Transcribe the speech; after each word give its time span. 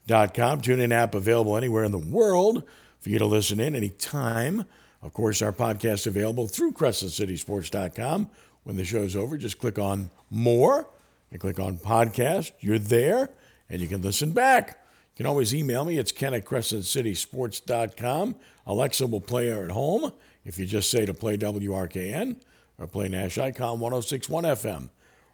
Tune 0.07 0.79
in 0.79 0.91
app 0.91 1.15
available 1.15 1.57
anywhere 1.57 1.83
in 1.83 1.91
the 1.91 1.97
world 1.97 2.63
for 2.99 3.09
you 3.09 3.19
to 3.19 3.25
listen 3.25 3.59
in 3.59 3.75
anytime. 3.75 4.65
Of 5.01 5.13
course, 5.13 5.41
our 5.41 5.51
podcast 5.51 6.07
available 6.07 6.47
through 6.47 6.73
CrescentCitySports.com. 6.73 8.29
When 8.63 8.77
the 8.77 8.85
show's 8.85 9.15
over, 9.15 9.37
just 9.37 9.59
click 9.59 9.79
on 9.79 10.09
More 10.29 10.89
and 11.31 11.39
click 11.39 11.59
on 11.59 11.77
Podcast. 11.77 12.51
You're 12.59 12.79
there 12.79 13.29
and 13.69 13.81
you 13.81 13.87
can 13.87 14.01
listen 14.01 14.31
back. 14.31 14.69
You 15.13 15.23
can 15.23 15.25
always 15.25 15.53
email 15.53 15.85
me. 15.85 15.97
It's 15.97 16.11
ken 16.11 16.33
at 16.33 16.45
crescentcitysports.com. 16.45 18.35
Alexa 18.65 19.07
will 19.07 19.21
play 19.21 19.49
her 19.49 19.63
at 19.63 19.71
home 19.71 20.11
if 20.45 20.57
you 20.57 20.65
just 20.65 20.89
say 20.89 21.05
to 21.05 21.13
play 21.13 21.37
WRKN 21.37 22.37
or 22.77 22.87
play 22.87 23.07
Nash 23.07 23.37
Icon 23.37 23.79
1061 23.79 24.43
FM 24.43 24.89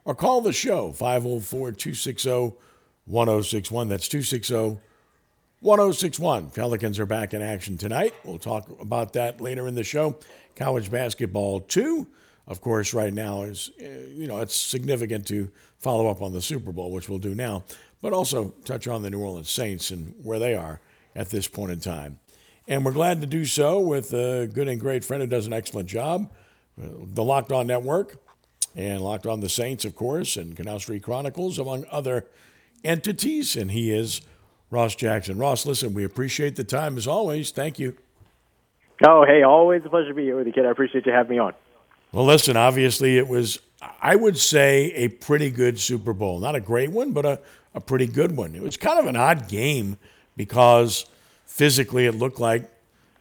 or 0.05 0.15
call 0.15 0.41
the 0.41 0.53
show 0.53 0.91
504 0.91 1.71
260 1.71 2.53
1061. 3.05 3.89
That's 3.89 4.07
260 4.07 4.79
1061. 5.63 6.49
Pelicans 6.49 6.99
are 6.99 7.05
back 7.05 7.33
in 7.33 7.41
action 7.41 7.77
tonight. 7.77 8.13
We'll 8.25 8.37
talk 8.37 8.67
about 8.81 9.13
that 9.13 9.39
later 9.39 9.65
in 9.67 9.75
the 9.75 9.83
show. 9.83 10.17
College 10.57 10.91
basketball, 10.91 11.61
too. 11.61 12.07
Of 12.47 12.59
course, 12.59 12.93
right 12.93 13.13
now 13.13 13.43
is, 13.43 13.71
uh, 13.79 13.85
you 14.13 14.27
know, 14.27 14.39
it's 14.41 14.55
significant 14.55 15.25
to 15.27 15.49
follow 15.79 16.09
up 16.09 16.21
on 16.21 16.33
the 16.33 16.41
Super 16.41 16.73
Bowl, 16.73 16.91
which 16.91 17.07
we'll 17.07 17.19
do 17.19 17.33
now, 17.33 17.63
but 18.01 18.11
also 18.11 18.53
touch 18.65 18.89
on 18.89 19.03
the 19.03 19.09
New 19.09 19.21
Orleans 19.21 19.49
Saints 19.49 19.91
and 19.91 20.13
where 20.21 20.37
they 20.39 20.53
are 20.53 20.81
at 21.15 21.29
this 21.29 21.47
point 21.47 21.71
in 21.71 21.79
time. 21.79 22.19
And 22.67 22.83
we're 22.83 22.91
glad 22.91 23.21
to 23.21 23.27
do 23.27 23.45
so 23.45 23.79
with 23.79 24.13
a 24.13 24.47
good 24.47 24.67
and 24.67 24.79
great 24.79 25.05
friend 25.05 25.21
who 25.21 25.27
does 25.27 25.47
an 25.47 25.53
excellent 25.53 25.87
job, 25.87 26.29
the 26.77 27.23
Locked 27.23 27.53
On 27.53 27.67
Network 27.67 28.17
and 28.75 29.01
Locked 29.01 29.27
On 29.27 29.39
the 29.39 29.49
Saints, 29.49 29.85
of 29.85 29.95
course, 29.95 30.35
and 30.35 30.55
Canal 30.55 30.79
Street 30.79 31.03
Chronicles, 31.03 31.59
among 31.59 31.85
other 31.91 32.25
entities. 32.83 33.55
And 33.55 33.71
he 33.71 33.91
is 33.91 34.21
Ross 34.69 34.95
Jackson. 34.95 35.37
Ross, 35.37 35.65
listen, 35.65 35.93
we 35.93 36.03
appreciate 36.03 36.55
the 36.55 36.63
time 36.63 36.97
as 36.97 37.07
always. 37.07 37.51
Thank 37.51 37.79
you. 37.79 37.95
Oh, 39.05 39.25
hey, 39.25 39.43
always 39.43 39.83
a 39.85 39.89
pleasure 39.89 40.09
to 40.09 40.13
be 40.13 40.23
here 40.23 40.37
with 40.37 40.47
you, 40.47 40.53
kid. 40.53 40.65
I 40.65 40.71
appreciate 40.71 41.05
you 41.05 41.11
having 41.11 41.31
me 41.31 41.39
on. 41.39 41.53
Well, 42.11 42.25
listen, 42.25 42.55
obviously 42.55 43.17
it 43.17 43.27
was, 43.27 43.59
I 44.01 44.15
would 44.15 44.37
say, 44.37 44.91
a 44.93 45.07
pretty 45.09 45.49
good 45.49 45.79
Super 45.79 46.13
Bowl. 46.13 46.39
Not 46.39 46.55
a 46.55 46.61
great 46.61 46.91
one, 46.91 47.11
but 47.11 47.25
a, 47.25 47.39
a 47.73 47.81
pretty 47.81 48.07
good 48.07 48.37
one. 48.37 48.55
It 48.55 48.61
was 48.61 48.77
kind 48.77 48.99
of 48.99 49.07
an 49.07 49.15
odd 49.15 49.47
game 49.47 49.97
because 50.37 51.05
physically 51.45 52.05
it 52.05 52.13
looked 52.13 52.39
like, 52.39 52.69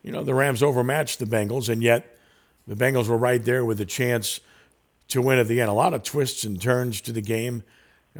you 0.03 0.13
know, 0.13 0.23
the 0.23 0.35
Rams 0.35 0.63
overmatched 0.63 1.19
the 1.19 1.25
Bengals, 1.25 1.69
and 1.69 1.83
yet 1.83 2.17
the 2.67 2.75
Bengals 2.75 3.09
were 3.09 3.17
right 3.17 3.43
there 3.45 3.65
with 3.65 3.81
a 3.81 3.87
chance– 3.87 4.41
to 5.13 5.21
win 5.21 5.39
at 5.39 5.47
the 5.47 5.61
end. 5.61 5.69
A 5.69 5.75
lot 5.75 5.93
of 5.93 6.03
twists 6.03 6.45
and 6.45 6.61
turns 6.61 7.01
to 7.03 7.13
the 7.13 7.21
game. 7.21 7.63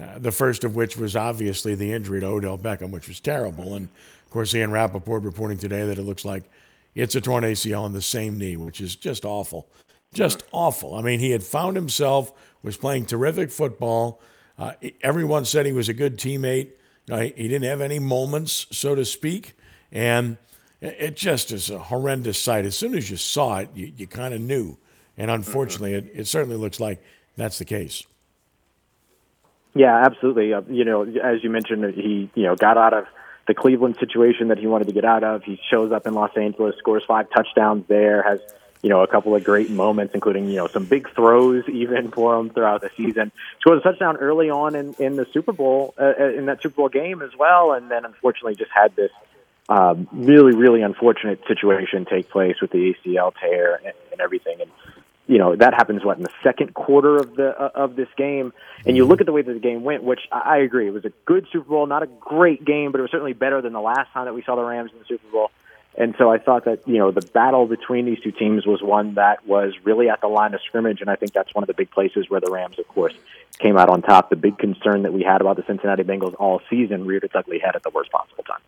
Uh, 0.01 0.19
the 0.19 0.33
first 0.33 0.65
of 0.65 0.75
which 0.75 0.97
was 0.97 1.15
obviously 1.15 1.75
the 1.75 1.93
injury 1.93 2.21
to 2.21 2.27
Odell 2.27 2.59
Beckham, 2.59 2.91
which 2.91 3.09
was 3.09 3.21
terrible. 3.21 3.75
And 3.75 3.89
of 4.25 4.31
course, 4.31 4.55
Ian 4.55 4.71
Rapoport 4.71 5.23
reporting 5.23 5.59
today 5.59 5.85
that 5.87 5.99
it 5.99 6.03
looks 6.03 6.25
like 6.25 6.45
it's 6.95 7.15
a 7.15 7.21
torn 7.21 7.45
ACL 7.45 7.87
in 7.87 7.93
the 7.93 8.03
same 8.03 8.39
knee, 8.39 8.57
which 8.57 8.81
is 8.81 8.97
just 8.97 9.25
awful. 9.25 9.69
Just 10.15 10.45
awful. 10.53 10.95
I 10.95 11.03
mean, 11.03 11.21
he 11.21 11.31
had 11.31 11.43
found 11.43 11.77
himself, 11.77 12.33
was 12.63 12.77
playing 12.77 13.07
terrific 13.07 13.51
football. 13.51 14.21
Uh, 14.59 14.73
everyone 15.03 15.45
said 15.45 15.67
he 15.67 15.73
was 15.73 15.89
a 15.89 15.95
good 15.95 16.19
teammate. 16.19 16.71
You 17.07 17.15
know, 17.15 17.21
he, 17.21 17.33
he 17.37 17.49
didn't 17.49 17.69
have 17.69 17.81
any 17.81 17.99
moments, 17.99 18.67
so 18.71 18.95
to 18.95 19.05
speak. 19.05 19.55
And 19.91 20.39
it 20.81 21.17
just 21.17 21.53
is 21.53 21.71
a 21.71 21.79
horrendous 21.79 22.39
sight. 22.39 22.65
As 22.65 22.77
soon 22.77 22.95
as 22.95 23.11
you 23.11 23.17
saw 23.17 23.59
it, 23.59 23.71
you, 23.75 23.93
you 23.97 24.07
kind 24.07 24.33
of 24.33 24.41
knew 24.41 24.79
and 25.17 25.31
unfortunately, 25.31 25.95
it, 25.95 26.11
it 26.15 26.27
certainly 26.27 26.57
looks 26.57 26.81
like 26.81 27.03
that's 27.37 27.59
the 27.59 27.65
case. 27.65 28.05
Yeah, 29.75 30.03
absolutely. 30.05 30.53
Uh, 30.53 30.63
you 30.69 30.85
know, 30.85 31.03
as 31.03 31.43
you 31.43 31.51
mentioned, 31.51 31.95
he 31.95 32.31
you 32.35 32.45
know 32.45 32.57
got 32.57 32.77
out 32.77 32.93
of 32.93 33.07
the 33.47 33.55
Cleveland 33.55 33.97
situation 33.99 34.49
that 34.49 34.59
he 34.59 34.67
wanted 34.67 34.89
to 34.89 34.93
get 34.93 35.05
out 35.05 35.25
of. 35.25 35.43
He 35.43 35.59
shows 35.71 35.93
up 35.93 36.07
in 36.07 36.15
Los 36.15 36.37
Angeles, 36.37 36.77
scores 36.79 37.05
five 37.07 37.29
touchdowns 37.31 37.87
there, 37.89 38.23
has 38.23 38.41
you 38.83 38.91
know 38.91 39.03
a 39.03 39.07
couple 39.07 39.35
of 39.35 39.45
great 39.45 39.71
moments, 39.71 40.15
including 40.15 40.49
you 40.49 40.57
know 40.57 40.67
some 40.67 40.85
big 40.85 41.09
throws 41.15 41.65
even 41.69 42.11
for 42.11 42.39
him 42.39 42.51
throughout 42.51 42.83
the 42.83 42.91
season. 42.97 43.33
Scores 43.61 43.81
a 43.81 43.83
touchdown 43.83 44.19
early 44.19 44.51
on 44.51 44.75
in 44.75 44.95
in 44.95 45.17
the 45.17 45.27
Super 45.33 45.53
Bowl 45.53 45.95
uh, 45.99 46.13
uh 46.21 46.29
in 46.33 46.47
that 46.47 46.63
Super 46.63 46.77
Bowl 46.77 46.89
game 46.89 47.23
as 47.23 47.31
well, 47.39 47.73
and 47.73 47.91
then 47.91 48.05
unfortunately 48.05 48.57
just 48.57 48.73
had 48.73 48.95
this 48.95 49.11
um, 49.71 50.07
really 50.13 50.55
really 50.55 50.83
unfortunate 50.83 51.41
situation 51.49 52.05
take 52.05 52.29
place 52.29 52.57
with 52.61 52.71
the 52.73 52.95
ACL 53.07 53.33
tear 53.41 53.77
and, 53.77 53.95
and 54.11 54.21
everything. 54.21 54.61
And 54.61 54.71
you 55.27 55.39
know 55.39 55.57
that 55.57 55.75
happens 55.75 56.05
what 56.05 56.17
in 56.17 56.25
the 56.25 56.33
second 56.43 56.75
quarter 56.75 57.17
of 57.17 57.35
the 57.35 57.59
uh, 57.61 57.71
of 57.75 57.97
this 57.97 58.09
game? 58.17 58.53
And 58.85 58.97
you 58.97 59.05
mm-hmm. 59.05 59.11
look 59.11 59.21
at 59.21 59.27
the 59.27 59.33
way 59.33 59.43
that 59.43 59.53
the 59.53 59.61
game 59.61 59.85
went 59.85 60.03
which 60.03 60.21
I, 60.31 60.39
I 60.39 60.57
agree 60.59 60.87
it 60.87 60.93
was 60.93 61.05
a 61.05 61.13
good 61.25 61.47
super 61.53 61.69
bowl 61.69 61.87
not 61.87 62.03
a 62.03 62.07
great 62.07 62.65
game 62.65 62.93
but 62.93 62.99
it 62.99 63.03
was 63.03 63.11
certainly 63.11 63.33
better 63.33 63.61
than 63.63 63.73
the 63.73 63.81
last 63.81 64.11
time 64.13 64.27
that 64.27 64.35
we 64.35 64.43
saw 64.43 64.57
the 64.57 64.65
rams 64.65 64.91
in 64.93 64.99
the 64.99 65.05
super 65.05 65.29
bowl. 65.31 65.51
And 65.97 66.15
so 66.17 66.31
i 66.31 66.39
thought 66.39 66.65
that 66.65 66.87
you 66.89 66.99
know 66.99 67.11
the 67.11 67.21
battle 67.21 67.67
between 67.67 68.07
these 68.07 68.21
two 68.21 68.33
teams 68.33 68.67
was 68.67 68.83
one 68.83 69.15
that 69.15 69.47
was 69.47 69.75
really 69.85 70.09
at 70.09 70.21
the 70.21 70.29
line 70.29 70.55
of 70.55 70.61
scrimmage 70.63 71.01
and 71.01 71.11
i 71.11 71.17
think 71.17 71.33
that's 71.33 71.55
one 71.55 71.63
of 71.63 71.69
the 71.69 71.75
big 71.75 71.91
places 71.91 72.31
where 72.31 72.41
the 72.41 72.51
rams 72.51 72.79
of 72.79 72.89
course 72.89 73.15
came 73.59 73.79
out 73.79 73.89
on 73.89 74.03
top. 74.03 74.31
The 74.31 74.37
big 74.37 74.59
concern 74.59 75.03
that 75.03 75.13
we 75.13 75.23
had 75.23 75.41
about 75.41 75.57
the 75.57 75.65
cincinnati 75.67 76.03
bengals 76.03 76.35
all 76.39 76.61
season 76.69 77.07
reared 77.07 77.25
its 77.25 77.35
ugly 77.35 77.59
head 77.59 77.77
at 77.77 77.83
the 77.83 77.91
worst 77.91 78.11
possible 78.11 78.45
time. 78.45 78.61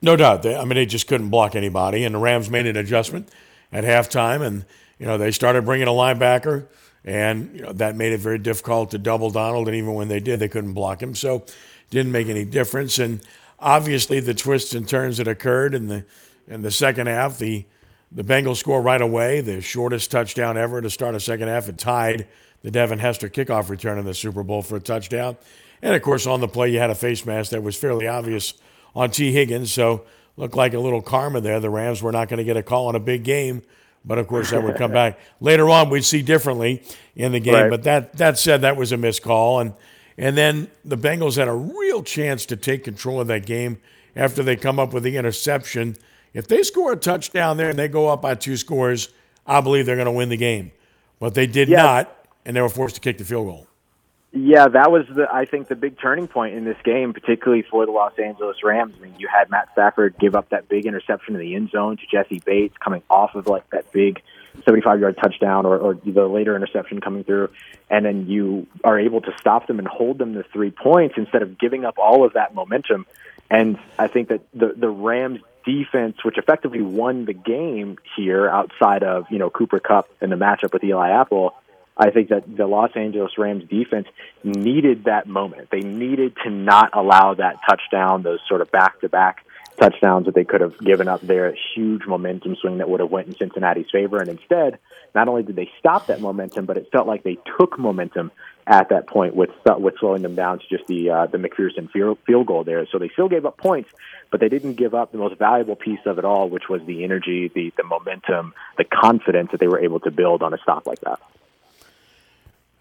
No 0.00 0.16
doubt. 0.16 0.42
They, 0.42 0.56
i 0.56 0.60
mean 0.60 0.74
they 0.74 0.86
just 0.86 1.06
couldn't 1.06 1.30
block 1.30 1.54
anybody 1.54 2.04
and 2.04 2.14
the 2.14 2.18
rams 2.18 2.48
made 2.48 2.66
an 2.66 2.76
adjustment 2.76 3.28
at 3.72 3.84
halftime 3.84 4.42
and 4.42 4.64
you 5.02 5.08
know, 5.08 5.18
they 5.18 5.32
started 5.32 5.64
bringing 5.64 5.88
a 5.88 5.90
linebacker, 5.90 6.68
and 7.04 7.56
you 7.56 7.62
know, 7.62 7.72
that 7.72 7.96
made 7.96 8.12
it 8.12 8.20
very 8.20 8.38
difficult 8.38 8.92
to 8.92 8.98
double 8.98 9.30
Donald. 9.30 9.66
And 9.66 9.76
even 9.76 9.94
when 9.94 10.06
they 10.06 10.20
did, 10.20 10.38
they 10.38 10.46
couldn't 10.46 10.74
block 10.74 11.02
him, 11.02 11.16
so 11.16 11.38
it 11.38 11.54
didn't 11.90 12.12
make 12.12 12.28
any 12.28 12.44
difference. 12.44 13.00
And 13.00 13.20
obviously, 13.58 14.20
the 14.20 14.32
twists 14.32 14.74
and 14.74 14.88
turns 14.88 15.16
that 15.16 15.26
occurred 15.26 15.74
in 15.74 15.88
the 15.88 16.04
in 16.46 16.62
the 16.62 16.70
second 16.70 17.08
half, 17.08 17.36
the 17.40 17.64
the 18.12 18.22
Bengals 18.22 18.58
score 18.58 18.80
right 18.80 19.02
away, 19.02 19.40
the 19.40 19.60
shortest 19.60 20.12
touchdown 20.12 20.56
ever 20.56 20.80
to 20.80 20.88
start 20.88 21.16
a 21.16 21.20
second 21.20 21.48
half. 21.48 21.68
It 21.68 21.78
tied 21.78 22.28
the 22.62 22.70
Devin 22.70 23.00
Hester 23.00 23.28
kickoff 23.28 23.70
return 23.70 23.98
in 23.98 24.04
the 24.04 24.14
Super 24.14 24.44
Bowl 24.44 24.62
for 24.62 24.76
a 24.76 24.80
touchdown. 24.80 25.36
And 25.82 25.96
of 25.96 26.02
course, 26.02 26.28
on 26.28 26.40
the 26.40 26.46
play, 26.46 26.70
you 26.70 26.78
had 26.78 26.90
a 26.90 26.94
face 26.94 27.26
mask 27.26 27.50
that 27.50 27.64
was 27.64 27.74
fairly 27.76 28.06
obvious 28.06 28.54
on 28.94 29.10
Tee 29.10 29.32
Higgins. 29.32 29.72
So 29.72 30.04
looked 30.36 30.54
like 30.54 30.74
a 30.74 30.78
little 30.78 31.02
karma 31.02 31.40
there. 31.40 31.58
The 31.58 31.70
Rams 31.70 32.04
were 32.04 32.12
not 32.12 32.28
going 32.28 32.38
to 32.38 32.44
get 32.44 32.56
a 32.56 32.62
call 32.62 32.88
in 32.88 32.94
a 32.94 33.00
big 33.00 33.24
game 33.24 33.62
but 34.04 34.18
of 34.18 34.26
course, 34.26 34.50
that 34.50 34.62
would 34.62 34.76
come 34.76 34.92
back 35.02 35.18
later 35.40 35.68
on. 35.70 35.90
We'd 35.90 36.04
see 36.04 36.22
differently 36.22 36.82
in 37.14 37.32
the 37.32 37.40
game. 37.40 37.54
Right. 37.54 37.70
But 37.70 37.82
that 37.84 38.16
that 38.18 38.38
said, 38.38 38.62
that 38.62 38.76
was 38.76 38.92
a 38.92 38.96
missed 38.96 39.22
call, 39.22 39.60
and 39.60 39.74
and 40.18 40.36
then 40.36 40.70
the 40.84 40.96
Bengals 40.96 41.36
had 41.36 41.48
a 41.48 41.54
real 41.54 42.02
chance 42.02 42.46
to 42.46 42.56
take 42.56 42.84
control 42.84 43.20
of 43.20 43.28
that 43.28 43.46
game 43.46 43.78
after 44.14 44.42
they 44.42 44.56
come 44.56 44.78
up 44.78 44.92
with 44.92 45.02
the 45.02 45.16
interception 45.16 45.96
If 46.34 46.48
they 46.48 46.62
score 46.62 46.92
a 46.92 46.96
touchdown 46.96 47.56
there 47.56 47.70
and 47.70 47.78
they 47.78 47.88
go 47.88 48.08
up 48.08 48.22
by 48.22 48.34
two 48.34 48.56
scores, 48.56 49.10
I 49.46 49.60
believe 49.60 49.86
they're 49.86 49.96
going 49.96 50.06
to 50.06 50.12
win 50.12 50.28
the 50.28 50.36
game. 50.36 50.72
But 51.18 51.34
they 51.34 51.46
did 51.46 51.68
yeah. 51.68 51.82
not, 51.82 52.26
and 52.44 52.56
they 52.56 52.60
were 52.60 52.68
forced 52.68 52.96
to 52.96 53.00
kick 53.00 53.18
the 53.18 53.24
field 53.24 53.46
goal. 53.46 53.66
Yeah, 54.34 54.66
that 54.68 54.90
was 54.90 55.04
the 55.14 55.28
I 55.30 55.44
think 55.44 55.68
the 55.68 55.76
big 55.76 56.00
turning 56.00 56.26
point 56.26 56.54
in 56.54 56.64
this 56.64 56.78
game, 56.84 57.12
particularly 57.12 57.64
for 57.70 57.84
the 57.84 57.92
Los 57.92 58.18
Angeles 58.18 58.56
Rams. 58.64 58.94
I 58.98 59.02
mean, 59.02 59.14
you 59.18 59.28
had 59.28 59.50
Matt 59.50 59.68
Stafford 59.72 60.16
give 60.18 60.34
up 60.34 60.48
that 60.48 60.70
big 60.70 60.86
interception 60.86 61.34
in 61.34 61.40
the 61.40 61.54
end 61.54 61.70
zone 61.70 61.98
to 61.98 62.02
Jessie 62.10 62.42
Bates, 62.44 62.74
coming 62.78 63.02
off 63.10 63.34
of 63.34 63.46
like 63.46 63.68
that 63.70 63.92
big 63.92 64.22
75 64.64 65.00
yard 65.00 65.18
touchdown 65.22 65.66
or, 65.66 65.76
or 65.76 65.94
the 65.94 66.26
later 66.26 66.56
interception 66.56 67.02
coming 67.02 67.24
through, 67.24 67.50
and 67.90 68.06
then 68.06 68.26
you 68.26 68.66
are 68.82 68.98
able 68.98 69.20
to 69.20 69.32
stop 69.38 69.66
them 69.66 69.78
and 69.78 69.86
hold 69.86 70.16
them 70.16 70.32
to 70.32 70.42
three 70.44 70.70
points 70.70 71.16
instead 71.18 71.42
of 71.42 71.58
giving 71.58 71.84
up 71.84 71.98
all 71.98 72.24
of 72.24 72.32
that 72.32 72.54
momentum. 72.54 73.04
And 73.50 73.78
I 73.98 74.08
think 74.08 74.28
that 74.28 74.40
the 74.54 74.72
the 74.74 74.88
Rams 74.88 75.40
defense, 75.66 76.24
which 76.24 76.38
effectively 76.38 76.80
won 76.80 77.26
the 77.26 77.34
game 77.34 77.98
here 78.16 78.48
outside 78.48 79.02
of 79.02 79.26
you 79.30 79.38
know 79.38 79.50
Cooper 79.50 79.78
Kupp 79.78 80.08
and 80.22 80.32
the 80.32 80.36
matchup 80.36 80.72
with 80.72 80.82
Eli 80.82 81.10
Apple 81.10 81.54
I 81.96 82.10
think 82.10 82.30
that 82.30 82.56
the 82.56 82.66
Los 82.66 82.90
Angeles 82.96 83.32
Rams 83.36 83.68
defense 83.68 84.08
needed 84.42 85.04
that 85.04 85.26
moment. 85.26 85.70
They 85.70 85.80
needed 85.80 86.34
to 86.44 86.50
not 86.50 86.90
allow 86.94 87.34
that 87.34 87.56
touchdown, 87.68 88.22
those 88.22 88.40
sort 88.48 88.60
of 88.60 88.70
back 88.70 89.00
to 89.00 89.08
back 89.08 89.44
touchdowns 89.78 90.26
that 90.26 90.34
they 90.34 90.44
could 90.44 90.60
have 90.60 90.78
given 90.78 91.08
up 91.08 91.20
their 91.22 91.54
huge 91.74 92.02
momentum 92.06 92.56
swing 92.56 92.78
that 92.78 92.88
would 92.88 93.00
have 93.00 93.10
went 93.10 93.28
in 93.28 93.36
Cincinnati's 93.36 93.90
favor. 93.90 94.18
And 94.18 94.28
instead, 94.28 94.78
not 95.14 95.28
only 95.28 95.42
did 95.42 95.56
they 95.56 95.70
stop 95.78 96.06
that 96.06 96.20
momentum, 96.20 96.66
but 96.66 96.76
it 96.76 96.88
felt 96.92 97.06
like 97.06 97.22
they 97.22 97.38
took 97.58 97.78
momentum 97.78 98.30
at 98.66 98.90
that 98.90 99.08
point 99.08 99.34
with 99.34 99.50
with 99.66 99.94
slowing 99.98 100.22
them 100.22 100.36
down 100.36 100.60
to 100.60 100.64
just 100.68 100.86
the 100.86 101.10
uh, 101.10 101.26
the 101.26 101.38
McPherson 101.38 101.90
field, 101.90 102.46
goal 102.46 102.64
there. 102.64 102.86
So 102.86 102.98
they 102.98 103.08
still 103.08 103.28
gave 103.28 103.44
up 103.44 103.56
points, 103.56 103.90
but 104.30 104.40
they 104.40 104.48
didn't 104.48 104.74
give 104.74 104.94
up 104.94 105.10
the 105.10 105.18
most 105.18 105.36
valuable 105.36 105.74
piece 105.74 106.00
of 106.06 106.18
it 106.18 106.24
all, 106.24 106.48
which 106.48 106.68
was 106.68 106.80
the 106.86 107.02
energy, 107.02 107.48
the 107.48 107.72
the 107.76 107.82
momentum, 107.82 108.54
the 108.78 108.84
confidence 108.84 109.50
that 109.50 109.58
they 109.58 109.68
were 109.68 109.80
able 109.80 110.00
to 110.00 110.10
build 110.10 110.42
on 110.42 110.54
a 110.54 110.58
stop 110.58 110.86
like 110.86 111.00
that. 111.00 111.20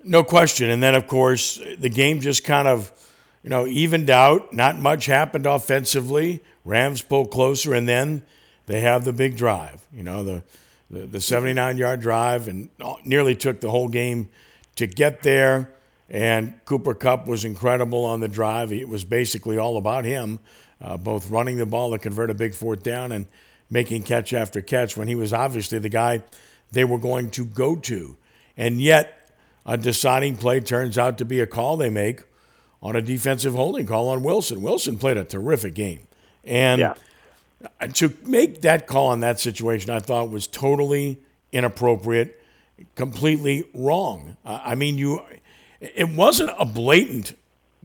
No 0.04 0.24
question. 0.24 0.70
And 0.70 0.82
then, 0.82 0.96
of 0.96 1.08
course, 1.08 1.60
the 1.78 1.90
game 1.90 2.22
just 2.22 2.44
kind 2.44 2.68
of, 2.68 2.92
you 3.44 3.50
know, 3.50 3.68
evened 3.68 4.10
out. 4.10 4.54
Not 4.54 4.80
much 4.80 5.06
happened 5.06 5.46
offensively. 5.46 6.44
Rams 6.66 7.02
pull 7.02 7.26
closer, 7.26 7.74
and 7.74 7.88
then 7.88 8.24
they 8.66 8.82
have 8.82 9.06
the 9.06 9.14
big 9.14 9.38
drive. 9.38 9.86
You 9.94 10.04
know, 10.04 10.24
the 10.24 10.44
the, 10.92 11.08
the 11.08 11.22
79 11.22 11.78
yard 11.78 12.02
drive, 12.02 12.48
and 12.48 12.70
nearly 13.06 13.36
took 13.36 13.62
the 13.62 13.72
whole 13.72 13.88
game 13.88 14.30
to 14.76 14.86
get 14.86 15.24
there. 15.24 15.74
And 16.10 16.60
Cooper 16.66 16.94
Kupp 16.94 17.26
was 17.26 17.46
incredible 17.46 18.04
on 18.04 18.20
the 18.20 18.28
drive. 18.28 18.74
It 18.74 18.90
was 18.90 19.06
basically 19.06 19.58
all 19.58 19.78
about 19.78 20.04
him, 20.04 20.40
uh, 20.82 20.98
both 20.98 21.30
running 21.30 21.58
the 21.58 21.66
ball 21.66 21.92
to 21.92 21.98
convert 21.98 22.30
a 22.30 22.34
big 22.34 22.54
fourth 22.54 22.84
down 22.84 23.14
and 23.14 23.26
making 23.70 24.04
catch 24.04 24.34
after 24.34 24.62
catch 24.62 24.98
when 24.98 25.08
he 25.08 25.16
was 25.16 25.32
obviously 25.32 25.80
the 25.80 25.90
guy 25.90 26.22
they 26.74 26.84
were 26.84 26.98
going 26.98 27.30
to 27.32 27.46
go 27.46 27.78
to. 27.78 28.18
And 28.58 28.82
yet, 28.82 29.21
a 29.66 29.78
deciding 29.78 30.38
play 30.38 30.60
turns 30.60 30.98
out 30.98 31.18
to 31.18 31.26
be 31.26 31.40
a 31.40 31.48
call 31.48 31.78
they 31.78 31.90
make 31.90 32.22
on 32.82 32.96
a 32.96 33.02
defensive 33.02 33.54
holding 33.54 33.86
call 33.86 34.10
on 34.10 34.24
Wilson. 34.24 34.62
Wilson 34.62 34.98
played 34.98 35.18
a 35.18 35.24
terrific 35.24 35.74
game. 35.74 36.08
And 36.44 36.80
yeah. 36.80 36.94
to 37.94 38.14
make 38.24 38.62
that 38.62 38.88
call 38.88 39.14
in 39.14 39.20
that 39.20 39.40
situation, 39.40 39.92
I 39.92 40.00
thought 40.00 40.32
was 40.32 40.48
totally 40.48 41.20
inappropriate, 41.52 42.42
completely 42.96 43.66
wrong. 43.74 44.38
I 44.44 44.74
mean, 44.76 44.98
you 44.98 45.22
it 45.80 46.10
wasn't 46.10 46.52
a 46.58 46.66
blatant 46.66 47.38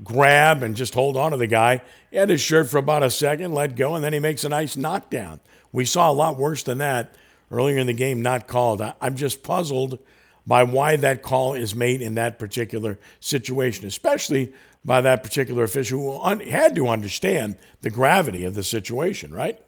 grab 0.02 0.62
and 0.62 0.76
just 0.76 0.94
hold 0.94 1.16
on 1.16 1.32
to 1.32 1.36
the 1.36 1.46
guy. 1.46 1.82
He 2.10 2.16
had 2.16 2.30
his 2.30 2.40
shirt 2.40 2.68
for 2.70 2.78
about 2.78 3.02
a 3.02 3.10
second, 3.10 3.52
let 3.52 3.76
go, 3.76 3.94
and 3.94 4.04
then 4.04 4.12
he 4.12 4.18
makes 4.18 4.44
a 4.44 4.48
nice 4.48 4.76
knockdown. 4.76 5.40
We 5.72 5.84
saw 5.84 6.10
a 6.10 6.12
lot 6.12 6.38
worse 6.38 6.62
than 6.62 6.78
that 6.78 7.14
earlier 7.50 7.78
in 7.78 7.86
the 7.86 7.92
game, 7.92 8.22
not 8.22 8.46
called. 8.46 8.82
I'm 9.00 9.16
just 9.16 9.42
puzzled– 9.42 9.98
by 10.46 10.62
why 10.62 10.96
that 10.96 11.22
call 11.22 11.54
is 11.54 11.74
made 11.74 12.00
in 12.00 12.14
that 12.14 12.38
particular 12.38 12.98
situation, 13.20 13.86
especially 13.86 14.52
by 14.84 15.00
that 15.00 15.22
particular 15.22 15.64
official 15.64 16.00
who 16.00 16.20
un- 16.22 16.40
had 16.40 16.74
to 16.76 16.88
understand 16.88 17.56
the 17.82 17.90
gravity 17.90 18.44
of 18.44 18.54
the 18.54 18.62
situation, 18.62 19.34
right? 19.34 19.60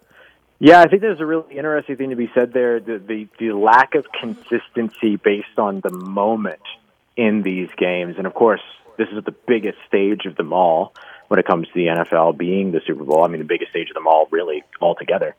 Yeah, 0.61 0.81
I 0.81 0.89
think 0.89 1.03
there's 1.03 1.21
a 1.21 1.27
really 1.27 1.57
interesting 1.57 1.97
thing 1.97 2.11
to 2.11 2.17
be 2.17 2.31
said 2.35 2.53
there. 2.53 2.81
The, 2.81 2.99
the, 2.99 3.29
the 3.39 3.53
lack 3.53 3.95
of 3.95 4.07
consistency 4.13 5.17
based 5.17 5.59
on 5.59 5.81
the 5.81 5.91
moment 5.91 6.63
in 7.17 7.43
these 7.43 7.69
games. 7.77 8.17
And 8.19 8.27
of 8.27 8.35
course, 8.35 8.63
this 8.97 9.09
is 9.11 9.25
the 9.25 9.35
biggest 9.47 9.79
stage 9.87 10.27
of 10.27 10.37
them 10.37 10.53
all 10.53 10.95
when 11.29 11.39
it 11.39 11.47
comes 11.47 11.69
to 11.69 11.75
the 11.75 11.87
NFL 11.87 12.37
being 12.37 12.73
the 12.73 12.81
Super 12.87 13.05
Bowl. 13.05 13.25
I 13.25 13.29
mean, 13.29 13.41
the 13.41 13.47
biggest 13.47 13.71
stage 13.71 13.91
of 13.91 13.95
them 13.95 14.09
all, 14.09 14.27
really, 14.31 14.65
altogether. 14.81 15.37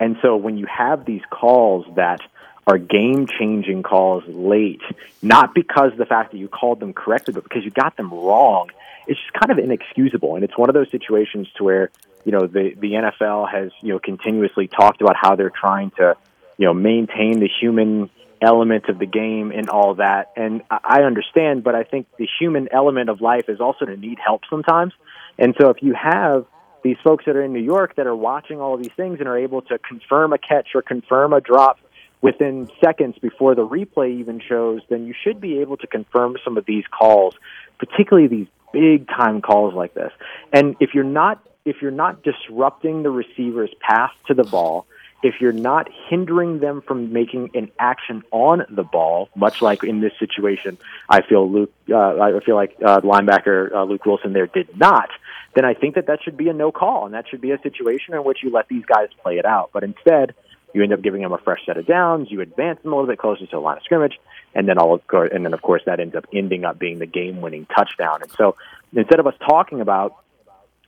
And 0.00 0.16
so 0.22 0.36
when 0.36 0.56
you 0.56 0.66
have 0.66 1.04
these 1.04 1.22
calls 1.30 1.86
that 1.96 2.20
are 2.66 2.78
game 2.78 3.26
changing 3.26 3.82
calls 3.82 4.24
late, 4.26 4.82
not 5.20 5.54
because 5.54 5.92
the 5.96 6.06
fact 6.06 6.32
that 6.32 6.38
you 6.38 6.48
called 6.48 6.80
them 6.80 6.92
correctly, 6.92 7.34
but 7.34 7.42
because 7.42 7.64
you 7.64 7.70
got 7.70 7.96
them 7.96 8.12
wrong. 8.12 8.70
It's 9.06 9.18
just 9.18 9.32
kind 9.32 9.50
of 9.50 9.58
inexcusable. 9.58 10.36
And 10.36 10.44
it's 10.44 10.56
one 10.56 10.70
of 10.70 10.74
those 10.74 10.90
situations 10.90 11.48
to 11.56 11.64
where, 11.64 11.90
you 12.24 12.30
know, 12.30 12.46
the, 12.46 12.74
the 12.78 12.92
NFL 12.92 13.50
has, 13.50 13.72
you 13.80 13.88
know, 13.88 13.98
continuously 13.98 14.68
talked 14.68 15.00
about 15.00 15.16
how 15.16 15.34
they're 15.34 15.50
trying 15.50 15.90
to, 15.92 16.16
you 16.56 16.66
know, 16.66 16.74
maintain 16.74 17.40
the 17.40 17.48
human 17.60 18.10
element 18.40 18.88
of 18.88 18.98
the 18.98 19.06
game 19.06 19.50
and 19.50 19.68
all 19.68 19.94
that. 19.94 20.32
And 20.36 20.62
I 20.70 21.02
understand, 21.02 21.64
but 21.64 21.74
I 21.74 21.82
think 21.82 22.06
the 22.16 22.28
human 22.38 22.68
element 22.72 23.08
of 23.10 23.20
life 23.20 23.48
is 23.48 23.60
also 23.60 23.86
to 23.86 23.96
need 23.96 24.18
help 24.24 24.42
sometimes. 24.48 24.92
And 25.36 25.54
so 25.60 25.70
if 25.70 25.82
you 25.82 25.94
have 25.94 26.46
these 26.84 26.96
folks 27.02 27.24
that 27.26 27.36
are 27.36 27.42
in 27.42 27.52
New 27.52 27.62
York 27.62 27.96
that 27.96 28.06
are 28.06 28.16
watching 28.16 28.60
all 28.60 28.76
these 28.76 28.92
things 28.96 29.20
and 29.20 29.28
are 29.28 29.38
able 29.38 29.62
to 29.62 29.78
confirm 29.78 30.32
a 30.32 30.38
catch 30.38 30.70
or 30.74 30.82
confirm 30.82 31.32
a 31.32 31.40
drop 31.40 31.78
within 32.22 32.70
seconds 32.82 33.18
before 33.18 33.54
the 33.54 33.66
replay 33.66 34.18
even 34.20 34.40
shows, 34.40 34.80
then 34.88 35.06
you 35.06 35.14
should 35.22 35.40
be 35.40 35.58
able 35.58 35.76
to 35.76 35.86
confirm 35.86 36.36
some 36.44 36.56
of 36.56 36.64
these 36.64 36.84
calls, 36.86 37.34
particularly 37.78 38.28
these 38.28 38.46
big 38.72 39.08
time 39.08 39.42
calls 39.42 39.74
like 39.74 39.92
this. 39.92 40.12
And 40.52 40.76
if 40.80 40.94
you're 40.94 41.04
not 41.04 41.42
if 41.64 41.76
you're 41.80 41.90
not 41.92 42.24
disrupting 42.24 43.04
the 43.04 43.10
receiver's 43.10 43.72
path 43.80 44.10
to 44.26 44.34
the 44.34 44.42
ball, 44.42 44.84
if 45.22 45.40
you're 45.40 45.52
not 45.52 45.88
hindering 46.08 46.58
them 46.58 46.82
from 46.82 47.12
making 47.12 47.50
an 47.54 47.70
action 47.78 48.22
on 48.32 48.64
the 48.68 48.82
ball, 48.82 49.28
much 49.36 49.62
like 49.62 49.84
in 49.84 50.00
this 50.00 50.12
situation, 50.18 50.76
I 51.08 51.22
feel 51.22 51.48
Luke, 51.48 51.72
uh, 51.88 52.18
I 52.18 52.40
feel 52.44 52.56
like 52.56 52.76
uh, 52.84 53.00
linebacker 53.02 53.72
uh, 53.72 53.84
Luke 53.84 54.04
Wilson 54.04 54.32
there 54.32 54.48
did 54.48 54.76
not. 54.76 55.10
Then 55.54 55.64
I 55.64 55.74
think 55.74 55.94
that 55.94 56.06
that 56.06 56.22
should 56.24 56.36
be 56.36 56.48
a 56.48 56.52
no 56.52 56.72
call, 56.72 57.04
and 57.04 57.14
that 57.14 57.28
should 57.28 57.40
be 57.40 57.52
a 57.52 57.60
situation 57.60 58.14
in 58.14 58.24
which 58.24 58.42
you 58.42 58.50
let 58.50 58.68
these 58.68 58.84
guys 58.84 59.08
play 59.22 59.38
it 59.38 59.44
out. 59.44 59.70
But 59.72 59.84
instead, 59.84 60.34
you 60.72 60.82
end 60.82 60.92
up 60.92 61.02
giving 61.02 61.22
them 61.22 61.32
a 61.32 61.38
fresh 61.38 61.64
set 61.66 61.76
of 61.76 61.86
downs. 61.86 62.30
You 62.30 62.40
advance 62.40 62.80
them 62.82 62.92
a 62.92 62.96
little 62.96 63.10
bit 63.10 63.18
closer 63.18 63.44
to 63.44 63.50
the 63.50 63.58
line 63.58 63.76
of 63.76 63.82
scrimmage, 63.82 64.18
and 64.54 64.68
then 64.68 64.78
all 64.78 64.94
of 64.94 65.06
course, 65.06 65.30
and 65.32 65.44
then 65.44 65.54
of 65.54 65.62
course 65.62 65.82
that 65.86 66.00
ends 66.00 66.14
up 66.14 66.26
ending 66.32 66.64
up 66.64 66.78
being 66.78 66.98
the 66.98 67.06
game-winning 67.06 67.66
touchdown. 67.66 68.22
And 68.22 68.30
so 68.32 68.56
instead 68.94 69.20
of 69.20 69.26
us 69.26 69.34
talking 69.46 69.80
about 69.80 70.16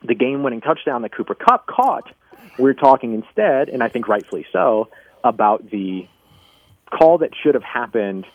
the 0.03 0.14
game-winning 0.14 0.61
touchdown 0.61 1.03
that 1.03 1.12
Cooper 1.12 1.35
Kupp 1.35 1.67
caught, 1.67 2.11
we're 2.59 2.75
talking 2.75 3.14
instead, 3.14 3.69
and 3.69 3.83
I 3.83 3.88
think 3.88 4.09
rightfully 4.09 4.47
so, 4.53 4.88
about 5.23 5.71
the 5.71 6.07
call 6.91 7.19
that 7.19 7.31
should 7.43 7.55
have 7.55 7.64
happened 7.64 8.26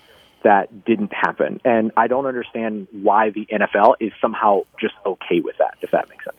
that 0.43 0.85
didn't 0.85 1.13
happen. 1.13 1.59
And 1.65 1.91
I 1.97 2.07
don't 2.07 2.25
understand 2.25 2.87
why 2.91 3.29
the 3.29 3.45
NFL 3.45 3.95
is 3.99 4.11
somehow 4.21 4.61
just 4.79 4.95
okay 5.05 5.41
with 5.41 5.57
that, 5.57 5.77
if 5.81 5.91
that 5.91 6.09
makes 6.09 6.25
sense 6.25 6.38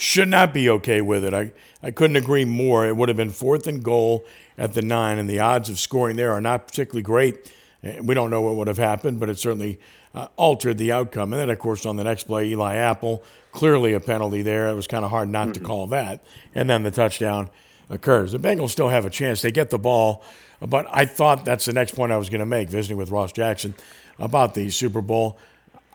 should 0.00 0.28
not 0.28 0.54
be 0.54 0.68
okay 0.70 1.00
with 1.00 1.24
it. 1.24 1.34
I, 1.34 1.52
I 1.82 1.90
couldn't 1.90 2.16
agree 2.16 2.44
more. 2.44 2.86
It 2.86 2.96
would 2.96 3.08
have 3.08 3.16
been 3.16 3.30
fourth 3.30 3.66
and 3.66 3.82
goal 3.82 4.24
at 4.56 4.74
the 4.74 4.82
nine, 4.82 5.18
and 5.18 5.28
the 5.28 5.40
odds 5.40 5.68
of 5.68 5.78
scoring 5.78 6.16
there 6.16 6.32
are 6.32 6.40
not 6.40 6.66
particularly 6.66 7.02
great. 7.02 7.52
Eh, 7.82 8.00
we 8.02 8.14
don't 8.14 8.30
know 8.30 8.40
what 8.40 8.56
would 8.56 8.68
have 8.68 8.78
happened, 8.78 9.20
but 9.20 9.28
it 9.28 9.38
certainly 9.38 9.78
uh, 10.14 10.28
altered 10.36 10.78
the 10.78 10.90
outcome. 10.90 11.32
And 11.32 11.40
then, 11.40 11.50
of 11.50 11.58
course, 11.58 11.84
on 11.84 11.96
the 11.96 12.04
next 12.04 12.24
play, 12.24 12.48
Eli 12.48 12.76
Apple, 12.76 13.22
clearly 13.52 13.92
a 13.92 14.00
penalty 14.00 14.42
there. 14.42 14.68
It 14.68 14.74
was 14.74 14.86
kind 14.86 15.04
of 15.04 15.10
hard 15.10 15.28
not 15.28 15.48
mm-hmm. 15.48 15.52
to 15.52 15.60
call 15.60 15.86
that. 15.88 16.22
And 16.54 16.68
then 16.68 16.82
the 16.82 16.90
touchdown 16.90 17.50
occurs. 17.90 18.32
The 18.32 18.38
Bengals 18.38 18.70
still 18.70 18.88
have 18.88 19.04
a 19.04 19.10
chance. 19.10 19.42
They 19.42 19.52
get 19.52 19.70
the 19.70 19.78
ball, 19.78 20.24
but 20.60 20.86
I 20.90 21.04
thought 21.04 21.44
that's 21.44 21.66
the 21.66 21.72
next 21.72 21.94
point 21.94 22.10
I 22.10 22.16
was 22.16 22.30
going 22.30 22.40
to 22.40 22.46
make, 22.46 22.70
visiting 22.70 22.96
with 22.96 23.10
Ross 23.10 23.32
Jackson 23.32 23.74
about 24.18 24.54
the 24.54 24.70
Super 24.70 25.02
Bowl. 25.02 25.38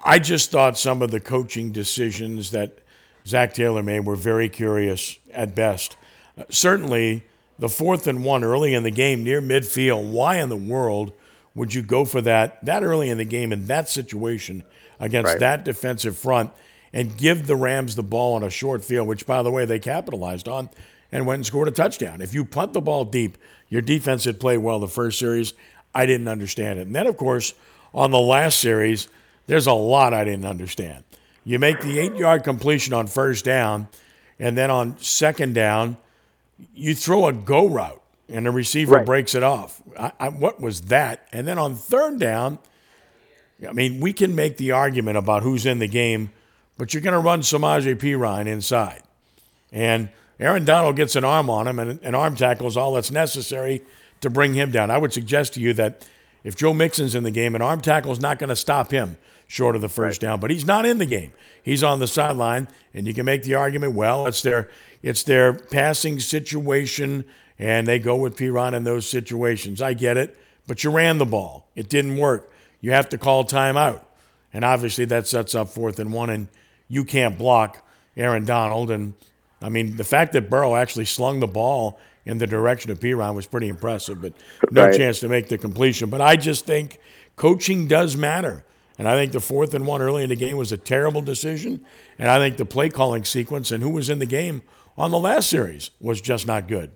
I 0.04 0.20
just 0.20 0.52
thought 0.52 0.78
some 0.78 1.02
of 1.02 1.10
the 1.10 1.20
coaching 1.20 1.72
decisions 1.72 2.52
that 2.52 2.80
Zac 3.28 3.54
Taylor 3.54 3.84
made 3.84 4.02
were 4.02 4.16
very 4.16 4.50
curious 4.50 5.18
at 5.34 5.56
best. 5.56 5.98
Uh, 6.38 6.44
certainly, 6.50 7.24
the 7.58 7.70
fourth 7.70 8.08
and 8.08 8.24
one 8.24 8.44
early 8.44 8.74
in 8.74 8.84
the 8.84 8.92
game 8.92 9.24
near 9.24 9.42
midfield. 9.42 10.12
Why 10.12 10.38
in 10.38 10.50
the 10.50 10.56
world 10.56 11.14
would 11.54 11.74
you 11.74 11.82
go 11.82 12.06
for 12.06 12.22
that 12.22 12.64
that 12.66 12.84
early 12.84 13.10
in 13.10 13.18
the 13.18 13.26
game 13.26 13.52
in 13.52 13.68
that 13.68 13.90
situation 13.90 14.64
against 15.00 15.32
right. 15.32 15.40
that 15.40 15.64
defensive 15.64 16.18
front 16.18 16.52
and 16.94 17.18
give 17.18 17.48
the 17.48 17.56
Rams 17.56 17.96
the 17.96 18.04
ball 18.04 18.36
on 18.36 18.44
a 18.44 18.50
short 18.50 18.84
field, 18.84 19.08
which, 19.08 19.26
by 19.26 19.44
the 19.44 19.52
way, 19.52 19.66
they 19.66 19.80
capitalized 19.80 20.48
on 20.48 20.70
and 21.12 21.26
went 21.26 21.40
and 21.40 21.46
scored 21.46 21.68
a 21.68 21.72
touchdown? 21.72 22.22
If 22.22 22.34
you 22.34 22.46
punt 22.46 22.74
the 22.74 22.82
ball 22.82 23.06
deep, 23.06 23.38
your 23.70 23.82
defense 23.82 24.24
had 24.26 24.40
played 24.40 24.60
well 24.60 24.80
the 24.80 24.88
first 24.88 25.20
series. 25.20 25.54
I 25.94 26.06
didn't 26.06 26.28
understand 26.28 26.80
it. 26.80 26.88
And 26.88 26.96
then, 26.96 27.08
of 27.08 27.18
course, 27.18 27.54
on 27.94 28.12
the 28.12 28.20
last 28.20 28.60
series, 28.60 29.08
there's 29.48 29.68
a 29.68 29.74
lot 29.74 30.14
I 30.14 30.24
didn't 30.24 30.46
understand. 30.46 31.04
You 31.46 31.60
make 31.60 31.80
the 31.82 32.00
eight 32.00 32.16
yard 32.16 32.44
completion 32.44 32.94
on 32.94 33.08
first 33.08 33.46
down, 33.46 33.88
and 34.40 34.58
then 34.58 34.70
on 34.72 34.98
second 35.00 35.54
down, 35.54 35.98
you 36.74 36.96
throw 36.96 37.28
a 37.28 37.34
go 37.34 37.68
route 37.68 38.02
and 38.28 38.46
the 38.46 38.52
receiver 38.52 38.96
Right. 38.96 39.06
breaks 39.06 39.36
it 39.36 39.44
off. 39.44 39.82
I, 39.98 40.12
I, 40.20 40.30
what 40.30 40.60
was 40.60 40.82
that? 40.84 41.28
And 41.32 41.48
then 41.48 41.60
on 41.60 41.76
third 41.76 42.20
down, 42.20 42.58
I 43.68 43.72
mean, 43.72 44.00
we 44.02 44.12
can 44.12 44.36
make 44.36 44.58
the 44.58 44.72
argument 44.72 45.18
about 45.18 45.44
who's 45.44 45.66
in 45.66 45.80
the 45.80 45.88
game, 45.88 46.32
but 46.78 46.94
you're 46.94 47.02
going 47.02 47.14
to 47.14 47.20
run 47.20 47.42
Samaje 47.42 47.96
Perine 47.96 48.48
inside. 48.48 49.04
And 49.72 50.10
Aaron 50.40 50.66
Donald 50.66 50.96
gets 50.96 51.16
an 51.16 51.24
arm 51.24 51.50
on 51.50 51.68
him, 51.68 51.78
and 51.80 52.00
an 52.04 52.16
arm 52.16 52.36
tackle 52.36 52.68
is 52.68 52.76
all 52.76 52.94
that's 52.96 53.12
necessary 53.12 53.84
to 54.22 54.30
bring 54.30 54.56
him 54.56 54.72
down. 54.72 54.90
I 54.90 54.98
would 54.98 55.14
suggest 55.14 55.54
to 55.54 55.60
you 55.62 55.74
that 55.74 56.08
if 56.44 56.56
Joe 56.56 56.74
Mixon's 56.74 57.16
in 57.16 57.24
the 57.24 57.32
game, 57.32 57.54
an 57.56 57.62
arm 57.62 57.82
tackle 57.82 58.12
is 58.12 58.20
not 58.20 58.40
going 58.40 58.50
to 58.50 58.56
stop 58.56 58.92
him 58.92 59.18
short 59.48 59.76
of 59.76 59.82
the 59.82 59.90
first 59.90 60.22
down, 60.22 60.40
but 60.40 60.50
he's 60.52 60.66
not 60.66 60.86
in 60.86 60.98
the 60.98 61.06
game. 61.06 61.32
He's 61.64 61.84
on 61.84 62.00
the 62.00 62.08
sideline, 62.08 62.68
and 62.94 63.08
you 63.08 63.14
can 63.14 63.26
make 63.26 63.44
the 63.44 63.56
argument, 63.56 63.94
well, 63.94 64.28
it's 64.28 64.42
their 64.42 64.70
it's 65.04 65.24
their 65.24 65.54
passing 65.54 66.20
situation, 66.20 67.26
and 67.60 67.88
they 67.88 68.00
go 68.00 68.16
with 68.16 68.36
Perine 68.38 68.74
in 68.74 68.84
those 68.84 69.08
situations. 69.08 69.82
I 69.82 69.94
get 69.94 70.18
it, 70.18 70.36
but 70.68 70.84
you 70.84 70.90
ran 70.92 71.20
the 71.20 71.26
ball. 71.26 71.68
It 71.76 71.90
didn't 71.90 72.18
work. 72.18 72.52
You 72.82 72.92
have 72.92 73.10
to 73.10 73.18
call 73.18 73.46
timeout. 73.46 74.02
And 74.54 74.64
obviously 74.66 75.06
that 75.06 75.28
sets 75.28 75.54
up 75.54 75.70
fourth 75.70 76.00
and 76.00 76.12
one, 76.14 76.30
and 76.30 76.48
you 76.88 77.04
can't 77.04 77.38
block 77.38 77.86
Aaron 78.18 78.46
Donald. 78.46 78.90
And 78.90 79.14
I 79.62 79.70
mean, 79.70 79.98
the 79.98 80.04
fact 80.04 80.34
that 80.34 80.50
Burrow 80.50 80.76
actually 80.76 81.06
slung 81.06 81.40
the 81.40 81.48
ball 81.48 82.00
in 82.26 82.38
the 82.40 82.48
direction 82.48 82.90
of 82.90 83.00
Perine 83.00 83.36
was 83.36 83.46
pretty 83.46 83.68
impressive, 83.70 84.22
but 84.22 84.34
no 84.72 84.86
Right. 84.86 84.98
chance 84.98 85.20
to 85.20 85.28
make 85.28 85.50
the 85.50 85.58
completion. 85.58 86.10
But 86.10 86.22
I 86.22 86.36
just 86.36 86.66
think 86.66 87.00
coaching 87.36 87.88
does 87.88 88.16
matter. 88.18 88.64
And 88.98 89.08
I 89.08 89.16
think 89.16 89.32
the 89.32 89.42
fourth 89.42 89.74
and 89.74 89.86
one 89.86 90.02
early 90.02 90.24
in 90.24 90.30
the 90.30 90.36
game 90.36 90.58
was 90.58 90.72
a 90.72 90.78
terrible 90.78 91.22
decision. 91.22 91.86
And 92.18 92.30
I 92.30 92.40
think 92.40 92.58
the 92.58 92.66
play 92.66 92.90
calling 92.90 93.26
sequence 93.26 93.72
and 93.72 93.84
who 93.84 93.90
was 93.90 94.10
in 94.10 94.20
the 94.20 94.26
game 94.26 94.62
on 94.98 95.12
the 95.12 95.20
last 95.20 95.50
series 95.50 95.92
was 96.00 96.22
just 96.22 96.48
not 96.48 96.68
good. 96.68 96.92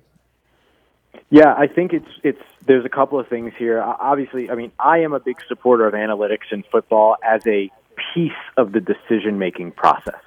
Yeah, 1.30 1.54
I 1.56 1.68
think 1.68 1.94
it's 1.94 2.10
it's 2.24 2.42
there's 2.66 2.86
a 2.86 2.90
couple 2.90 3.20
of 3.20 3.28
things 3.28 3.54
here. 3.58 3.82
Obviously, 3.82 4.50
I 4.50 4.56
mean, 4.56 4.72
I 4.80 5.00
am 5.00 5.14
a 5.14 5.20
big 5.20 5.38
supporter 5.48 5.88
of 5.88 5.94
analytics 5.94 6.52
in 6.52 6.64
football 6.64 7.18
as 7.24 7.46
a 7.46 7.72
piece 8.14 8.32
of 8.58 8.72
the 8.72 8.80
decision 8.80 9.38
making 9.38 9.72
process. 9.72 10.20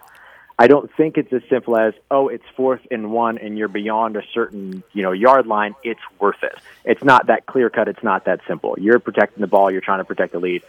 I 0.59 0.69
don't 0.69 0.91
think 0.97 1.17
it's 1.17 1.33
as 1.33 1.43
simple 1.49 1.77
as 1.77 1.95
oh, 2.11 2.29
it's 2.29 2.45
fourth 2.57 2.87
and 2.91 3.11
one, 3.11 3.39
and 3.39 3.59
you're 3.59 3.69
beyond 3.69 4.17
a 4.17 4.23
certain 4.33 4.85
you 4.93 5.03
know 5.03 5.13
yard 5.13 5.47
line. 5.47 5.75
It's 5.83 6.01
worth 6.21 6.43
it. 6.43 6.57
It's 6.85 7.03
not 7.03 7.27
that 7.27 7.47
clear 7.47 7.69
cut. 7.71 7.89
It's 7.89 8.03
not 8.03 8.27
that 8.27 8.41
simple. 8.47 8.77
You're 8.79 9.01
protecting 9.01 9.41
the 9.41 9.49
ball. 9.49 9.73
You're 9.73 9.81
trying 9.81 10.01
to 10.01 10.05
protect 10.05 10.33
the 10.33 10.39
lead. 10.39 10.63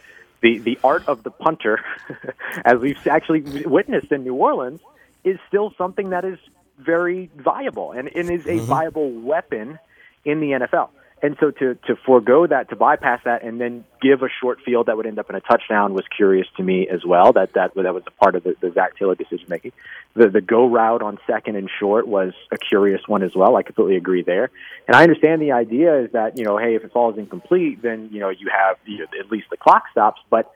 The 0.44 0.58
the 0.58 0.78
art 0.84 1.08
of 1.08 1.22
the 1.22 1.30
punter, 1.30 1.80
as 2.66 2.78
we've 2.78 3.06
actually 3.06 3.40
witnessed 3.64 4.12
in 4.12 4.24
New 4.24 4.34
Orleans, 4.34 4.80
is 5.24 5.38
still 5.48 5.72
something 5.78 6.10
that 6.10 6.26
is 6.26 6.38
very 6.78 7.30
viable 7.34 7.92
and, 7.92 8.14
and 8.14 8.30
is 8.30 8.44
a 8.44 8.50
mm-hmm. 8.50 8.66
viable 8.66 9.10
weapon 9.10 9.78
in 10.22 10.40
the 10.40 10.50
NFL. 10.50 10.90
And 11.24 11.38
so 11.40 11.50
to 11.52 11.74
to 11.86 11.96
forego 12.04 12.46
that, 12.46 12.68
to 12.68 12.76
bypass 12.76 13.22
that, 13.24 13.44
and 13.44 13.58
then 13.58 13.86
give 14.02 14.20
a 14.20 14.28
short 14.42 14.60
field 14.60 14.88
that 14.88 14.98
would 14.98 15.06
end 15.06 15.18
up 15.18 15.30
in 15.30 15.36
a 15.36 15.40
touchdown 15.40 15.94
was 15.94 16.04
curious 16.14 16.46
to 16.58 16.62
me 16.62 16.86
as 16.86 17.02
well. 17.02 17.32
That 17.32 17.54
that 17.54 17.72
that 17.76 17.94
was 17.94 18.02
a 18.06 18.10
part 18.10 18.34
of 18.34 18.44
the, 18.44 18.54
the 18.60 18.70
Zac 18.72 18.98
Taylor 18.98 19.14
decision 19.14 19.46
making. 19.48 19.72
The 20.12 20.28
the 20.28 20.42
go 20.42 20.66
route 20.66 21.00
on 21.00 21.18
second 21.26 21.56
and 21.56 21.70
short 21.80 22.06
was 22.06 22.34
a 22.52 22.58
curious 22.58 23.00
one 23.06 23.22
as 23.22 23.34
well. 23.34 23.56
I 23.56 23.62
completely 23.62 23.96
agree 23.96 24.20
there. 24.20 24.50
And 24.86 24.94
I 24.94 25.02
understand 25.02 25.40
the 25.40 25.52
idea 25.52 25.98
is 26.00 26.12
that 26.12 26.36
you 26.36 26.44
know, 26.44 26.58
hey, 26.58 26.74
if 26.74 26.84
it 26.84 26.92
falls 26.92 27.16
incomplete, 27.16 27.80
then 27.80 28.10
you 28.12 28.20
know 28.20 28.28
you 28.28 28.50
have 28.52 28.76
you 28.84 28.98
know, 28.98 29.06
at 29.18 29.32
least 29.32 29.46
the 29.48 29.56
clock 29.56 29.84
stops. 29.92 30.20
But 30.28 30.52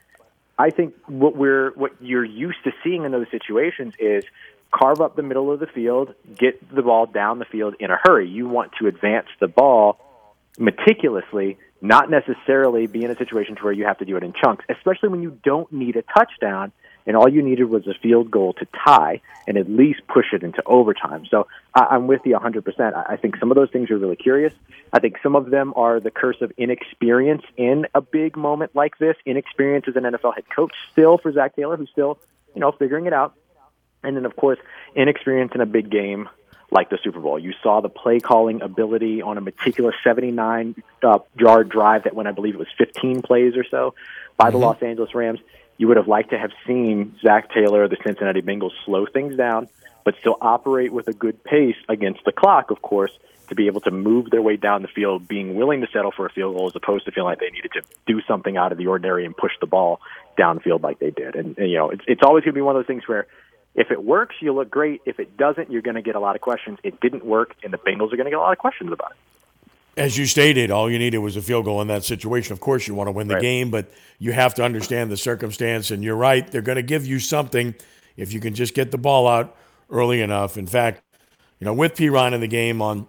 I 0.59 0.69
think 0.69 0.95
what 1.07 1.35
we're 1.35 1.71
what 1.77 1.93
you're 2.03 2.27
used 2.27 2.63
to 2.65 2.73
seeing 2.85 3.05
in 3.05 3.13
those 3.13 3.31
situations 3.31 3.95
is 3.99 4.23
carve 4.71 5.01
up 5.01 5.17
the 5.17 5.23
middle 5.23 5.51
of 5.51 5.61
the 5.61 5.67
field, 5.67 6.15
get 6.37 6.61
the 6.75 6.83
ball 6.83 7.07
down 7.07 7.39
the 7.39 7.47
field 7.47 7.75
in 7.81 7.91
a 7.91 7.97
hurry. 8.05 8.29
You 8.29 8.47
want 8.49 8.73
to 8.81 8.87
advance 8.87 9.29
the 9.41 9.49
ball 9.49 9.99
meticulously, 10.59 11.57
not 11.81 12.11
necessarily 12.11 12.87
be 12.87 13.05
in 13.05 13.11
a 13.11 13.17
situation 13.17 13.57
to 13.57 13.63
where 13.63 13.73
you 13.73 13.85
have 13.85 13.99
to 13.99 14.05
do 14.05 14.17
it 14.17 14.23
in 14.23 14.33
chunks, 14.33 14.65
especially 14.69 15.09
when 15.09 15.23
you 15.23 15.39
don't 15.45 15.73
need 15.73 15.97
a 15.97 16.03
touchdown 16.03 16.73
and 17.09 17.17
all 17.17 17.29
you 17.29 17.41
needed 17.41 17.65
was 17.65 17.87
a 17.87 17.95
field 17.95 18.31
goal 18.31 18.53
to 18.53 18.67
tie 18.85 19.23
and 19.47 19.57
at 19.57 19.69
least 19.69 20.03
push 20.09 20.27
it 20.35 20.43
into 20.43 20.63
overtime. 20.67 21.25
So 21.31 21.47
I, 21.75 21.87
I'm 21.93 22.07
with 22.07 22.21
you 22.27 22.37
100%. 22.37 22.95
I, 22.95 23.15
I 23.15 23.17
think 23.17 23.37
some 23.39 23.51
of 23.51 23.55
those 23.55 23.71
things 23.71 23.91
are 23.91 23.97
really 23.97 24.15
curious. 24.15 24.53
I 24.93 25.01
think 25.01 25.17
some 25.23 25.35
of 25.35 25.49
them 25.49 25.73
are 25.75 26.01
the 26.01 26.11
curse 26.11 26.37
of 26.43 26.53
inexperience 26.59 27.45
in 27.57 27.87
a 27.95 28.03
big 28.03 28.37
moment 28.37 28.77
like 28.77 28.99
this. 28.99 29.17
Inexperience 29.25 29.87
as 29.89 29.97
an 29.97 30.03
NFL 30.03 30.35
head 30.35 30.45
coach 30.55 30.75
still 30.93 31.17
for 31.17 31.33
Zac 31.33 31.57
Taylor, 31.57 31.79
who's 31.79 31.89
still, 31.89 32.19
you 32.55 32.61
know, 32.61 32.73
figuring 32.73 33.07
it 33.07 33.15
out. 33.15 33.35
And 34.03 34.15
then, 34.15 34.27
of 34.27 34.37
course, 34.37 34.59
inexperience 34.95 35.53
in 35.55 35.63
a 35.63 35.67
big 35.67 35.91
game 35.91 36.29
like 36.71 36.91
the 36.91 36.99
Super 37.03 37.21
Bowl. 37.21 37.39
You 37.39 37.55
saw 37.63 37.81
the 37.81 37.89
play 37.89 38.21
calling 38.21 38.63
ability 38.63 39.23
on 39.23 39.39
a 39.39 39.41
meticulous 39.41 39.95
79 40.05 40.75
uh, 41.03 41.19
yard 41.39 41.69
drive 41.69 42.05
that 42.05 42.15
went, 42.15 42.29
I 42.29 42.33
believe 42.33 42.55
it 42.55 42.59
was 42.59 42.69
15 42.77 43.23
plays 43.23 43.57
or 43.57 43.65
so 43.65 43.95
by 44.37 44.51
the 44.51 44.59
Los 44.59 44.83
Angeles 44.83 45.15
Rams. 45.15 45.41
You 45.79 45.89
would 45.89 45.97
have 45.97 46.09
liked 46.09 46.31
to 46.31 46.39
have 46.39 46.51
seen 46.67 47.17
Zac 47.23 47.53
Taylor, 47.53 47.89
the 47.89 47.97
Cincinnati 48.05 48.43
Bengals, 48.43 48.73
slow 48.85 49.07
things 49.07 49.37
down, 49.37 49.69
but 50.05 50.15
still 50.21 50.37
operate 50.41 50.93
with 50.93 51.09
a 51.09 51.13
good 51.13 51.43
pace 51.43 51.77
against 51.89 52.25
the 52.25 52.33
clock, 52.33 52.71
of 52.71 52.83
course, 52.83 53.13
to 53.49 53.55
be 53.55 53.67
able 53.67 53.81
to 53.81 53.91
move 53.91 54.29
their 54.31 54.43
way 54.43 54.57
down 54.57 54.83
the 54.83 54.89
field, 54.89 55.27
being 55.27 55.55
willing 55.55 55.81
to 55.81 55.87
settle 55.93 56.11
for 56.11 56.27
a 56.27 56.31
field 56.31 56.57
goal 56.57 56.67
as 56.67 56.77
opposed 56.77 57.07
to 57.07 57.13
feeling 57.13 57.31
like 57.31 57.41
they 57.41 57.51
needed 57.51 57.73
to 57.73 57.83
do 58.07 58.21
something 58.29 58.57
out 58.57 58.73
of 58.73 58.79
the 58.79 58.87
ordinary 58.87 59.25
and 59.25 59.37
push 59.37 59.53
the 59.61 59.67
ball 59.67 60.01
downfield 60.39 60.83
like 60.83 60.99
they 60.99 61.11
did. 61.11 61.35
And, 61.35 61.57
and 61.57 61.71
you 61.71 61.79
know, 61.79 61.91
it's, 61.91 62.03
it's 62.07 62.23
always 62.23 62.43
going 62.43 62.53
to 62.53 62.59
be 62.59 62.61
one 62.61 62.77
of 62.77 62.81
those 62.81 62.87
things 62.87 63.07
where 63.07 63.27
if 63.75 63.91
it 63.91 64.03
works, 64.03 64.37
you 64.41 64.53
look 64.53 64.71
great. 64.71 65.01
If 65.05 65.21
it 65.21 65.37
doesn't, 65.37 65.71
you're 65.71 65.83
going 65.83 65.97
to 65.97 66.03
get 66.03 66.15
a 66.17 66.21
lot 66.21 66.35
of 66.35 66.41
questions. 66.41 66.79
It 66.83 67.01
didn't 67.01 67.25
work, 67.25 67.55
and 67.63 67.73
the 67.73 67.79
Bengals 67.79 68.13
are 68.13 68.17
going 68.17 68.25
to 68.25 68.31
get 68.31 68.39
a 68.39 68.41
lot 68.41 68.53
of 68.53 68.59
questions 68.59 68.93
about 68.93 69.13
it. 69.13 69.17
As 70.01 70.17
you 70.17 70.27
stated, 70.27 70.71
all 70.71 70.89
you 70.91 70.99
needed 70.99 71.19
was 71.19 71.37
a 71.37 71.43
field 71.43 71.65
goal 71.65 71.81
in 71.83 71.89
that 71.89 72.05
situation. 72.05 72.53
Of 72.53 72.61
course, 72.61 72.87
you 72.87 72.95
want 72.95 73.09
to 73.09 73.13
win 73.13 73.27
the 73.27 73.35
Right. 73.35 73.43
game, 73.43 73.71
but 73.71 73.91
you 74.21 74.33
have 74.33 74.55
to 74.55 74.63
understand 74.65 75.11
the 75.11 75.17
circumstance. 75.17 75.91
And 75.91 76.05
you're 76.05 76.17
right; 76.17 76.49
they're 76.49 76.63
going 76.63 76.77
to 76.77 76.83
give 76.83 77.05
you 77.05 77.19
something 77.19 77.75
if 78.17 78.33
you 78.33 78.39
can 78.39 78.55
just 78.55 78.75
get 78.75 78.91
the 78.93 78.99
ball 78.99 79.27
out 79.27 79.57
early 79.91 80.21
enough. 80.23 80.57
In 80.57 80.67
fact, 80.69 81.03
you 81.59 81.65
know, 81.65 81.73
with 81.73 81.97
P. 81.97 82.09
Ryan 82.09 82.35
in 82.35 82.41
the 82.41 82.47
game 82.47 82.81
on 82.81 83.07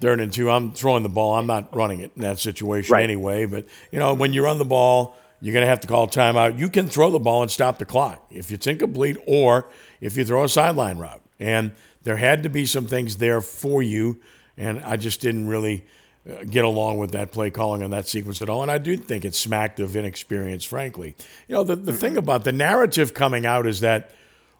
third 0.00 0.20
and 0.20 0.32
two, 0.32 0.50
I'm 0.50 0.72
throwing 0.72 1.02
the 1.02 1.10
ball. 1.10 1.34
I'm 1.34 1.46
not 1.46 1.74
running 1.76 2.00
it 2.00 2.12
in 2.16 2.22
that 2.22 2.38
situation 2.38 2.92
Right. 2.94 3.04
anyway. 3.04 3.44
But 3.44 3.66
you 3.90 3.98
know, 3.98 4.14
when 4.14 4.32
you 4.32 4.42
run 4.42 4.56
the 4.56 4.64
ball, 4.64 5.16
you're 5.42 5.52
going 5.52 5.64
to 5.64 5.68
have 5.68 5.80
to 5.80 5.88
call 5.88 6.06
timeout. 6.06 6.56
You 6.56 6.70
can 6.70 6.88
throw 6.88 7.10
the 7.10 7.18
ball 7.18 7.42
and 7.42 7.50
stop 7.50 7.78
the 7.78 7.84
clock 7.84 8.24
if 8.30 8.52
it's 8.52 8.66
incomplete, 8.66 9.16
or 9.26 9.68
if 10.00 10.16
you 10.16 10.24
throw 10.24 10.44
a 10.44 10.48
sideline 10.48 10.98
route. 10.98 11.20
And 11.40 11.72
there 12.04 12.16
had 12.16 12.44
to 12.44 12.48
be 12.48 12.64
some 12.64 12.86
things 12.86 13.16
there 13.16 13.40
for 13.40 13.82
you, 13.82 14.20
and 14.56 14.80
I 14.84 14.96
just 14.96 15.20
didn't 15.20 15.48
really 15.48 15.84
uh, 16.30 16.44
get 16.44 16.64
along 16.64 16.98
with 16.98 17.10
that 17.10 17.32
play 17.32 17.50
calling 17.50 17.82
on 17.82 17.90
that 17.90 18.06
sequence 18.06 18.40
at 18.40 18.48
all. 18.48 18.62
And 18.62 18.70
I 18.70 18.78
do 18.78 18.96
think 18.96 19.24
it 19.24 19.34
smacked 19.34 19.80
of 19.80 19.96
inexperience, 19.96 20.64
frankly. 20.64 21.16
You 21.48 21.56
know, 21.56 21.64
the, 21.64 21.74
the 21.74 21.92
thing 21.92 22.16
about 22.16 22.44
the 22.44 22.52
narrative 22.52 23.12
coming 23.12 23.44
out 23.44 23.66
is 23.66 23.80
that, 23.80 24.12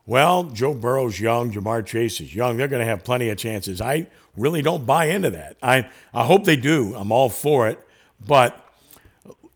well, 0.05 0.45
Joe 0.45 0.75
Burrow's 0.75 1.21
young, 1.21 1.53
Ja'Marr 1.53 1.87
Chase 1.87 2.21
is 2.21 2.35
young. 2.35 2.57
They're 2.57 2.67
going 2.67 2.81
to 2.85 2.91
have 2.91 3.05
plenty 3.05 3.29
of 3.29 3.39
chances. 3.39 3.81
I 3.81 4.09
really 4.37 4.63
don't 4.63 4.85
buy 4.85 5.05
into 5.05 5.31
that. 5.31 5.57
I, 5.63 5.89
I 6.13 6.25
hope 6.25 6.45
they 6.45 6.57
do. 6.57 6.97
I'm 6.97 7.13
all 7.13 7.29
for 7.29 7.69
it. 7.69 7.79
But 8.27 8.59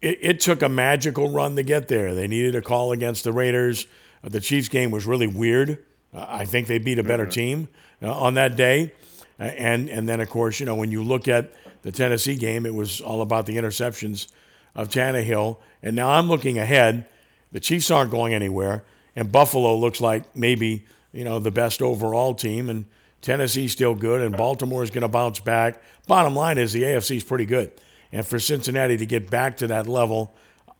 it, 0.06 0.18
it 0.22 0.40
took 0.40 0.62
a 0.62 0.68
magical 0.68 1.30
run 1.30 1.56
to 1.56 1.62
get 1.62 1.88
there. 1.88 2.14
They 2.14 2.28
needed 2.28 2.54
a 2.54 2.62
call 2.62 2.92
against 2.92 3.24
the 3.24 3.32
Raiders. 3.32 3.86
Uh, 4.22 4.28
the 4.28 4.40
Chiefs 4.40 4.68
game 4.68 4.90
was 4.90 5.04
really 5.04 5.26
weird. 5.26 5.84
Uh, 6.14 6.24
I 6.28 6.44
think 6.44 6.68
they 6.68 6.78
beat 6.78 6.98
a 6.98 7.02
better 7.02 7.26
team 7.26 7.68
uh, 8.00 8.12
on 8.12 8.34
that 8.34 8.56
day. 8.56 8.92
Uh, 9.38 9.44
and 9.44 9.90
and 9.90 10.08
then 10.08 10.20
of 10.20 10.30
course, 10.30 10.60
you 10.60 10.66
know, 10.66 10.76
when 10.76 10.90
you 10.90 11.02
look 11.02 11.28
at 11.28 11.52
the 11.82 11.92
Tennessee 11.92 12.36
game, 12.36 12.66
it 12.66 12.74
was 12.74 13.00
all 13.00 13.20
about 13.20 13.46
the 13.46 13.56
interceptions 13.56 14.28
of 14.74 14.88
Tannehill. 14.88 15.58
And 15.82 15.96
now 15.96 16.10
I'm 16.10 16.28
looking 16.28 16.58
ahead. 16.58 17.06
The 17.52 17.60
Chiefs 17.60 17.90
aren't 17.90 18.10
going 18.10 18.32
anywhere, 18.32 18.84
and 19.14 19.30
Buffalo 19.30 19.76
looks 19.76 20.00
like 20.00 20.36
maybe 20.36 20.84
you 21.12 21.24
know 21.24 21.38
the 21.38 21.50
best 21.50 21.82
overall 21.82 22.34
team, 22.34 22.70
and 22.70 22.86
Tennessee's 23.22 23.72
still 23.72 23.94
good, 23.94 24.20
and 24.20 24.36
Baltimore 24.36 24.82
is 24.82 24.90
going 24.90 25.02
to 25.02 25.08
bounce 25.08 25.40
back. 25.40 25.82
Bottom 26.06 26.34
line 26.34 26.58
is 26.58 26.72
the 26.72 26.82
AFC 26.82 27.16
is 27.16 27.24
pretty 27.24 27.46
good, 27.46 27.72
and 28.12 28.26
for 28.26 28.38
Cincinnati 28.38 28.96
to 28.96 29.06
get 29.06 29.30
back 29.30 29.56
to 29.58 29.66
that 29.66 29.86
level, 29.86 30.34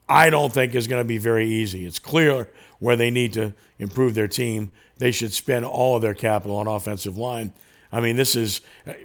I 0.09 0.31
don't 0.31 0.53
think 0.53 0.75
is 0.75 0.87
going 0.87 1.01
to 1.01 1.09
be 1.09 1.19
very 1.19 1.49
easy. 1.49 1.85
It's 1.85 1.99
clear 1.99 2.49
where 2.79 2.97
they 2.97 3.11
need 3.11 3.33
to 3.35 3.55
improve 3.79 4.15
their 4.15 4.29
team. 4.29 4.71
They 4.99 5.11
should 5.11 5.33
spend 5.33 5.65
all 5.65 5.97
of 5.97 6.03
their 6.03 6.15
capital 6.15 6.57
on 6.57 6.67
offensive 6.67 7.19
line. 7.19 7.53
I 7.93 8.01
mean, 8.01 8.17
this 8.17 8.37
is, 8.37 8.61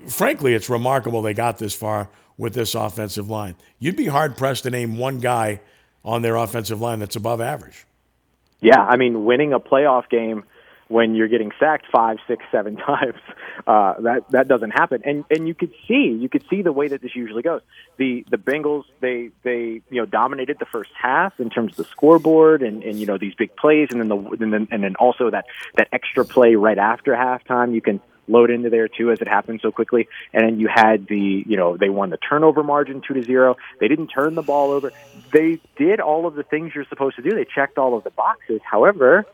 frankly, 0.07 0.53
it's 0.53 0.69
remarkable 0.69 1.21
they 1.21 1.33
got 1.33 1.57
this 1.57 1.73
far 1.73 2.09
with 2.37 2.53
this 2.53 2.75
offensive 2.75 3.29
line. 3.29 3.55
You'd 3.79 3.95
be 3.95 4.07
hard 4.07 4.37
pressed 4.37 4.63
to 4.63 4.69
name 4.69 4.97
one 4.97 5.19
guy 5.19 5.61
on 6.03 6.21
their 6.21 6.35
offensive 6.35 6.81
line 6.81 6.99
that's 6.99 7.15
above 7.15 7.41
average. 7.41 7.85
Yeah, 8.59 8.81
I 8.81 8.97
mean, 8.97 9.25
winning 9.25 9.53
a 9.53 9.59
playoff 9.59 10.09
game 10.09 10.43
when 10.91 11.15
you're 11.15 11.29
getting 11.29 11.51
sacked 11.59 11.85
five, 11.91 12.17
six, 12.27 12.43
seven 12.51 12.75
times, 12.87 13.21
uh, 13.65 13.93
that 14.01 14.29
that 14.31 14.47
doesn't 14.47 14.71
happen. 14.71 15.01
And 15.05 15.23
and 15.29 15.47
you 15.47 15.55
could 15.55 15.71
see, 15.87 16.17
you 16.19 16.29
could 16.29 16.43
see 16.49 16.61
the 16.61 16.71
way 16.71 16.87
that 16.89 17.01
this 17.01 17.15
usually 17.15 17.41
goes. 17.41 17.61
The 17.97 18.25
the 18.29 18.37
Bengals, 18.37 18.83
they 18.99 19.31
they 19.43 19.81
you 19.89 20.01
know 20.01 20.05
dominated 20.05 20.57
the 20.59 20.65
first 20.65 20.91
half 21.01 21.39
in 21.39 21.49
terms 21.49 21.71
of 21.71 21.77
the 21.77 21.91
scoreboard 21.91 22.61
and 22.61 22.83
and 22.83 22.99
you 22.99 23.05
know 23.05 23.17
these 23.17 23.33
big 23.35 23.55
plays, 23.55 23.87
and 23.91 23.99
then 23.99 24.09
the 24.09 24.17
and 24.17 24.53
then 24.53 24.67
and 24.71 24.83
then 24.83 24.95
also 24.95 25.29
that 25.31 25.45
that 25.77 25.87
extra 25.91 26.25
play 26.25 26.55
right 26.55 26.77
after 26.77 27.13
halftime. 27.13 27.73
You 27.73 27.81
can 27.81 28.01
load 28.27 28.49
into 28.49 28.69
there 28.69 28.87
too, 28.87 29.11
as 29.11 29.19
it 29.21 29.27
happened 29.27 29.59
so 29.61 29.71
quickly. 29.71 30.07
And 30.33 30.45
then 30.45 30.59
you 30.59 30.69
had 30.73 31.07
the, 31.07 31.43
you 31.45 31.57
know, 31.57 31.75
they 31.75 31.89
won 31.89 32.11
the 32.11 32.17
turnover 32.17 32.63
margin 32.63 33.01
two 33.05 33.13
to 33.15 33.23
zero. 33.23 33.57
They 33.79 33.87
didn't 33.87 34.07
turn 34.07 34.35
the 34.35 34.41
ball 34.41 34.71
over. 34.71 34.93
They 35.33 35.59
did 35.75 35.99
all 35.99 36.27
of 36.27 36.35
the 36.35 36.43
things 36.43 36.71
you're 36.73 36.85
supposed 36.85 37.17
to 37.17 37.21
do. 37.21 37.31
They 37.31 37.45
checked 37.45 37.77
all 37.77 37.97
of 37.97 38.03
the 38.03 38.11
boxes. 38.11 38.61
However, 38.63 39.25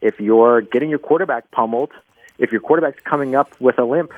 if 0.00 0.20
you're 0.20 0.60
getting 0.60 0.90
your 0.90 0.98
quarterback 0.98 1.50
pummeled, 1.50 1.90
if 2.38 2.52
your 2.52 2.60
quarterback's 2.60 3.02
coming 3.02 3.34
up 3.34 3.60
with 3.60 3.78
a 3.78 3.84
limp 3.84 4.12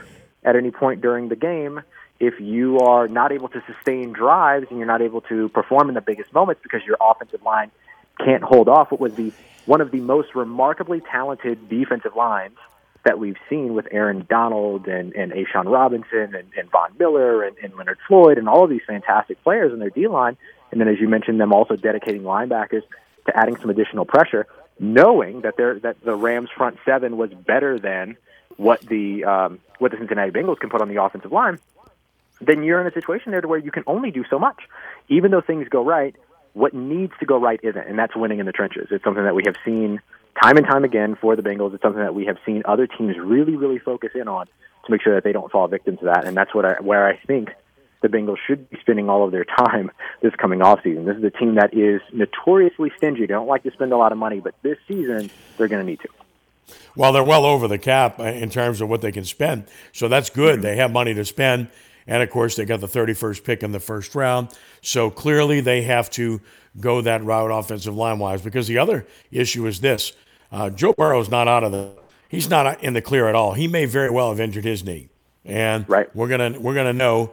at 0.44 0.56
any 0.56 0.70
point 0.70 1.00
during 1.00 1.28
the 1.28 1.36
game, 1.36 1.80
if 2.18 2.38
you 2.38 2.78
are 2.80 3.08
not 3.08 3.32
able 3.32 3.48
to 3.48 3.62
sustain 3.66 4.12
drives 4.12 4.66
and 4.68 4.78
you're 4.78 4.86
not 4.86 5.00
able 5.00 5.22
to 5.22 5.48
perform 5.48 5.88
in 5.88 5.94
the 5.94 6.02
biggest 6.02 6.32
moments 6.34 6.60
because 6.62 6.82
your 6.86 6.98
offensive 7.00 7.42
line 7.42 7.70
can't 8.18 8.42
hold 8.42 8.68
off 8.68 8.90
what 8.90 9.00
was 9.00 9.14
the 9.14 9.32
one 9.66 9.80
of 9.80 9.90
the 9.90 10.00
most 10.00 10.34
remarkably 10.34 11.00
talented 11.00 11.68
defensive 11.68 12.16
lines 12.16 12.56
that 13.04 13.18
we've 13.18 13.36
seen 13.48 13.74
with 13.74 13.86
Aaron 13.90 14.26
Donald 14.28 14.86
and, 14.86 15.14
and 15.14 15.32
A'Shawn 15.32 15.70
Robinson 15.70 16.34
and, 16.34 16.48
and 16.56 16.70
Von 16.70 16.92
Miller 16.98 17.44
and, 17.44 17.56
and 17.62 17.74
Leonard 17.76 17.98
Floyd 18.06 18.36
and 18.36 18.48
all 18.48 18.64
of 18.64 18.70
these 18.70 18.82
fantastic 18.86 19.42
players 19.42 19.72
in 19.72 19.78
their 19.78 19.90
D 19.90 20.06
line. 20.06 20.36
And 20.70 20.80
then, 20.80 20.88
as 20.88 20.98
you 21.00 21.08
mentioned, 21.08 21.40
them 21.40 21.52
also 21.52 21.76
dedicating 21.76 22.22
linebackers 22.22 22.82
to 23.26 23.36
adding 23.36 23.56
some 23.56 23.70
additional 23.70 24.04
pressure, 24.04 24.46
knowing 24.80 25.42
that 25.42 25.56
they're 25.56 25.78
that 25.80 26.02
the 26.02 26.14
Rams 26.14 26.48
front 26.56 26.78
seven 26.84 27.16
was 27.16 27.30
better 27.30 27.78
than 27.78 28.16
what 28.56 28.80
the 28.80 29.24
um, 29.24 29.60
what 29.78 29.92
the 29.92 29.98
Cincinnati 29.98 30.32
Bengals 30.32 30.58
can 30.58 30.70
put 30.70 30.80
on 30.80 30.88
the 30.88 31.00
offensive 31.02 31.30
line. 31.30 31.58
Then 32.40 32.64
you're 32.64 32.80
in 32.80 32.86
a 32.86 32.92
situation 32.92 33.32
there 33.32 33.42
to 33.42 33.48
where 33.48 33.58
you 33.58 33.70
can 33.70 33.84
only 33.86 34.10
do 34.10 34.24
so 34.28 34.38
much. 34.38 34.62
Even 35.08 35.30
though 35.30 35.42
things 35.42 35.68
go 35.68 35.84
right, 35.84 36.16
what 36.54 36.72
needs 36.72 37.12
to 37.20 37.26
go 37.26 37.38
right 37.38 37.60
isn't, 37.62 37.86
and 37.86 37.98
that's 37.98 38.16
winning 38.16 38.40
in 38.40 38.46
the 38.46 38.52
trenches. 38.52 38.88
It's 38.90 39.04
something 39.04 39.24
that 39.24 39.34
we 39.34 39.42
have 39.44 39.56
seen 39.64 40.00
time 40.42 40.56
and 40.56 40.66
time 40.66 40.84
again 40.84 41.16
for 41.20 41.36
the 41.36 41.42
Bengals. 41.42 41.74
It's 41.74 41.82
something 41.82 42.02
that 42.02 42.14
we 42.14 42.24
have 42.24 42.38
seen 42.46 42.62
other 42.64 42.86
teams 42.86 43.18
really, 43.18 43.56
really 43.56 43.78
focus 43.78 44.12
in 44.14 44.26
on 44.26 44.46
to 44.46 44.90
make 44.90 45.02
sure 45.02 45.14
that 45.14 45.24
they 45.24 45.32
don't 45.32 45.52
fall 45.52 45.68
victim 45.68 45.98
to 45.98 46.06
that. 46.06 46.24
And 46.24 46.34
that's 46.34 46.54
what 46.54 46.64
I, 46.64 46.74
where 46.80 47.06
I 47.06 47.18
think 47.18 47.50
the 48.02 48.08
Bengals 48.08 48.38
should 48.46 48.68
be 48.70 48.78
spending 48.80 49.08
all 49.08 49.24
of 49.24 49.32
their 49.32 49.44
time 49.44 49.90
this 50.22 50.34
coming 50.36 50.62
off 50.62 50.82
season. 50.82 51.04
This 51.04 51.16
is 51.16 51.24
a 51.24 51.30
team 51.30 51.56
that 51.56 51.74
is 51.74 52.00
notoriously 52.12 52.92
stingy. 52.96 53.20
They 53.20 53.26
don't 53.26 53.46
like 53.46 53.62
to 53.64 53.70
spend 53.72 53.92
a 53.92 53.96
lot 53.96 54.12
of 54.12 54.18
money, 54.18 54.40
but 54.40 54.54
this 54.62 54.78
season 54.88 55.30
they're 55.56 55.68
going 55.68 55.84
to 55.84 55.90
need 55.90 56.00
to. 56.00 56.08
Well, 56.96 57.12
they're 57.12 57.24
well 57.24 57.44
over 57.44 57.68
the 57.68 57.78
cap 57.78 58.18
uh, 58.18 58.24
in 58.24 58.50
terms 58.50 58.80
of 58.80 58.88
what 58.88 59.00
they 59.00 59.12
can 59.12 59.24
spend, 59.24 59.64
so 59.92 60.08
that's 60.08 60.30
good. 60.30 60.56
Mm-hmm. 60.56 60.62
They 60.62 60.76
have 60.76 60.92
money 60.92 61.14
to 61.14 61.24
spend, 61.24 61.68
and 62.06 62.22
of 62.22 62.30
course 62.30 62.56
they 62.56 62.64
got 62.64 62.80
the 62.80 62.88
31st 62.88 63.44
pick 63.44 63.62
in 63.62 63.72
the 63.72 63.80
first 63.80 64.14
round. 64.14 64.48
So 64.80 65.10
clearly 65.10 65.60
they 65.60 65.82
have 65.82 66.10
to 66.10 66.40
go 66.78 67.00
that 67.00 67.24
route 67.24 67.50
offensive 67.50 67.94
line 67.94 68.18
wise. 68.18 68.42
Because 68.42 68.66
the 68.66 68.78
other 68.78 69.06
issue 69.30 69.66
is 69.66 69.80
this: 69.80 70.12
uh, 70.52 70.70
Joe 70.70 70.92
Burrow's 70.92 71.28
not 71.28 71.48
out 71.48 71.64
of 71.64 71.72
the 71.72 71.92
he's 72.28 72.48
not 72.48 72.82
in 72.82 72.94
the 72.94 73.02
clear 73.02 73.28
at 73.28 73.34
all. 73.34 73.52
He 73.52 73.68
may 73.68 73.84
very 73.84 74.10
well 74.10 74.30
have 74.30 74.40
injured 74.40 74.64
his 74.64 74.84
knee, 74.84 75.08
and 75.44 75.88
right. 75.88 76.14
we're 76.14 76.28
gonna 76.28 76.58
we're 76.58 76.74
gonna 76.74 76.92
know 76.92 77.32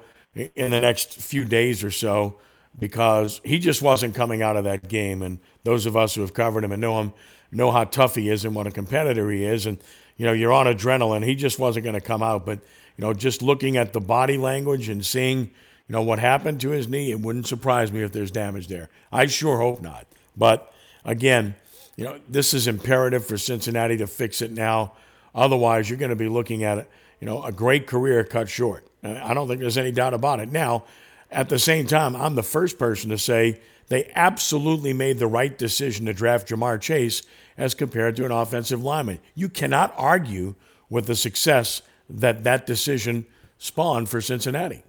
in 0.55 0.71
the 0.71 0.81
next 0.81 1.13
few 1.13 1.45
days 1.45 1.83
or 1.83 1.91
so 1.91 2.39
because 2.77 3.41
he 3.43 3.59
just 3.59 3.81
wasn't 3.81 4.15
coming 4.15 4.41
out 4.41 4.55
of 4.55 4.63
that 4.65 4.87
game. 4.87 5.21
And 5.21 5.39
those 5.63 5.85
of 5.85 5.97
us 5.97 6.15
who 6.15 6.21
have 6.21 6.33
covered 6.33 6.63
him 6.63 6.71
and 6.71 6.81
know 6.81 6.99
him 6.99 7.13
know 7.51 7.71
how 7.71 7.85
tough 7.85 8.15
he 8.15 8.29
is 8.29 8.45
and 8.45 8.53
what 8.53 8.67
a 8.67 8.71
competitor 8.71 9.29
he 9.31 9.43
is. 9.43 9.65
And 9.65 9.79
you 10.17 10.25
know, 10.25 10.33
you're 10.33 10.51
on 10.51 10.65
adrenaline. 10.65 11.23
He 11.23 11.35
just 11.35 11.59
wasn't 11.59 11.83
going 11.83 11.95
to 11.95 12.01
come 12.01 12.23
out. 12.23 12.45
But 12.45 12.59
you 12.97 13.01
know, 13.03 13.13
just 13.13 13.41
looking 13.41 13.77
at 13.77 13.93
the 13.93 14.01
body 14.01 14.37
language 14.37 14.89
and 14.89 15.05
seeing 15.05 15.39
you 15.39 15.93
know 15.93 16.01
what 16.01 16.19
happened 16.19 16.61
to 16.61 16.69
his 16.69 16.87
knee, 16.87 17.11
it 17.11 17.19
wouldn't 17.19 17.47
surprise 17.47 17.91
me 17.91 18.01
if 18.03 18.11
there's 18.11 18.31
damage 18.31 18.67
there. 18.67 18.89
I 19.11 19.25
sure 19.27 19.57
hope 19.57 19.81
not. 19.81 20.05
But 20.35 20.71
again, 21.05 21.55
you 21.95 22.03
know, 22.03 22.19
this 22.29 22.53
is 22.53 22.67
imperative 22.67 23.25
for 23.25 23.37
Cincinnati 23.37 23.97
to 23.97 24.07
fix 24.07 24.41
it 24.41 24.51
now. 24.51 24.93
Otherwise, 25.33 25.89
you're 25.89 25.99
going 25.99 26.09
to 26.09 26.15
be 26.15 26.29
looking 26.29 26.63
at 26.63 26.87
you 27.19 27.25
know, 27.25 27.43
a 27.43 27.51
great 27.51 27.87
career 27.87 28.23
cut 28.23 28.49
short. 28.49 28.85
I 29.07 29.33
don't 29.33 29.47
think 29.47 29.61
there's 29.61 29.77
any 29.77 29.91
doubt 29.91 30.13
about 30.13 30.39
it. 30.39 30.51
Now, 30.51 30.85
at 31.31 31.49
the 31.49 31.59
same 31.59 31.87
time, 31.87 32.15
I'm 32.15 32.35
the 32.35 32.43
first 32.43 32.77
person 32.77 33.09
to 33.09 33.17
say 33.17 33.59
they 33.89 34.11
absolutely 34.15 34.93
made 34.93 35.19
the 35.19 35.27
right 35.27 35.57
decision 35.57 36.05
to 36.05 36.13
draft 36.13 36.49
Ja'Marr 36.49 36.79
Chase 36.81 37.23
as 37.57 37.73
compared 37.73 38.15
to 38.17 38.25
an 38.25 38.31
offensive 38.31 38.83
lineman. 38.83 39.19
You 39.35 39.49
cannot 39.49 39.93
argue 39.97 40.55
with 40.89 41.07
the 41.07 41.15
success 41.15 41.81
that 42.09 42.43
that 42.43 42.65
decision 42.65 43.25
spawned 43.57 44.09
for 44.09 44.21
Cincinnati. 44.21 44.83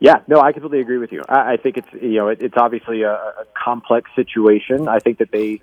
Yeah, 0.00 0.16
no, 0.26 0.40
I 0.40 0.52
completely 0.52 0.80
agree 0.80 0.98
with 0.98 1.12
you. 1.12 1.22
I, 1.28 1.52
I 1.52 1.56
think 1.56 1.76
it's 1.76 1.88
you 1.92 2.18
know 2.18 2.28
it, 2.28 2.42
it's 2.42 2.56
obviously 2.56 3.02
a, 3.02 3.12
a 3.12 3.44
complex 3.54 4.10
situation. 4.16 4.88
I 4.88 4.98
think 4.98 5.18
that 5.18 5.30
they 5.30 5.62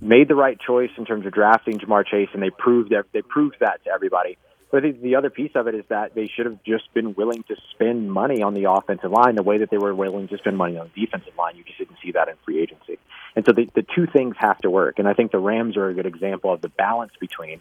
made 0.00 0.28
the 0.28 0.36
right 0.36 0.58
choice 0.60 0.90
in 0.96 1.04
terms 1.04 1.26
of 1.26 1.32
drafting 1.32 1.78
Ja'Marr 1.78 2.06
Chase, 2.06 2.28
and 2.32 2.42
they 2.42 2.50
proved 2.50 2.94
they 3.12 3.22
proved 3.22 3.56
that 3.60 3.82
to 3.84 3.90
everybody. 3.90 4.38
But 4.70 4.78
I 4.78 4.80
think 4.82 5.02
the 5.02 5.16
other 5.16 5.30
piece 5.30 5.52
of 5.54 5.66
it 5.66 5.74
is 5.74 5.84
that 5.88 6.14
they 6.14 6.28
should 6.28 6.46
have 6.46 6.62
just 6.62 6.92
been 6.94 7.14
willing 7.14 7.42
to 7.44 7.56
spend 7.72 8.10
money 8.10 8.42
on 8.42 8.54
the 8.54 8.70
offensive 8.70 9.10
line 9.10 9.34
the 9.34 9.42
way 9.42 9.58
that 9.58 9.70
they 9.70 9.78
were 9.78 9.94
willing 9.94 10.28
to 10.28 10.38
spend 10.38 10.56
money 10.56 10.78
on 10.78 10.90
the 10.94 11.00
defensive 11.06 11.36
line. 11.36 11.56
You 11.56 11.64
just 11.64 11.78
didn't 11.78 11.96
see 12.02 12.12
that 12.12 12.28
in 12.28 12.36
free 12.44 12.62
agency. 12.62 12.98
And 13.34 13.44
so 13.44 13.52
the, 13.52 13.68
the 13.74 13.84
two 13.94 14.06
things 14.06 14.36
have 14.38 14.58
to 14.58 14.70
work. 14.70 14.98
And 14.98 15.08
I 15.08 15.14
think 15.14 15.32
the 15.32 15.38
Rams 15.38 15.76
are 15.76 15.88
a 15.88 15.94
good 15.94 16.06
example 16.06 16.52
of 16.52 16.60
the 16.60 16.68
balance 16.68 17.12
between 17.20 17.60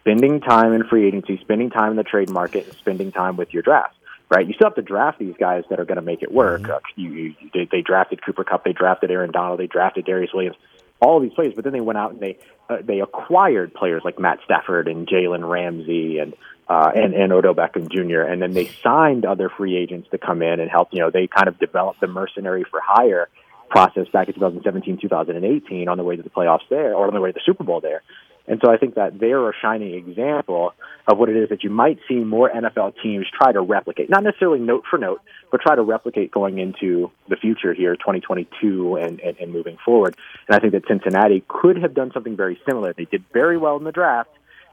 spending 0.00 0.40
time 0.40 0.72
in 0.72 0.84
free 0.84 1.06
agency, 1.06 1.38
spending 1.38 1.70
time 1.70 1.90
in 1.90 1.96
the 1.96 2.02
trade 2.02 2.30
market, 2.30 2.66
and 2.66 2.76
spending 2.76 3.12
time 3.12 3.36
with 3.36 3.52
your 3.52 3.62
draft 3.62 3.94
right? 4.30 4.46
You 4.46 4.54
still 4.54 4.66
have 4.66 4.74
to 4.74 4.82
draft 4.82 5.18
these 5.18 5.34
guys 5.38 5.64
that 5.70 5.80
are 5.80 5.84
going 5.84 5.96
to 5.96 6.02
make 6.02 6.22
it 6.22 6.30
work. 6.30 6.62
Mm-hmm. 6.62 6.72
Uh, 6.72 6.78
you, 6.96 7.10
you, 7.10 7.34
they, 7.54 7.68
they 7.70 7.80
drafted 7.80 8.24
Cooper 8.24 8.44
Kupp, 8.44 8.64
they 8.64 8.72
drafted 8.72 9.10
Aaron 9.10 9.30
Donald, 9.30 9.58
they 9.58 9.66
drafted 9.66 10.04
Darious 10.04 10.34
Williams, 10.34 10.56
all 11.00 11.20
these 11.20 11.32
players. 11.32 11.54
But 11.54 11.64
then 11.64 11.72
they 11.72 11.80
went 11.80 11.98
out 11.98 12.12
and 12.12 12.20
they 12.20 12.38
uh, 12.68 12.78
they 12.82 13.00
acquired 13.00 13.74
players 13.74 14.02
like 14.04 14.18
Matt 14.18 14.38
Stafford 14.44 14.88
and 14.88 15.06
Jalen 15.06 15.48
Ramsey 15.48 16.18
and 16.18 16.34
uh, 16.68 16.90
and 16.94 17.14
and 17.14 17.32
Odell 17.32 17.54
Beckham 17.54 17.90
Jr. 17.90 18.20
And 18.20 18.42
then 18.42 18.52
they 18.52 18.66
signed 18.82 19.24
other 19.24 19.48
free 19.48 19.76
agents 19.76 20.08
to 20.10 20.18
come 20.18 20.42
in 20.42 20.60
and 20.60 20.70
help. 20.70 20.88
You 20.92 21.00
know, 21.00 21.10
they 21.10 21.26
kind 21.26 21.48
of 21.48 21.58
developed 21.58 22.00
the 22.00 22.06
mercenary 22.06 22.64
for 22.64 22.80
hire 22.82 23.28
process 23.70 24.08
back 24.12 24.28
in 24.28 24.34
2017, 24.34 24.98
2018 25.00 25.88
on 25.88 25.98
the 25.98 26.04
way 26.04 26.16
to 26.16 26.22
the 26.22 26.30
playoffs 26.30 26.68
there, 26.70 26.94
or 26.94 27.06
on 27.06 27.14
the 27.14 27.20
way 27.20 27.30
to 27.30 27.34
the 27.34 27.42
Super 27.44 27.64
Bowl 27.64 27.80
there. 27.80 28.02
And 28.48 28.60
so 28.64 28.72
I 28.72 28.78
think 28.78 28.94
that 28.94 29.18
they're 29.18 29.48
a 29.48 29.52
shining 29.60 29.94
example 29.94 30.72
of 31.06 31.18
what 31.18 31.28
it 31.28 31.36
is 31.36 31.50
that 31.50 31.62
you 31.62 31.70
might 31.70 31.98
see 32.08 32.14
more 32.16 32.50
NFL 32.50 32.94
teams 33.02 33.26
try 33.30 33.52
to 33.52 33.60
replicate, 33.60 34.08
not 34.08 34.24
necessarily 34.24 34.58
note 34.58 34.84
for 34.90 34.98
note, 34.98 35.20
but 35.50 35.60
try 35.60 35.76
to 35.76 35.82
replicate 35.82 36.30
going 36.30 36.58
into 36.58 37.10
the 37.28 37.36
future 37.36 37.74
here, 37.74 37.94
2022 37.94 38.96
and, 38.96 39.20
and, 39.20 39.36
and 39.38 39.52
moving 39.52 39.76
forward. 39.84 40.16
And 40.48 40.56
I 40.56 40.60
think 40.60 40.72
that 40.72 40.88
Cincinnati 40.88 41.44
could 41.46 41.76
have 41.82 41.94
done 41.94 42.10
something 42.12 42.36
very 42.36 42.58
similar. 42.66 42.94
They 42.94 43.04
did 43.04 43.24
very 43.32 43.58
well 43.58 43.76
in 43.76 43.84
the 43.84 43.92
draft, 43.92 44.30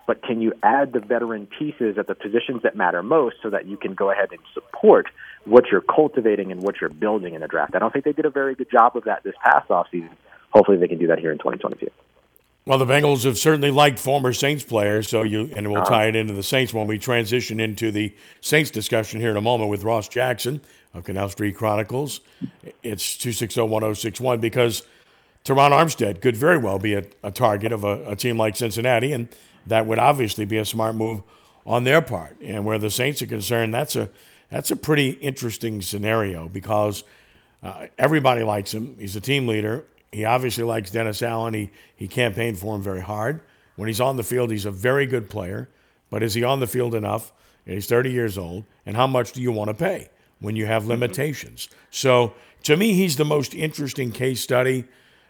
but 0.07 0.23
can 0.23 0.41
you 0.41 0.53
add 0.63 0.93
the 0.93 0.99
veteran 1.01 1.47
pieces 1.47 1.97
at 1.97 2.07
the 2.07 2.15
positions 2.15 2.63
that 2.63 2.77
matter 2.77 3.03
most 3.03 3.37
so 3.43 3.49
that 3.49 3.67
you 3.67 3.75
can 3.75 3.93
go 3.93 4.09
ahead 4.09 4.29
and 4.31 4.39
support 4.53 5.07
what 5.43 5.65
you're 5.71 5.81
cultivating 5.81 6.51
and 6.51 6.61
what 6.61 6.75
you're 6.79 6.89
building 6.89 7.33
in 7.33 7.41
the 7.41 7.47
draft? 7.47 7.75
I 7.75 7.79
don't 7.79 7.91
think 7.91 8.05
they 8.05 8.13
did 8.13 8.25
a 8.25 8.29
very 8.29 8.55
good 8.55 8.71
job 8.71 8.95
of 8.95 9.03
that 9.03 9.23
this 9.23 9.35
past 9.43 9.67
offseason. 9.67 10.11
Hopefully 10.51 10.77
they 10.77 10.87
can 10.87 10.97
do 10.97 11.07
that 11.07 11.19
here 11.19 11.31
in 11.31 11.37
2022. 11.39 11.89
Well, 12.67 12.79
the 12.79 12.85
Bengals 12.85 13.25
have 13.25 13.37
certainly 13.37 13.69
liked 13.69 13.99
former 13.99 14.33
Saints 14.33 14.63
players, 14.63 15.07
so 15.07 15.21
you 15.21 15.51
and 15.55 15.71
we'll 15.71 15.83
uh-huh. 15.83 15.89
tie 15.89 16.07
it 16.07 16.15
into 16.15 16.33
the 16.33 16.41
Saints 16.41 16.73
when 16.73 16.87
we 16.87 16.97
transition 16.97 17.59
into 17.59 17.91
the 17.91 18.15
Saints 18.41 18.71
discussion 18.71 19.19
here 19.19 19.29
in 19.29 19.37
a 19.37 19.41
moment 19.41 19.69
with 19.69 19.83
Ross 19.83 20.07
Jackson 20.07 20.61
of 20.95 21.03
Canal 21.03 21.29
Street 21.29 21.55
Chronicles. 21.55 22.21
It's 22.81 23.17
260-1061 23.17 24.41
because 24.41 24.81
Terron 25.43 25.69
Armstead 25.69 26.21
could 26.21 26.35
very 26.35 26.57
well 26.57 26.79
be 26.79 26.95
a, 26.95 27.03
a 27.21 27.29
target 27.29 27.71
of 27.71 27.83
a, 27.83 28.03
a, 28.09 28.15
team 28.15 28.35
like 28.35 28.55
Cincinnati, 28.55 29.13
and 29.13 29.29
that 29.67 29.85
would 29.85 29.99
obviously 29.99 30.45
be 30.45 30.57
a 30.57 30.65
smart 30.65 30.95
move 30.95 31.21
on 31.67 31.83
their 31.83 32.01
part. 32.01 32.35
And 32.41 32.65
where 32.65 32.79
the 32.79 32.89
Saints 32.89 33.21
are 33.21 33.27
concerned, 33.27 33.75
that's 33.75 33.95
a 33.95 34.09
that's 34.49 34.71
a 34.71 34.75
pretty 34.75 35.09
interesting 35.09 35.83
scenario 35.83 36.49
because 36.49 37.03
uh, 37.61 37.87
everybody 37.99 38.41
likes 38.41 38.73
him. 38.73 38.95
He's 38.97 39.15
a 39.15 39.21
team 39.21 39.47
leader. 39.47 39.85
He 40.15 40.23
obviously 40.23 40.63
likes 40.63 40.91
Dennis 40.91 41.21
Allen. 41.21 41.53
He, 41.53 41.71
he 41.93 42.07
campaigned 42.07 42.57
for 42.57 42.73
him 42.73 42.81
very 42.81 43.01
hard. 43.01 43.41
When 43.75 43.87
he's 43.87 43.99
on 43.99 44.15
the 44.15 44.23
field, 44.23 44.49
he's 44.49 44.63
a 44.63 44.71
very 44.71 45.05
good 45.05 45.29
player. 45.29 45.67
But 46.09 46.23
is 46.23 46.35
he 46.35 46.43
on 46.45 46.61
the 46.61 46.67
field 46.67 46.95
enough? 46.95 47.33
He's 47.65 47.85
30 47.87 48.11
years 48.11 48.37
old. 48.37 48.63
And 48.85 48.95
how 48.95 49.07
much 49.07 49.33
do 49.33 49.41
you 49.41 49.51
want 49.51 49.71
to 49.71 49.73
pay 49.73 50.07
when 50.39 50.55
you 50.55 50.67
have 50.67 50.83
mm-hmm. 50.83 50.91
limitations? 50.91 51.67
So 51.91 52.33
to 52.63 52.77
me, 52.77 52.93
he's 52.93 53.17
the 53.17 53.25
most 53.25 53.53
interesting 53.53 54.13
case 54.13 54.39
study 54.39 54.85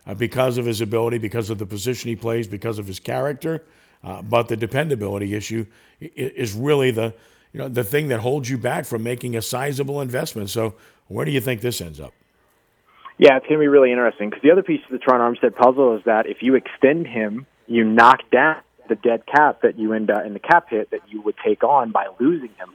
uh, 0.05 0.13
because 0.13 0.59
of 0.59 0.67
his 0.67 0.81
ability, 0.81 1.17
because 1.17 1.49
of 1.49 1.57
the 1.57 1.65
position 1.65 2.09
he 2.09 2.15
plays, 2.15 2.47
because 2.47 2.77
of 2.77 2.85
his 2.85 2.99
character. 2.99 3.63
Uh, 4.03 4.21
but 4.21 4.49
the 4.49 4.55
dependability 4.55 5.33
issue 5.33 5.65
is 5.99 6.53
really 6.53 6.91
the, 6.91 7.11
you 7.53 7.59
know, 7.59 7.67
the 7.67 7.83
thing 7.83 8.09
that 8.09 8.19
holds 8.19 8.51
you 8.51 8.59
back 8.59 8.85
from 8.85 9.01
making 9.01 9.35
a 9.35 9.41
sizable 9.41 9.99
investment. 9.99 10.51
So 10.51 10.75
where 11.07 11.25
do 11.25 11.31
you 11.31 11.41
think 11.41 11.61
this 11.61 11.81
ends 11.81 11.99
up? 11.99 12.13
Yeah, 13.17 13.37
it's 13.37 13.47
going 13.47 13.59
to 13.59 13.63
be 13.63 13.67
really 13.67 13.91
interesting 13.91 14.29
because 14.29 14.43
the 14.43 14.51
other 14.51 14.63
piece 14.63 14.81
of 14.83 14.91
the 14.91 14.97
Terron 14.97 15.19
Armstead 15.19 15.55
puzzle 15.55 15.97
is 15.97 16.03
that 16.03 16.27
if 16.27 16.37
you 16.41 16.55
extend 16.55 17.07
him, 17.07 17.45
you 17.65 17.83
knock 17.85 18.29
down 18.29 18.57
the 18.89 18.95
dead 18.95 19.25
cap 19.25 19.61
that 19.61 19.79
you 19.79 19.93
end 19.93 20.11
up 20.11 20.25
in 20.25 20.33
the 20.33 20.39
cap 20.39 20.69
hit 20.69 20.91
that 20.91 21.01
you 21.09 21.21
would 21.21 21.35
take 21.43 21.63
on 21.63 21.91
by 21.91 22.07
losing 22.19 22.49
him 22.49 22.73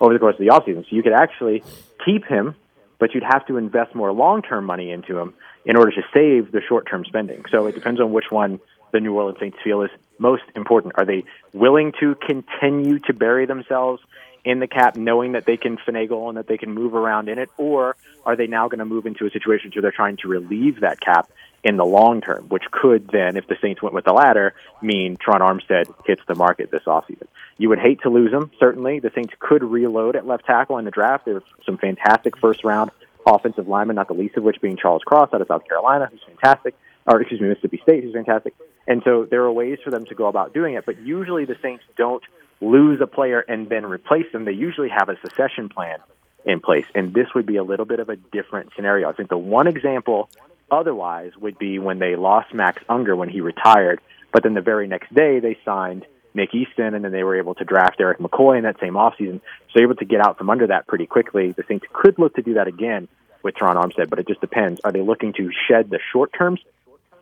over 0.00 0.12
the 0.12 0.18
course 0.18 0.34
of 0.34 0.40
the 0.40 0.46
offseason. 0.46 0.82
So 0.88 0.96
you 0.96 1.02
could 1.02 1.12
actually 1.12 1.62
keep 2.04 2.24
him, 2.24 2.56
but 2.98 3.14
you'd 3.14 3.22
have 3.22 3.46
to 3.46 3.58
invest 3.58 3.94
more 3.94 4.12
long 4.12 4.42
term 4.42 4.64
money 4.64 4.90
into 4.90 5.18
him 5.18 5.34
in 5.64 5.76
order 5.76 5.92
to 5.92 6.02
save 6.12 6.52
the 6.52 6.62
short 6.66 6.88
term 6.88 7.04
spending. 7.04 7.44
So 7.50 7.66
it 7.66 7.74
depends 7.74 8.00
on 8.00 8.12
which 8.12 8.30
one 8.30 8.60
the 8.92 9.00
New 9.00 9.14
Orleans 9.14 9.38
Saints 9.40 9.58
feel 9.62 9.82
is 9.82 9.90
most 10.18 10.42
important. 10.56 10.94
Are 10.96 11.04
they 11.04 11.24
willing 11.52 11.92
to 12.00 12.14
continue 12.14 12.98
to 13.00 13.12
bury 13.12 13.46
themselves 13.46 14.02
in 14.44 14.58
the 14.58 14.66
cap, 14.66 14.96
knowing 14.96 15.32
that 15.32 15.46
they 15.46 15.56
can 15.56 15.76
finagle 15.78 16.28
and 16.28 16.36
that 16.36 16.48
they 16.48 16.58
can 16.58 16.72
move 16.72 16.94
around 16.94 17.28
in 17.28 17.38
it, 17.38 17.48
or 17.56 17.96
are 18.26 18.36
they 18.36 18.46
now 18.46 18.68
going 18.68 18.80
to 18.80 18.84
move 18.84 19.06
into 19.06 19.26
a 19.26 19.30
situation 19.30 19.70
where 19.74 19.82
they're 19.82 19.92
trying 19.92 20.16
to 20.18 20.28
relieve 20.28 20.80
that 20.80 21.00
cap 21.00 21.30
in 21.64 21.76
the 21.76 21.84
long 21.84 22.20
term, 22.20 22.46
which 22.48 22.64
could 22.72 23.08
then, 23.12 23.36
if 23.36 23.46
the 23.46 23.56
Saints 23.62 23.80
went 23.80 23.94
with 23.94 24.04
the 24.04 24.12
latter, 24.12 24.54
mean 24.80 25.16
Tron 25.16 25.40
Armstead 25.40 25.86
hits 26.04 26.22
the 26.26 26.34
market 26.34 26.70
this 26.72 26.82
offseason. 26.86 27.28
You 27.56 27.68
would 27.68 27.78
hate 27.78 28.02
to 28.02 28.10
lose 28.10 28.32
him, 28.32 28.50
certainly. 28.58 28.98
The 28.98 29.12
Saints 29.14 29.32
could 29.38 29.62
reload 29.62 30.16
at 30.16 30.26
left 30.26 30.44
tackle 30.44 30.78
in 30.78 30.84
the 30.84 30.90
draft. 30.90 31.24
There's 31.24 31.44
some 31.64 31.78
fantastic 31.78 32.36
first 32.38 32.64
round 32.64 32.90
offensive 33.24 33.68
linemen, 33.68 33.94
not 33.94 34.08
the 34.08 34.14
least 34.14 34.36
of 34.36 34.42
which 34.42 34.60
being 34.60 34.76
Charles 34.76 35.02
Cross 35.02 35.30
out 35.32 35.40
of 35.40 35.46
South 35.46 35.66
Carolina, 35.68 36.08
who's 36.10 36.22
fantastic, 36.26 36.74
or 37.06 37.20
excuse 37.20 37.40
me, 37.40 37.48
Mississippi 37.48 37.78
State, 37.82 38.02
who's 38.02 38.14
fantastic. 38.14 38.54
And 38.88 39.02
so 39.04 39.24
there 39.30 39.42
are 39.42 39.52
ways 39.52 39.78
for 39.84 39.90
them 39.90 40.04
to 40.06 40.14
go 40.16 40.26
about 40.26 40.52
doing 40.52 40.74
it, 40.74 40.84
but 40.84 41.00
usually 41.00 41.44
the 41.44 41.56
Saints 41.62 41.84
don't 41.96 42.24
lose 42.62 43.00
a 43.00 43.06
player 43.06 43.40
and 43.40 43.68
then 43.68 43.84
replace 43.84 44.30
them. 44.32 44.44
They 44.44 44.52
usually 44.52 44.88
have 44.88 45.08
a 45.08 45.18
succession 45.20 45.68
plan 45.68 45.98
in 46.44 46.60
place, 46.60 46.86
and 46.94 47.12
this 47.12 47.26
would 47.34 47.46
be 47.46 47.56
a 47.56 47.62
little 47.62 47.84
bit 47.84 48.00
of 48.00 48.08
a 48.08 48.16
different 48.16 48.70
scenario. 48.74 49.08
I 49.08 49.12
think 49.12 49.28
the 49.28 49.38
one 49.38 49.66
example 49.66 50.30
otherwise 50.70 51.32
would 51.36 51.58
be 51.58 51.78
when 51.78 51.98
they 51.98 52.16
lost 52.16 52.54
Max 52.54 52.82
Unger 52.88 53.14
when 53.14 53.28
he 53.28 53.40
retired, 53.40 54.00
but 54.32 54.42
then 54.42 54.54
the 54.54 54.60
very 54.60 54.86
next 54.86 55.12
day 55.14 55.40
they 55.40 55.58
signed 55.64 56.06
Nick 56.34 56.54
Easton, 56.54 56.94
and 56.94 57.04
then 57.04 57.12
they 57.12 57.24
were 57.24 57.36
able 57.36 57.54
to 57.56 57.64
draft 57.64 58.00
Erik 58.00 58.18
McCoy 58.18 58.58
in 58.58 58.64
that 58.64 58.80
same 58.80 58.94
offseason. 58.94 59.40
So 59.72 59.80
able 59.80 59.96
to 59.96 60.04
get 60.04 60.20
out 60.20 60.38
from 60.38 60.48
under 60.48 60.68
that 60.68 60.86
pretty 60.86 61.06
quickly. 61.06 61.52
The 61.52 61.64
Saints 61.68 61.84
could 61.92 62.18
look 62.18 62.36
to 62.36 62.42
do 62.42 62.54
that 62.54 62.68
again 62.68 63.08
with 63.42 63.54
Terron 63.56 63.76
Armstead, 63.76 64.08
but 64.08 64.18
it 64.18 64.26
just 64.26 64.40
depends. 64.40 64.80
Are 64.82 64.92
they 64.92 65.02
looking 65.02 65.32
to 65.34 65.50
shed 65.68 65.90
the 65.90 65.98
short 66.12 66.32
terms, 66.32 66.60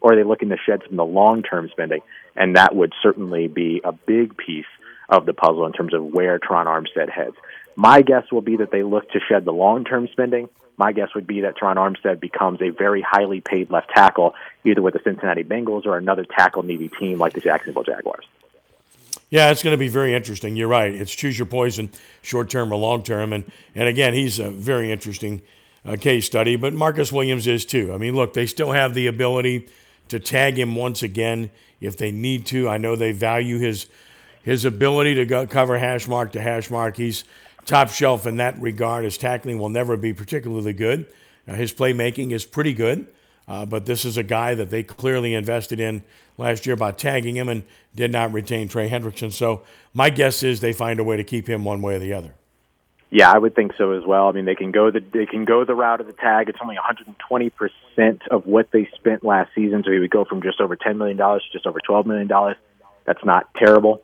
or 0.00 0.12
are 0.12 0.16
they 0.16 0.22
looking 0.22 0.50
to 0.50 0.56
shed 0.56 0.82
some 0.82 0.92
of 0.92 0.96
the 0.96 1.04
long 1.04 1.42
term 1.42 1.68
spending? 1.70 2.02
And 2.36 2.56
that 2.56 2.74
would 2.74 2.92
certainly 3.02 3.48
be 3.48 3.80
a 3.82 3.92
big 3.92 4.36
piece 4.36 4.66
of 5.10 5.26
the 5.26 5.34
puzzle 5.34 5.66
in 5.66 5.72
terms 5.72 5.92
of 5.92 6.04
where 6.04 6.38
Terron 6.38 6.66
Armstead 6.66 7.10
heads. 7.10 7.36
My 7.76 8.02
guess 8.02 8.30
will 8.30 8.40
be 8.40 8.56
that 8.56 8.70
they 8.70 8.82
look 8.82 9.10
to 9.10 9.20
shed 9.20 9.44
the 9.44 9.52
long 9.52 9.84
term 9.84 10.08
spending. 10.08 10.48
My 10.76 10.92
guess 10.92 11.14
would 11.14 11.26
be 11.26 11.42
that 11.42 11.56
Terron 11.56 11.76
Armstead 11.76 12.20
becomes 12.20 12.62
a 12.62 12.70
very 12.70 13.02
highly 13.02 13.40
paid 13.40 13.70
left 13.70 13.90
tackle, 13.90 14.34
either 14.64 14.80
with 14.80 14.94
the 14.94 15.00
Cincinnati 15.04 15.44
Bengals 15.44 15.84
or 15.84 15.98
another 15.98 16.24
tackle 16.24 16.62
needy 16.62 16.88
team 16.88 17.18
like 17.18 17.34
the 17.34 17.40
Jacksonville 17.40 17.82
Jaguars. 17.82 18.24
Yeah, 19.28 19.50
it's 19.50 19.62
going 19.62 19.74
to 19.74 19.78
be 19.78 19.88
very 19.88 20.14
interesting. 20.14 20.56
You're 20.56 20.68
right. 20.68 20.92
It's 20.92 21.14
choose 21.14 21.38
your 21.38 21.46
poison, 21.46 21.90
short 22.22 22.50
term 22.50 22.72
or 22.72 22.76
long 22.76 23.02
term. 23.02 23.32
And, 23.32 23.50
and 23.74 23.88
again, 23.88 24.14
he's 24.14 24.38
a 24.38 24.50
very 24.50 24.90
interesting 24.90 25.42
uh, 25.84 25.96
case 25.96 26.26
study, 26.26 26.56
but 26.56 26.72
Marcus 26.74 27.12
Williams 27.12 27.46
is 27.46 27.64
too. 27.64 27.92
I 27.92 27.98
mean, 27.98 28.14
look, 28.14 28.34
they 28.34 28.46
still 28.46 28.72
have 28.72 28.94
the 28.94 29.06
ability 29.06 29.68
to 30.08 30.18
tag 30.18 30.58
him 30.58 30.74
once 30.74 31.02
again 31.02 31.50
if 31.80 31.96
they 31.96 32.10
need 32.10 32.44
to. 32.46 32.68
I 32.68 32.78
know 32.78 32.96
they 32.96 33.12
value 33.12 33.58
his 33.58 33.86
his 34.42 34.64
ability 34.64 35.14
to 35.16 35.26
go, 35.26 35.46
cover 35.46 35.78
hash 35.78 36.08
mark 36.08 36.32
to 36.32 36.40
hash 36.40 36.70
mark. 36.70 36.96
He's 36.96 37.24
top 37.66 37.90
shelf 37.90 38.26
in 38.26 38.38
that 38.38 38.60
regard. 38.60 39.04
His 39.04 39.18
tackling 39.18 39.58
will 39.58 39.68
never 39.68 39.96
be 39.96 40.12
particularly 40.12 40.72
good. 40.72 41.06
His 41.46 41.72
playmaking 41.72 42.32
is 42.32 42.44
pretty 42.44 42.74
good, 42.74 43.08
uh, 43.48 43.66
but 43.66 43.86
this 43.86 44.04
is 44.04 44.16
a 44.16 44.22
guy 44.22 44.54
that 44.54 44.70
they 44.70 44.82
clearly 44.82 45.34
invested 45.34 45.80
in 45.80 46.04
last 46.38 46.64
year 46.64 46.76
by 46.76 46.92
tagging 46.92 47.36
him 47.36 47.48
and 47.48 47.64
did 47.94 48.12
not 48.12 48.32
retain 48.32 48.68
Trey 48.68 48.88
Hendrickson. 48.88 49.32
So 49.32 49.62
my 49.92 50.10
guess 50.10 50.42
is 50.42 50.60
they 50.60 50.72
find 50.72 51.00
a 51.00 51.04
way 51.04 51.16
to 51.16 51.24
keep 51.24 51.48
him 51.48 51.64
one 51.64 51.82
way 51.82 51.96
or 51.96 51.98
the 51.98 52.12
other. 52.12 52.34
Yeah, 53.12 53.32
I 53.32 53.38
would 53.38 53.56
think 53.56 53.72
so 53.76 53.90
as 53.92 54.04
well. 54.06 54.28
I 54.28 54.32
mean, 54.32 54.44
they 54.44 54.54
can 54.54 54.70
go 54.70 54.92
the 54.92 55.00
they 55.00 55.26
can 55.26 55.44
go 55.44 55.64
the 55.64 55.74
route 55.74 56.00
of 56.00 56.06
the 56.06 56.12
tag. 56.12 56.48
It's 56.48 56.60
only 56.62 56.76
120 56.76 57.50
percent 57.50 58.22
of 58.30 58.46
what 58.46 58.70
they 58.70 58.88
spent 58.94 59.24
last 59.24 59.50
season, 59.52 59.82
so 59.84 59.90
he 59.90 59.98
would 59.98 60.12
go 60.12 60.24
from 60.24 60.42
just 60.42 60.60
over 60.60 60.76
10 60.76 60.96
million 60.96 61.16
dollars 61.16 61.42
to 61.42 61.52
just 61.52 61.66
over 61.66 61.80
12 61.84 62.06
million 62.06 62.28
dollars. 62.28 62.56
That's 63.06 63.24
not 63.24 63.52
terrible 63.56 64.00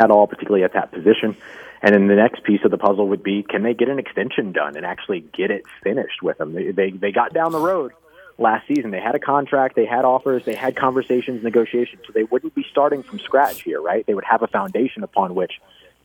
at 0.00 0.10
all, 0.10 0.26
particularly 0.26 0.64
at 0.64 0.72
that 0.72 0.90
position. 0.90 1.36
And 1.82 1.94
then 1.94 2.08
the 2.08 2.16
next 2.16 2.42
piece 2.42 2.60
of 2.64 2.70
the 2.70 2.78
puzzle 2.78 3.08
would 3.08 3.22
be, 3.22 3.42
can 3.42 3.62
they 3.62 3.74
get 3.74 3.88
an 3.88 3.98
extension 3.98 4.52
done 4.52 4.76
and 4.76 4.84
actually 4.84 5.20
get 5.20 5.50
it 5.50 5.64
finished 5.82 6.22
with 6.22 6.38
them? 6.38 6.52
They 6.54 6.72
they, 6.72 6.90
they 6.90 7.12
got 7.12 7.32
down 7.32 7.52
the 7.52 7.60
road 7.60 7.92
last 8.38 8.66
season. 8.66 8.90
They 8.90 9.00
had 9.00 9.14
a 9.14 9.18
contract, 9.18 9.76
they 9.76 9.86
had 9.86 10.04
offers, 10.04 10.44
they 10.44 10.54
had 10.54 10.74
conversations, 10.74 11.42
negotiations, 11.44 12.02
so 12.06 12.12
they 12.12 12.24
wouldn't 12.24 12.54
be 12.54 12.64
starting 12.70 13.02
from 13.02 13.18
scratch 13.18 13.62
here, 13.62 13.80
right? 13.80 14.04
They 14.06 14.14
would 14.14 14.24
have 14.24 14.42
a 14.42 14.46
foundation 14.46 15.02
upon 15.04 15.34
which 15.34 15.52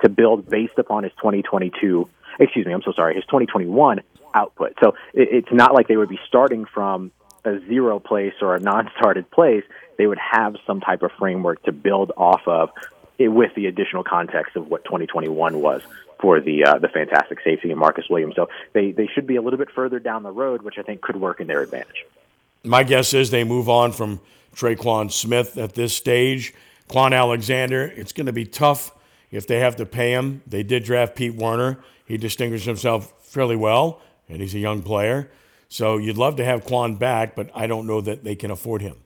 to 0.04 0.10
build 0.10 0.50
based 0.50 0.78
upon 0.78 1.04
his 1.04 1.14
2022, 1.14 2.08
excuse 2.40 2.66
me, 2.66 2.74
I'm 2.74 2.82
so 2.84 2.92
sorry, 2.92 3.16
his 3.16 3.24
2021 3.26 4.02
output. 4.34 4.74
So 4.84 4.96
it, 5.14 5.30
it's 5.32 5.52
not 5.52 5.74
like 5.74 5.88
they 5.88 5.98
would 5.98 6.10
be 6.10 6.20
starting 6.28 6.66
from 6.66 7.12
a 7.46 7.60
zero 7.68 8.00
place 8.00 8.34
or 8.42 8.56
a 8.56 8.60
non-started 8.60 9.32
place. 9.32 9.64
They 9.98 10.08
would 10.08 10.20
have 10.20 10.56
some 10.68 10.82
type 10.82 11.04
of 11.04 11.12
framework 11.18 11.64
to 11.64 11.72
build 11.72 12.12
off 12.18 12.42
of 12.48 12.72
it, 13.18 13.30
with 13.30 13.54
the 13.56 13.68
additional 13.68 14.04
context 14.04 14.56
of 14.56 14.70
what 14.70 14.84
2021 14.86 15.60
was 15.60 15.82
for 16.20 16.40
the 16.40 16.66
uh, 16.66 16.80
the 16.80 16.88
fantastic 16.88 17.40
safety 17.44 17.72
and 17.72 17.80
Marcus 17.80 18.06
Williams. 18.10 18.36
So 18.36 18.50
they 18.74 18.92
they 18.92 19.08
should 19.08 19.28
be 19.28 19.36
a 19.36 19.42
little 19.42 19.60
bit 19.60 19.70
further 19.72 20.00
down 20.00 20.24
the 20.24 20.32
road, 20.32 20.62
which 20.62 20.78
I 20.78 20.82
think 20.82 21.02
could 21.02 21.18
work 21.18 21.40
in 21.40 21.48
their 21.48 21.62
advantage. 21.62 22.06
My 22.64 22.84
guess 22.84 23.14
is 23.14 23.30
they 23.30 23.44
move 23.44 23.70
on 23.70 23.92
from 23.92 24.20
Tre'Kwon 24.56 25.12
Smith 25.12 25.58
at 25.58 25.74
this 25.74 25.96
stage. 25.96 26.54
Kwon 26.90 27.14
Alexander, 27.14 27.84
it's 27.84 28.14
going 28.14 28.26
to 28.28 28.34
be 28.34 28.46
tough 28.46 28.92
if 29.32 29.48
they 29.48 29.60
have 29.60 29.76
to 29.78 29.86
pay 29.86 30.12
him. 30.12 30.42
They 30.48 30.64
did 30.64 30.84
draft 30.84 31.16
Pete 31.16 31.36
Werner. 31.36 31.80
He 32.06 32.18
distinguished 32.18 32.66
himself 32.66 33.14
fairly 33.26 33.56
well, 33.56 34.02
and 34.30 34.42
he's 34.42 34.56
a 34.56 34.60
young 34.60 34.82
player. 34.84 35.30
So 35.68 35.98
you'd 35.98 36.18
love 36.18 36.36
to 36.38 36.46
have 36.46 36.64
Quan 36.64 36.96
back, 36.96 37.36
but 37.36 37.50
I 37.54 37.68
don't 37.68 37.88
know 37.88 38.02
that 38.02 38.24
they 38.24 38.36
can 38.36 38.52
afford 38.52 38.82
him. 38.82 38.98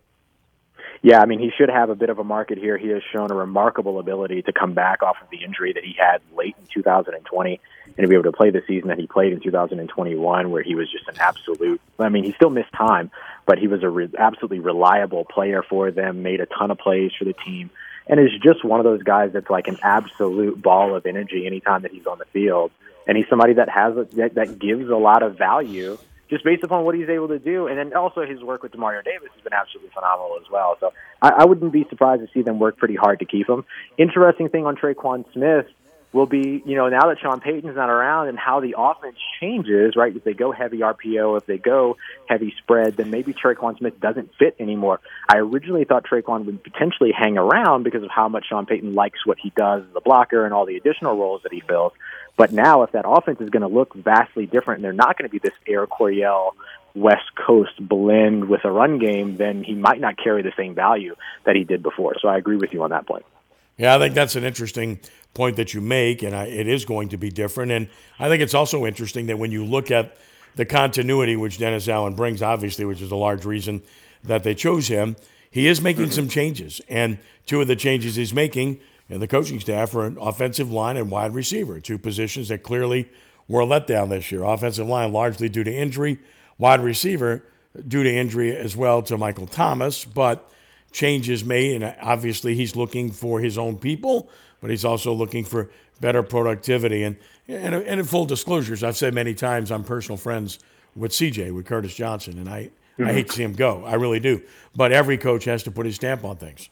Yeah, 1.01 1.21
I 1.21 1.25
mean, 1.25 1.39
he 1.39 1.49
should 1.57 1.69
have 1.69 1.89
a 1.89 1.95
bit 1.95 2.09
of 2.09 2.19
a 2.19 2.23
market 2.25 2.57
here. 2.57 2.77
He 2.77 2.89
has 2.89 3.01
shown 3.13 3.31
a 3.31 3.35
remarkable 3.35 3.99
ability 3.99 4.41
to 4.43 4.51
come 4.51 4.73
back 4.73 5.01
off 5.01 5.15
of 5.21 5.29
the 5.29 5.43
injury 5.45 5.71
that 5.73 5.83
he 5.83 5.95
had 5.97 6.21
late 6.35 6.55
in 6.59 6.67
2020 6.73 7.59
and 7.85 7.95
to 8.03 8.07
be 8.07 8.15
able 8.15 8.23
to 8.23 8.33
play 8.33 8.49
the 8.49 8.61
season 8.67 8.89
that 8.89 8.99
he 8.99 9.07
played 9.07 9.31
in 9.31 9.39
2021, 9.39 10.51
where 10.51 10.61
he 10.61 10.75
was 10.75 10.91
just 10.91 11.07
an 11.07 11.15
absolute. 11.19 11.79
I 11.97 12.09
mean, 12.09 12.25
he 12.25 12.33
still 12.33 12.49
missed 12.49 12.73
time, 12.73 13.11
but 13.45 13.59
he 13.59 13.67
was 13.67 13.81
a 13.81 13.89
re- 13.89 14.09
absolutely 14.17 14.59
reliable 14.59 15.23
player 15.23 15.63
for 15.63 15.89
them. 15.89 16.21
Made 16.21 16.41
a 16.41 16.45
ton 16.45 16.69
of 16.69 16.77
plays 16.77 17.11
for 17.17 17.23
the 17.23 17.33
team, 17.33 17.69
and 18.07 18.19
is 18.19 18.31
just 18.43 18.65
one 18.65 18.81
of 18.81 18.83
those 18.83 19.03
guys 19.03 19.31
that's 19.31 19.49
like 19.49 19.69
an 19.69 19.77
absolute 19.81 20.61
ball 20.61 20.95
of 20.95 21.05
energy 21.05 21.45
anytime 21.45 21.83
that 21.83 21.91
he's 21.91 22.07
on 22.07 22.19
the 22.19 22.25
field. 22.25 22.71
And 23.07 23.17
he's 23.17 23.27
somebody 23.29 23.53
that 23.53 23.69
has 23.69 23.95
a, 23.97 24.03
that, 24.15 24.35
that 24.35 24.59
gives 24.59 24.89
a 24.89 24.95
lot 24.95 25.23
of 25.23 25.37
value 25.37 25.97
just 26.29 26.43
based 26.43 26.63
upon 26.63 26.85
what 26.85 26.95
he's 26.95 27.09
able 27.09 27.27
to 27.29 27.39
do. 27.39 27.67
And 27.67 27.77
then 27.77 27.93
also 27.93 28.25
his 28.25 28.41
work 28.41 28.63
with 28.63 28.71
Demario 28.71 29.03
Davis 29.03 29.29
has 29.33 29.43
been 29.43 29.53
absolutely 29.53 29.91
phenomenal 29.93 30.37
as 30.39 30.49
well. 30.51 30.77
So 30.79 30.93
I, 31.21 31.29
I 31.39 31.45
wouldn't 31.45 31.71
be 31.71 31.85
surprised 31.89 32.21
to 32.21 32.29
see 32.33 32.43
them 32.43 32.59
work 32.59 32.77
pretty 32.77 32.95
hard 32.95 33.19
to 33.19 33.25
keep 33.25 33.49
him. 33.49 33.65
Interesting 33.97 34.49
thing 34.49 34.65
on 34.65 34.75
Tre'Quan 34.75 35.31
Smith 35.33 35.65
will 36.11 36.25
be, 36.25 36.63
you 36.65 36.75
know, 36.75 36.89
now 36.89 37.07
that 37.07 37.17
Sean 37.21 37.39
Payton's 37.39 37.75
not 37.75 37.89
around 37.89 38.29
and 38.29 38.39
how 38.39 38.59
the 38.61 38.73
offense 38.77 39.17
changes, 39.39 39.95
right? 39.95 40.15
If 40.15 40.23
they 40.23 40.33
go 40.33 40.51
heavy 40.51 40.79
RPO, 40.79 41.37
if 41.37 41.45
they 41.45 41.59
go 41.59 41.97
heavy 42.27 42.53
spread, 42.57 42.97
then 42.97 43.11
maybe 43.11 43.33
Tre'Quan 43.33 43.77
Smith 43.77 43.99
doesn't 43.99 44.31
fit 44.39 44.55
anymore. 44.59 45.01
I 45.27 45.37
originally 45.37 45.83
thought 45.83 46.05
Tre'Quan 46.05 46.45
would 46.45 46.63
potentially 46.63 47.11
hang 47.11 47.37
around 47.37 47.83
because 47.83 48.03
of 48.03 48.09
how 48.09 48.27
much 48.27 48.47
Sean 48.49 48.65
Payton 48.65 48.95
likes 48.95 49.23
what 49.25 49.37
he 49.39 49.51
does 49.55 49.83
as 49.83 49.95
a 49.95 50.01
blocker 50.01 50.45
and 50.45 50.53
all 50.53 50.65
the 50.65 50.77
additional 50.77 51.15
roles 51.15 51.43
that 51.43 51.53
he 51.53 51.61
fills. 51.61 51.93
But 52.39 52.53
now, 52.53 52.83
if 52.83 52.93
that 52.93 53.03
offense 53.05 53.41
is 53.41 53.49
going 53.49 53.63
to 53.63 53.67
look 53.67 53.93
vastly 53.93 54.45
different, 54.45 54.77
and 54.77 54.85
they're 54.85 54.93
not 54.93 55.17
going 55.17 55.29
to 55.29 55.29
be 55.29 55.39
this 55.39 55.51
Air 55.67 55.85
Coryell 55.85 56.55
West 56.95 57.35
Coast 57.35 57.73
blend 57.81 58.45
with 58.45 58.63
a 58.63 58.71
run 58.71 58.97
game, 58.97 59.35
then 59.35 59.61
he 59.61 59.73
might 59.73 59.99
not 59.99 60.15
carry 60.15 60.41
the 60.41 60.53
same 60.55 60.73
value 60.73 61.17
that 61.43 61.57
he 61.57 61.65
did 61.65 61.83
before. 61.83 62.15
So 62.21 62.29
I 62.29 62.37
agree 62.37 62.55
with 62.55 62.71
you 62.71 62.81
on 62.81 62.91
that 62.91 63.05
point. 63.05 63.25
Yeah, 63.77 63.93
I 63.93 63.99
think 63.99 64.15
that's 64.15 64.37
an 64.37 64.45
interesting 64.45 65.01
point 65.33 65.57
that 65.57 65.73
you 65.73 65.81
make, 65.81 66.23
and 66.23 66.33
I, 66.33 66.45
it 66.45 66.69
is 66.69 66.85
going 66.85 67.09
to 67.09 67.17
be 67.17 67.29
different. 67.29 67.73
And 67.73 67.89
I 68.19 68.29
think 68.29 68.41
it's 68.41 68.53
also 68.53 68.85
interesting 68.85 69.25
that 69.25 69.37
when 69.37 69.51
you 69.51 69.65
look 69.65 69.91
at 69.91 70.15
the 70.55 70.63
continuity 70.65 71.35
which 71.35 71.57
Dennis 71.57 71.89
Allen 71.89 72.13
brings, 72.13 72.41
obviously, 72.41 72.85
which 72.85 73.01
is 73.01 73.11
a 73.11 73.17
large 73.17 73.43
reason 73.43 73.81
that 74.23 74.45
they 74.45 74.55
chose 74.55 74.87
him, 74.87 75.17
he 75.51 75.67
is 75.67 75.81
making 75.81 76.11
some 76.11 76.29
changes. 76.29 76.79
And 76.87 77.17
two 77.45 77.59
of 77.59 77.67
the 77.67 77.75
changes 77.75 78.15
he's 78.15 78.33
making 78.33 78.79
and 79.09 79.21
the 79.21 79.27
coaching 79.27 79.59
staff 79.59 79.93
are 79.95 80.05
an 80.05 80.17
offensive 80.19 80.71
line 80.71 80.95
and 80.95 81.09
wide 81.09 81.33
receiver, 81.33 81.79
two 81.79 81.97
positions 81.97 82.49
that 82.49 82.63
clearly 82.63 83.09
were 83.47 83.61
a 83.61 83.65
letdown 83.65 84.09
this 84.09 84.31
year. 84.31 84.43
Offensive 84.43 84.87
line 84.87 85.11
largely 85.11 85.49
due 85.49 85.63
to 85.63 85.73
injury, 85.73 86.19
wide 86.57 86.81
receiver 86.81 87.43
due 87.87 88.03
to 88.03 88.13
injury 88.13 88.55
as 88.55 88.77
well 88.77 89.01
to 89.01 89.17
Michael 89.17 89.47
Thomas, 89.47 90.05
but 90.05 90.51
changes 90.91 91.43
made, 91.43 91.81
and 91.81 91.95
obviously 92.01 92.55
he's 92.55 92.75
looking 92.75 93.11
for 93.11 93.39
his 93.39 93.57
own 93.57 93.77
people, 93.77 94.29
but 94.61 94.69
he's 94.69 94.85
also 94.85 95.13
looking 95.13 95.43
for 95.43 95.69
better 95.99 96.23
productivity. 96.23 97.03
And, 97.03 97.17
and, 97.47 97.75
and 97.75 97.99
in 97.99 98.05
full 98.05 98.25
disclosures, 98.25 98.83
I've 98.83 98.97
said 98.97 99.13
many 99.13 99.33
times 99.33 99.71
I'm 99.71 99.83
personal 99.83 100.17
friends 100.17 100.59
with 100.95 101.11
CJ, 101.11 101.53
with 101.53 101.65
Curtis 101.65 101.93
Johnson, 101.93 102.37
and 102.37 102.49
I, 102.49 102.63
mm-hmm. 102.97 103.05
I 103.05 103.13
hate 103.13 103.27
to 103.27 103.33
see 103.33 103.43
him 103.43 103.53
go. 103.53 103.83
I 103.85 103.95
really 103.95 104.19
do. 104.19 104.41
But 104.75 104.91
every 104.91 105.17
coach 105.17 105.45
has 105.45 105.63
to 105.63 105.71
put 105.71 105.85
his 105.85 105.95
stamp 105.95 106.23
on 106.23 106.37
things. 106.37 106.69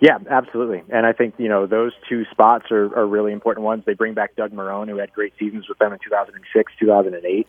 Yeah, 0.00 0.18
absolutely. 0.28 0.82
And 0.90 1.06
I 1.06 1.12
think, 1.12 1.34
you 1.38 1.48
know, 1.48 1.66
those 1.66 1.92
two 2.08 2.24
spots 2.30 2.70
are, 2.70 2.94
are 2.96 3.06
really 3.06 3.32
important 3.32 3.64
ones. 3.64 3.84
They 3.86 3.94
bring 3.94 4.12
back 4.12 4.36
Doug 4.36 4.52
Marrone, 4.52 4.88
who 4.88 4.98
had 4.98 5.12
great 5.12 5.32
seasons 5.38 5.68
with 5.68 5.78
them 5.78 5.92
in 5.92 5.98
2006, 6.04 6.72
2008. 6.78 7.46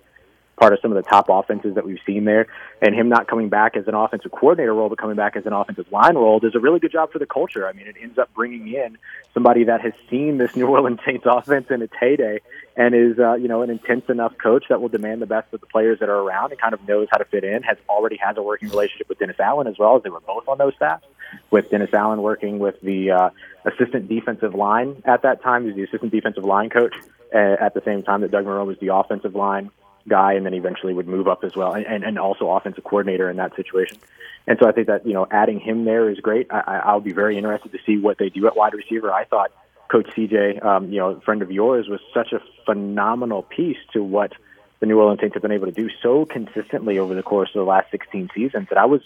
Part 0.57 0.73
of 0.73 0.79
some 0.81 0.91
of 0.91 1.01
the 1.01 1.07
top 1.07 1.29
offenses 1.29 1.75
that 1.75 1.85
we've 1.85 1.99
seen 2.05 2.25
there. 2.25 2.47
And 2.81 2.93
him 2.93 3.09
not 3.09 3.27
coming 3.27 3.49
back 3.49 3.77
as 3.77 3.87
an 3.87 3.93
offensive 3.93 4.31
coordinator 4.31 4.73
role, 4.73 4.89
but 4.89 4.97
coming 4.97 5.15
back 5.15 5.35
as 5.35 5.45
an 5.45 5.53
offensive 5.53 5.91
line 5.91 6.15
role, 6.15 6.39
does 6.39 6.55
a 6.55 6.59
really 6.59 6.79
good 6.79 6.91
job 6.91 7.11
for 7.11 7.19
the 7.19 7.25
culture. 7.25 7.67
I 7.67 7.73
mean, 7.73 7.87
it 7.87 7.95
ends 8.01 8.17
up 8.17 8.33
bringing 8.33 8.67
in 8.67 8.97
somebody 9.33 9.65
that 9.65 9.81
has 9.81 9.93
seen 10.09 10.37
this 10.37 10.55
New 10.55 10.67
Orleans 10.67 10.99
Saints 11.05 11.25
offense 11.29 11.67
in 11.69 11.81
its 11.81 11.93
heyday 11.99 12.41
and 12.75 12.93
is, 12.93 13.19
uh, 13.19 13.35
you 13.35 13.47
know, 13.47 13.61
an 13.61 13.69
intense 13.69 14.05
enough 14.09 14.37
coach 14.37 14.65
that 14.69 14.81
will 14.81 14.89
demand 14.89 15.21
the 15.21 15.27
best 15.27 15.53
of 15.53 15.61
the 15.61 15.67
players 15.67 15.99
that 15.99 16.09
are 16.09 16.19
around 16.19 16.51
and 16.51 16.59
kind 16.59 16.73
of 16.73 16.87
knows 16.87 17.07
how 17.11 17.17
to 17.17 17.25
fit 17.25 17.43
in. 17.43 17.63
Has 17.63 17.77
already 17.87 18.17
has 18.17 18.35
a 18.37 18.41
working 18.41 18.69
relationship 18.69 19.09
with 19.09 19.19
Dennis 19.19 19.39
Allen 19.39 19.67
as 19.67 19.77
well 19.77 19.95
as 19.95 20.03
they 20.03 20.09
were 20.09 20.19
both 20.19 20.47
on 20.47 20.57
those 20.57 20.73
staffs. 20.75 21.05
With 21.51 21.69
Dennis 21.69 21.93
Allen 21.93 22.21
working 22.21 22.57
with 22.57 22.79
the 22.81 23.11
uh, 23.11 23.29
assistant 23.65 24.07
defensive 24.07 24.55
line 24.55 25.01
at 25.05 25.23
that 25.23 25.43
time, 25.43 25.63
he 25.63 25.67
was 25.67 25.75
the 25.75 25.83
assistant 25.83 26.11
defensive 26.11 26.45
line 26.45 26.69
coach 26.69 26.95
uh, 27.35 27.37
at 27.59 27.73
the 27.73 27.81
same 27.83 28.01
time 28.01 28.21
that 28.21 28.31
Doug 28.31 28.45
Marrone 28.45 28.67
was 28.67 28.77
the 28.79 28.95
offensive 28.95 29.35
line 29.35 29.71
guy, 30.07 30.33
and 30.33 30.45
then 30.45 30.53
eventually 30.53 30.93
would 30.93 31.07
move 31.07 31.27
up 31.27 31.43
as 31.43 31.55
well, 31.55 31.73
and, 31.73 32.03
and, 32.03 32.17
also 32.19 32.49
offensive 32.49 32.83
coordinator 32.83 33.29
in 33.29 33.37
that 33.37 33.55
situation. 33.55 33.97
And 34.45 34.57
so 34.59 34.67
I 34.67 34.71
think 34.71 34.87
that 34.87 35.05
you 35.05 35.13
know 35.13 35.27
adding 35.29 35.59
him 35.59 35.85
there 35.85 36.09
is 36.09 36.19
great. 36.19 36.47
I, 36.51 36.81
I'll 36.85 37.01
be 37.01 37.13
very 37.13 37.37
interested 37.37 37.71
to 37.73 37.79
see 37.85 37.97
what 37.97 38.17
they 38.17 38.29
do 38.29 38.47
at 38.47 38.55
wide 38.55 38.73
receiver. 38.73 39.11
I 39.11 39.25
thought 39.25 39.51
Coach 39.89 40.07
CJ, 40.15 40.63
um, 40.63 40.91
you 40.91 40.99
know, 40.99 41.19
friend 41.21 41.41
of 41.41 41.51
yours, 41.51 41.87
was 41.87 41.99
such 42.13 42.33
a 42.33 42.41
phenomenal 42.65 43.43
piece 43.43 43.77
to 43.93 44.03
what 44.03 44.33
the 44.79 44.85
New 44.85 44.99
Orleans 44.99 45.21
Saints 45.21 45.33
have 45.33 45.41
been 45.41 45.51
able 45.51 45.67
to 45.67 45.71
do 45.71 45.89
so 46.01 46.25
consistently 46.25 46.99
over 46.99 47.15
the 47.15 47.23
course 47.23 47.49
of 47.49 47.59
the 47.59 47.69
last 47.69 47.89
16 47.91 48.29
seasons 48.35 48.69
that 48.69 48.77
I 48.77 48.85
was, 48.85 49.01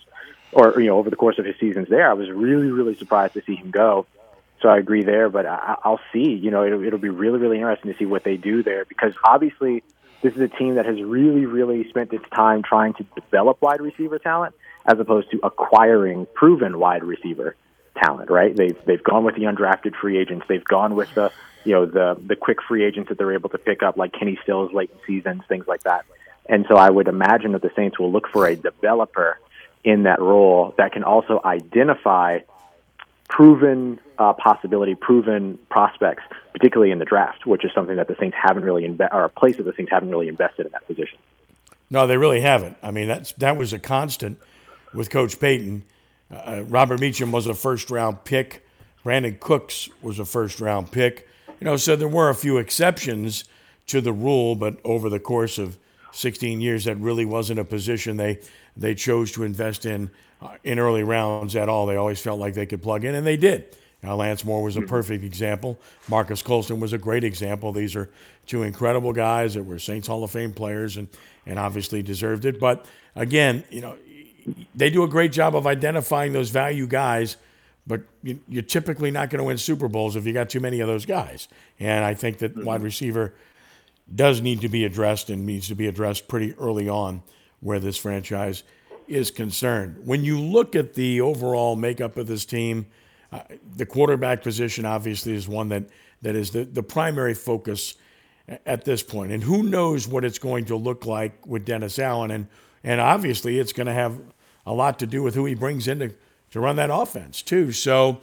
or 0.51 0.79
you 0.79 0.87
know, 0.87 0.97
over 0.97 1.09
the 1.09 1.15
course 1.15 1.39
of 1.39 1.45
his 1.45 1.55
seasons 1.59 1.87
there, 1.89 2.09
I 2.09 2.13
was 2.13 2.29
really, 2.29 2.67
really 2.67 2.95
surprised 2.95 3.33
to 3.33 3.41
see 3.41 3.55
him 3.55 3.71
go. 3.71 4.05
So 4.61 4.69
I 4.69 4.77
agree 4.77 5.03
there, 5.03 5.29
but 5.29 5.45
I, 5.45 5.77
I'll 5.83 6.01
see. 6.13 6.33
You 6.33 6.51
know, 6.51 6.65
it'll, 6.65 6.83
it'll 6.83 6.99
be 6.99 7.09
really, 7.09 7.39
really 7.39 7.57
interesting 7.57 7.91
to 7.91 7.97
see 7.97 8.05
what 8.05 8.23
they 8.23 8.37
do 8.37 8.61
there 8.63 8.85
because 8.85 9.13
obviously 9.23 9.83
this 10.21 10.34
is 10.36 10.41
a 10.41 10.47
team 10.47 10.75
that 10.75 10.86
has 10.86 11.01
really, 11.01 11.45
really 11.45 11.88
spent 11.89 12.13
its 12.13 12.27
time 12.29 12.63
trying 12.63 12.93
to 12.95 13.05
develop 13.15 13.62
wide 13.62 13.81
receiver 13.81 14.19
talent 14.19 14.55
as 14.86 14.99
opposed 14.99 15.31
to 15.31 15.39
acquiring 15.43 16.27
proven 16.34 16.79
wide 16.79 17.03
receiver 17.03 17.55
talent. 17.95 18.29
Right? 18.29 18.55
They've 18.55 18.77
they've 18.86 19.03
gone 19.03 19.23
with 19.23 19.36
the 19.36 19.43
undrafted 19.43 19.95
free 19.95 20.17
agents. 20.17 20.45
They've 20.47 20.63
gone 20.63 20.95
with 20.95 21.13
the 21.15 21.31
you 21.63 21.73
know 21.73 21.86
the 21.86 22.17
the 22.25 22.36
quick 22.36 22.62
free 22.67 22.84
agents 22.86 23.10
that 23.10 23.17
they're 23.17 23.34
able 23.34 23.49
to 23.49 23.57
pick 23.57 23.84
up, 23.84 23.97
like 23.97 24.13
Kenny 24.13 24.38
Stills 24.43 24.73
late 24.73 24.91
in 24.91 24.99
seasons, 25.05 25.43
things 25.47 25.67
like 25.67 25.84
that. 25.84 26.05
And 26.47 26.65
so 26.67 26.75
I 26.75 26.89
would 26.89 27.07
imagine 27.07 27.53
that 27.53 27.62
the 27.62 27.71
Saints 27.75 27.99
will 27.99 28.12
look 28.12 28.27
for 28.27 28.47
a 28.47 28.55
developer 28.55 29.39
in 29.84 30.03
that 30.03 30.19
role 30.19 30.73
that 30.77 30.91
can 30.91 31.03
also 31.03 31.39
identify 31.43 32.39
proven 33.32 33.98
uh, 34.20 34.34
possibility, 34.34 34.94
proven 34.94 35.58
prospects, 35.70 36.22
particularly 36.52 36.91
in 36.91 37.00
the 37.00 37.06
draft, 37.06 37.48
which 37.48 37.63
is 37.63 37.72
something 37.74 37.96
that 37.96 38.10
the 38.10 38.15
Saints 38.20 38.36
haven't 38.39 38.63
really 38.63 38.84
invested, 38.84 39.15
or 39.15 39.24
a 39.24 39.30
place 39.30 39.58
that 39.58 39.63
the 39.63 39.74
Saints 39.76 39.91
haven't 39.91 40.12
really 40.12 40.28
invested 40.28 40.65
in 40.65 40.72
that 40.74 40.86
position. 40.86 41.17
No, 41.89 42.06
they 42.06 42.17
really 42.17 42.41
haven't. 42.41 42.78
I 42.84 42.91
mean, 42.91 43.08
that's 43.08 43.32
that 43.34 43.58
was 43.58 43.74
a 43.74 43.80
constant 43.80 44.38
with 44.94 45.10
Coach 45.10 45.39
Payton. 45.39 45.84
Uh, 46.30 46.63
Robert 46.67 47.00
Meacham 47.00 47.32
was 47.32 47.48
a 47.48 47.54
first 47.54 47.89
round 47.89 48.24
pick. 48.26 48.65
Brandin 49.04 49.39
Cooks 49.39 49.89
was 50.02 50.20
a 50.20 50.26
first 50.26 50.60
round 50.60 50.91
pick. 50.91 51.28
You 51.60 51.65
know, 51.65 51.78
so 51.78 51.96
there 51.96 52.08
were 52.08 52.30
a 52.30 52.36
few 52.36 52.58
exceptions 52.58 53.46
to 53.88 54.02
the 54.02 54.13
rule, 54.13 54.56
but 54.56 54.78
over 54.84 55.10
the 55.10 55.20
course 55.20 55.58
of 55.58 55.78
16 56.12 56.60
years, 56.60 56.86
that 56.86 56.98
really 56.98 57.26
wasn't 57.26 57.60
a 57.60 57.65
position 57.65 58.17
they 58.17 58.39
they 58.76 58.94
chose 58.94 59.32
to 59.34 59.44
invest 59.44 59.86
in 59.86 60.12
uh, 60.41 60.56
in 60.63 60.80
early 60.80 61.04
rounds 61.04 61.56
at 61.56 61.69
all. 61.69 61.86
They 61.86 61.95
always 61.95 62.21
felt 62.21 62.39
like 62.39 62.54
they 62.54 62.65
could 62.65 62.82
plug 62.82 63.06
in, 63.06 63.15
and 63.15 63.25
they 63.25 63.38
did. 63.38 63.75
Now, 64.04 64.15
Lance 64.15 64.43
Moore 64.43 64.63
was 64.63 64.77
a 64.77 64.82
perfect 64.82 65.23
example. 65.23 65.80
Marques 66.08 66.41
Colston 66.41 66.80
was 66.80 66.91
a 66.91 66.97
great 66.97 67.23
example. 67.23 67.71
These 67.71 67.95
are 67.95 68.10
two 68.47 68.63
incredible 68.63 69.13
guys 69.13 69.54
that 69.54 69.63
were 69.63 69.77
Saints 69.77 70.08
Hall 70.08 70.23
of 70.23 70.32
Fame 70.32 70.54
players 70.54 70.97
and, 70.97 71.08
and 71.45 71.60
obviously 71.60 72.01
deserved 72.01 72.45
it. 72.45 72.60
But 72.60 72.86
again, 73.15 73.63
you 73.69 73.82
know, 73.82 73.95
they 74.73 74.89
do 74.89 75.04
a 75.04 75.08
great 75.08 75.32
job 75.32 75.56
of 75.56 75.67
identifying 75.67 76.34
those 76.34 76.49
value 76.49 76.88
guys, 76.88 77.38
but 77.86 78.01
you, 78.23 78.39
are 78.58 78.63
typically 78.63 79.12
not 79.12 79.30
going 79.30 79.38
to 79.38 79.43
win 79.43 79.60
Super 79.60 79.88
Bowls 79.88 80.15
if 80.15 80.25
you 80.25 80.34
got 80.34 80.49
too 80.49 80.60
many 80.60 80.80
of 80.80 80.88
those 80.88 81.06
guys. 81.06 81.47
And 81.80 82.04
I 82.04 82.15
think 82.15 82.39
that 82.39 82.58
wide 82.58 82.82
receiver 82.82 83.36
does 84.13 84.41
need 84.41 84.62
to 84.62 84.69
be 84.69 84.84
addressed 84.84 85.30
and 85.30 85.45
needs 85.45 85.67
to 85.67 85.75
be 85.75 85.86
addressed 85.88 86.27
pretty 86.27 86.54
early 86.56 86.89
on 86.89 87.21
where 87.60 87.80
this 87.80 87.97
franchise 87.97 88.63
is 89.12 89.32
concerned. 89.32 90.02
When 90.06 90.24
you 90.24 90.39
look 90.39 90.76
at 90.76 90.93
the 90.93 91.21
overall 91.21 91.76
makeup 91.76 92.17
of 92.17 92.28
this 92.28 92.45
team, 92.45 92.88
uh, 93.32 93.41
the 93.76 93.86
quarterback 93.86 94.41
position 94.41 94.86
obviously 94.86 95.34
is 95.34 95.47
one 95.47 95.69
that, 95.69 95.84
that 96.21 96.36
is 96.36 96.52
the, 96.52 96.63
the 96.63 96.84
primary 96.84 97.34
focus 97.34 97.95
at 98.65 98.86
this 98.86 99.04
point. 99.04 99.32
And 99.32 99.43
who 99.43 99.63
knows 99.63 100.08
what 100.08 100.26
it's 100.26 100.39
going 100.39 100.65
to 100.65 100.76
look 100.76 101.06
like 101.06 101.45
with 101.45 101.65
Dennis 101.65 102.00
Allen. 102.00 102.32
And, 102.32 102.47
and 102.84 103.00
obviously, 103.00 103.60
it's 103.60 103.74
going 103.74 103.88
to 103.88 103.93
have 103.93 104.19
a 104.65 104.74
lot 104.74 105.00
to 105.00 105.08
do 105.08 105.24
with 105.24 105.36
who 105.36 105.45
he 105.45 105.56
brings 105.56 105.88
in 105.88 106.00
to, 106.00 106.13
to 106.52 106.60
run 106.60 106.76
that 106.78 106.89
offense, 106.91 107.41
too. 107.41 107.71
So 107.71 108.21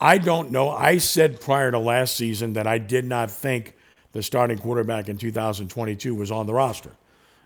I 0.00 0.18
don't 0.18 0.50
know. 0.50 0.70
I 0.70 0.98
said 0.98 1.40
prior 1.40 1.70
to 1.70 1.78
last 1.78 2.16
season 2.16 2.52
that 2.52 2.66
I 2.66 2.78
did 2.78 3.04
not 3.04 3.30
think 3.30 3.74
the 4.12 4.22
starting 4.22 4.58
quarterback 4.58 5.08
in 5.08 5.18
2022 5.18 6.14
was 6.14 6.30
on 6.30 6.46
the 6.46 6.54
roster. 6.54 6.92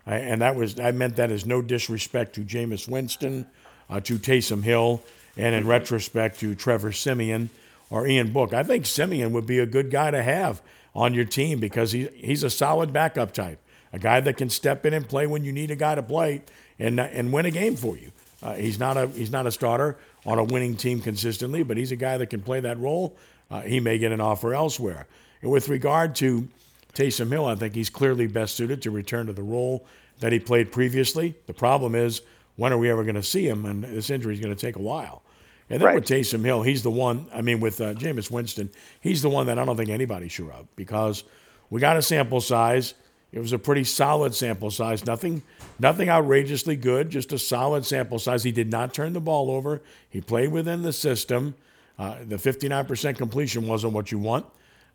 I, 0.05 0.15
and 0.15 0.41
that 0.41 0.55
was 0.55 0.79
I 0.79 0.91
meant 0.91 1.15
that 1.17 1.31
as 1.31 1.45
no 1.45 1.61
disrespect 1.61 2.35
to 2.35 2.41
Jameis 2.41 2.87
Winston, 2.87 3.47
uh, 3.89 3.99
to 4.01 4.17
Taysom 4.17 4.63
Hill, 4.63 5.01
and 5.37 5.55
in 5.55 5.67
retrospect 5.67 6.39
to 6.39 6.55
Trevor 6.55 6.91
Siemian 6.91 7.49
or 7.89 8.07
Ian 8.07 8.31
Book. 8.31 8.53
I 8.53 8.63
think 8.63 8.85
Siemian 8.85 9.31
would 9.33 9.45
be 9.45 9.59
a 9.59 9.65
good 9.65 9.91
guy 9.91 10.11
to 10.11 10.21
have 10.21 10.61
on 10.95 11.13
your 11.13 11.25
team 11.25 11.59
because 11.59 11.91
he, 11.91 12.07
he's 12.15 12.43
a 12.43 12.49
solid 12.49 12.93
backup 12.93 13.33
type, 13.33 13.59
a 13.91 13.99
guy 13.99 14.19
that 14.19 14.37
can 14.37 14.49
step 14.49 14.85
in 14.85 14.93
and 14.93 15.07
play 15.07 15.27
when 15.27 15.43
you 15.43 15.51
need 15.51 15.71
a 15.71 15.75
guy 15.75 15.95
to 15.95 16.03
play 16.03 16.41
and, 16.79 16.99
and 16.99 17.31
win 17.31 17.45
a 17.45 17.51
game 17.51 17.75
for 17.75 17.97
you. 17.97 18.11
Uh, 18.41 18.55
he's, 18.55 18.77
not 18.77 18.97
a, 18.97 19.07
he's 19.07 19.31
not 19.31 19.47
a 19.47 19.51
starter 19.51 19.97
on 20.25 20.37
a 20.37 20.43
winning 20.43 20.75
team 20.75 21.01
consistently, 21.01 21.63
but 21.63 21.77
he's 21.77 21.91
a 21.91 21.95
guy 21.95 22.17
that 22.17 22.29
can 22.29 22.41
play 22.41 22.59
that 22.59 22.77
role. 22.79 23.15
Uh, 23.49 23.61
he 23.61 23.79
may 23.79 23.97
get 23.97 24.11
an 24.11 24.19
offer 24.19 24.53
elsewhere. 24.53 25.07
And 25.41 25.51
with 25.51 25.69
regard 25.69 26.15
to 26.15 26.47
Taysom 26.93 27.31
Hill, 27.31 27.45
I 27.45 27.55
think 27.55 27.75
he's 27.75 27.89
clearly 27.89 28.27
best 28.27 28.55
suited 28.55 28.81
to 28.83 28.91
return 28.91 29.27
to 29.27 29.33
the 29.33 29.43
role 29.43 29.85
that 30.19 30.31
he 30.31 30.39
played 30.39 30.71
previously. 30.71 31.35
The 31.47 31.53
problem 31.53 31.95
is, 31.95 32.21
when 32.55 32.71
are 32.71 32.77
we 32.77 32.89
ever 32.89 33.03
going 33.03 33.15
to 33.15 33.23
see 33.23 33.47
him? 33.47 33.65
And 33.65 33.83
this 33.83 34.09
injury 34.09 34.33
is 34.33 34.39
going 34.39 34.55
to 34.55 34.59
take 34.59 34.75
a 34.75 34.81
while. 34.81 35.23
And 35.69 35.81
then 35.81 35.87
right. 35.87 35.95
with 35.95 36.05
Taysom 36.05 36.45
Hill, 36.45 36.61
he's 36.61 36.83
the 36.83 36.91
one. 36.91 37.25
I 37.33 37.41
mean, 37.41 37.59
with 37.59 37.81
uh, 37.81 37.93
Jameis 37.93 38.29
Winston, 38.29 38.69
he's 39.01 39.21
the 39.21 39.29
one 39.29 39.47
that 39.47 39.57
I 39.57 39.65
don't 39.65 39.75
think 39.75 39.89
anybody's 39.89 40.31
sure 40.31 40.51
of 40.51 40.73
because 40.75 41.23
we 41.69 41.79
got 41.79 41.97
a 41.97 42.01
sample 42.01 42.41
size. 42.41 42.93
It 43.31 43.39
was 43.39 43.53
a 43.53 43.57
pretty 43.57 43.83
solid 43.83 44.35
sample 44.35 44.69
size. 44.69 45.05
Nothing, 45.05 45.41
nothing 45.79 46.09
outrageously 46.09 46.75
good. 46.75 47.09
Just 47.09 47.33
a 47.33 47.39
solid 47.39 47.85
sample 47.85 48.19
size. 48.19 48.43
He 48.43 48.51
did 48.51 48.69
not 48.69 48.93
turn 48.93 49.13
the 49.13 49.19
ball 49.19 49.49
over. 49.49 49.81
He 50.07 50.21
played 50.21 50.51
within 50.51 50.83
the 50.83 50.93
system. 50.93 51.55
Uh, 51.97 52.17
the 52.27 52.35
59% 52.35 53.17
completion 53.17 53.67
wasn't 53.67 53.93
what 53.93 54.11
you 54.11 54.19
want, 54.19 54.45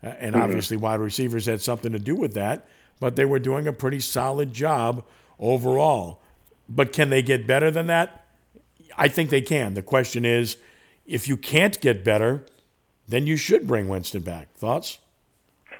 and 0.01 0.33
mm-hmm. 0.33 0.41
obviously 0.41 0.77
wide 0.77 0.99
receivers 0.99 1.45
had 1.45 1.61
something 1.61 1.91
to 1.91 1.99
do 1.99 2.15
with 2.15 2.33
that. 2.33 2.67
But 2.99 3.15
they 3.15 3.25
were 3.25 3.39
doing 3.39 3.67
a 3.67 3.73
pretty 3.73 3.99
solid 3.99 4.53
job 4.53 5.05
overall. 5.39 6.21
But 6.67 6.93
can 6.93 7.09
they 7.09 7.21
get 7.21 7.47
better 7.47 7.71
than 7.71 7.87
that? 7.87 8.25
I 8.97 9.07
think 9.07 9.29
they 9.29 9.41
can. 9.41 9.73
The 9.73 9.81
question 9.81 10.25
is, 10.25 10.57
if 11.05 11.27
you 11.27 11.37
can't 11.37 11.79
get 11.79 12.03
better, 12.03 12.45
then 13.07 13.25
you 13.25 13.37
should 13.37 13.65
bring 13.65 13.87
Winston 13.87 14.21
back. 14.21 14.53
Thoughts? 14.55 14.99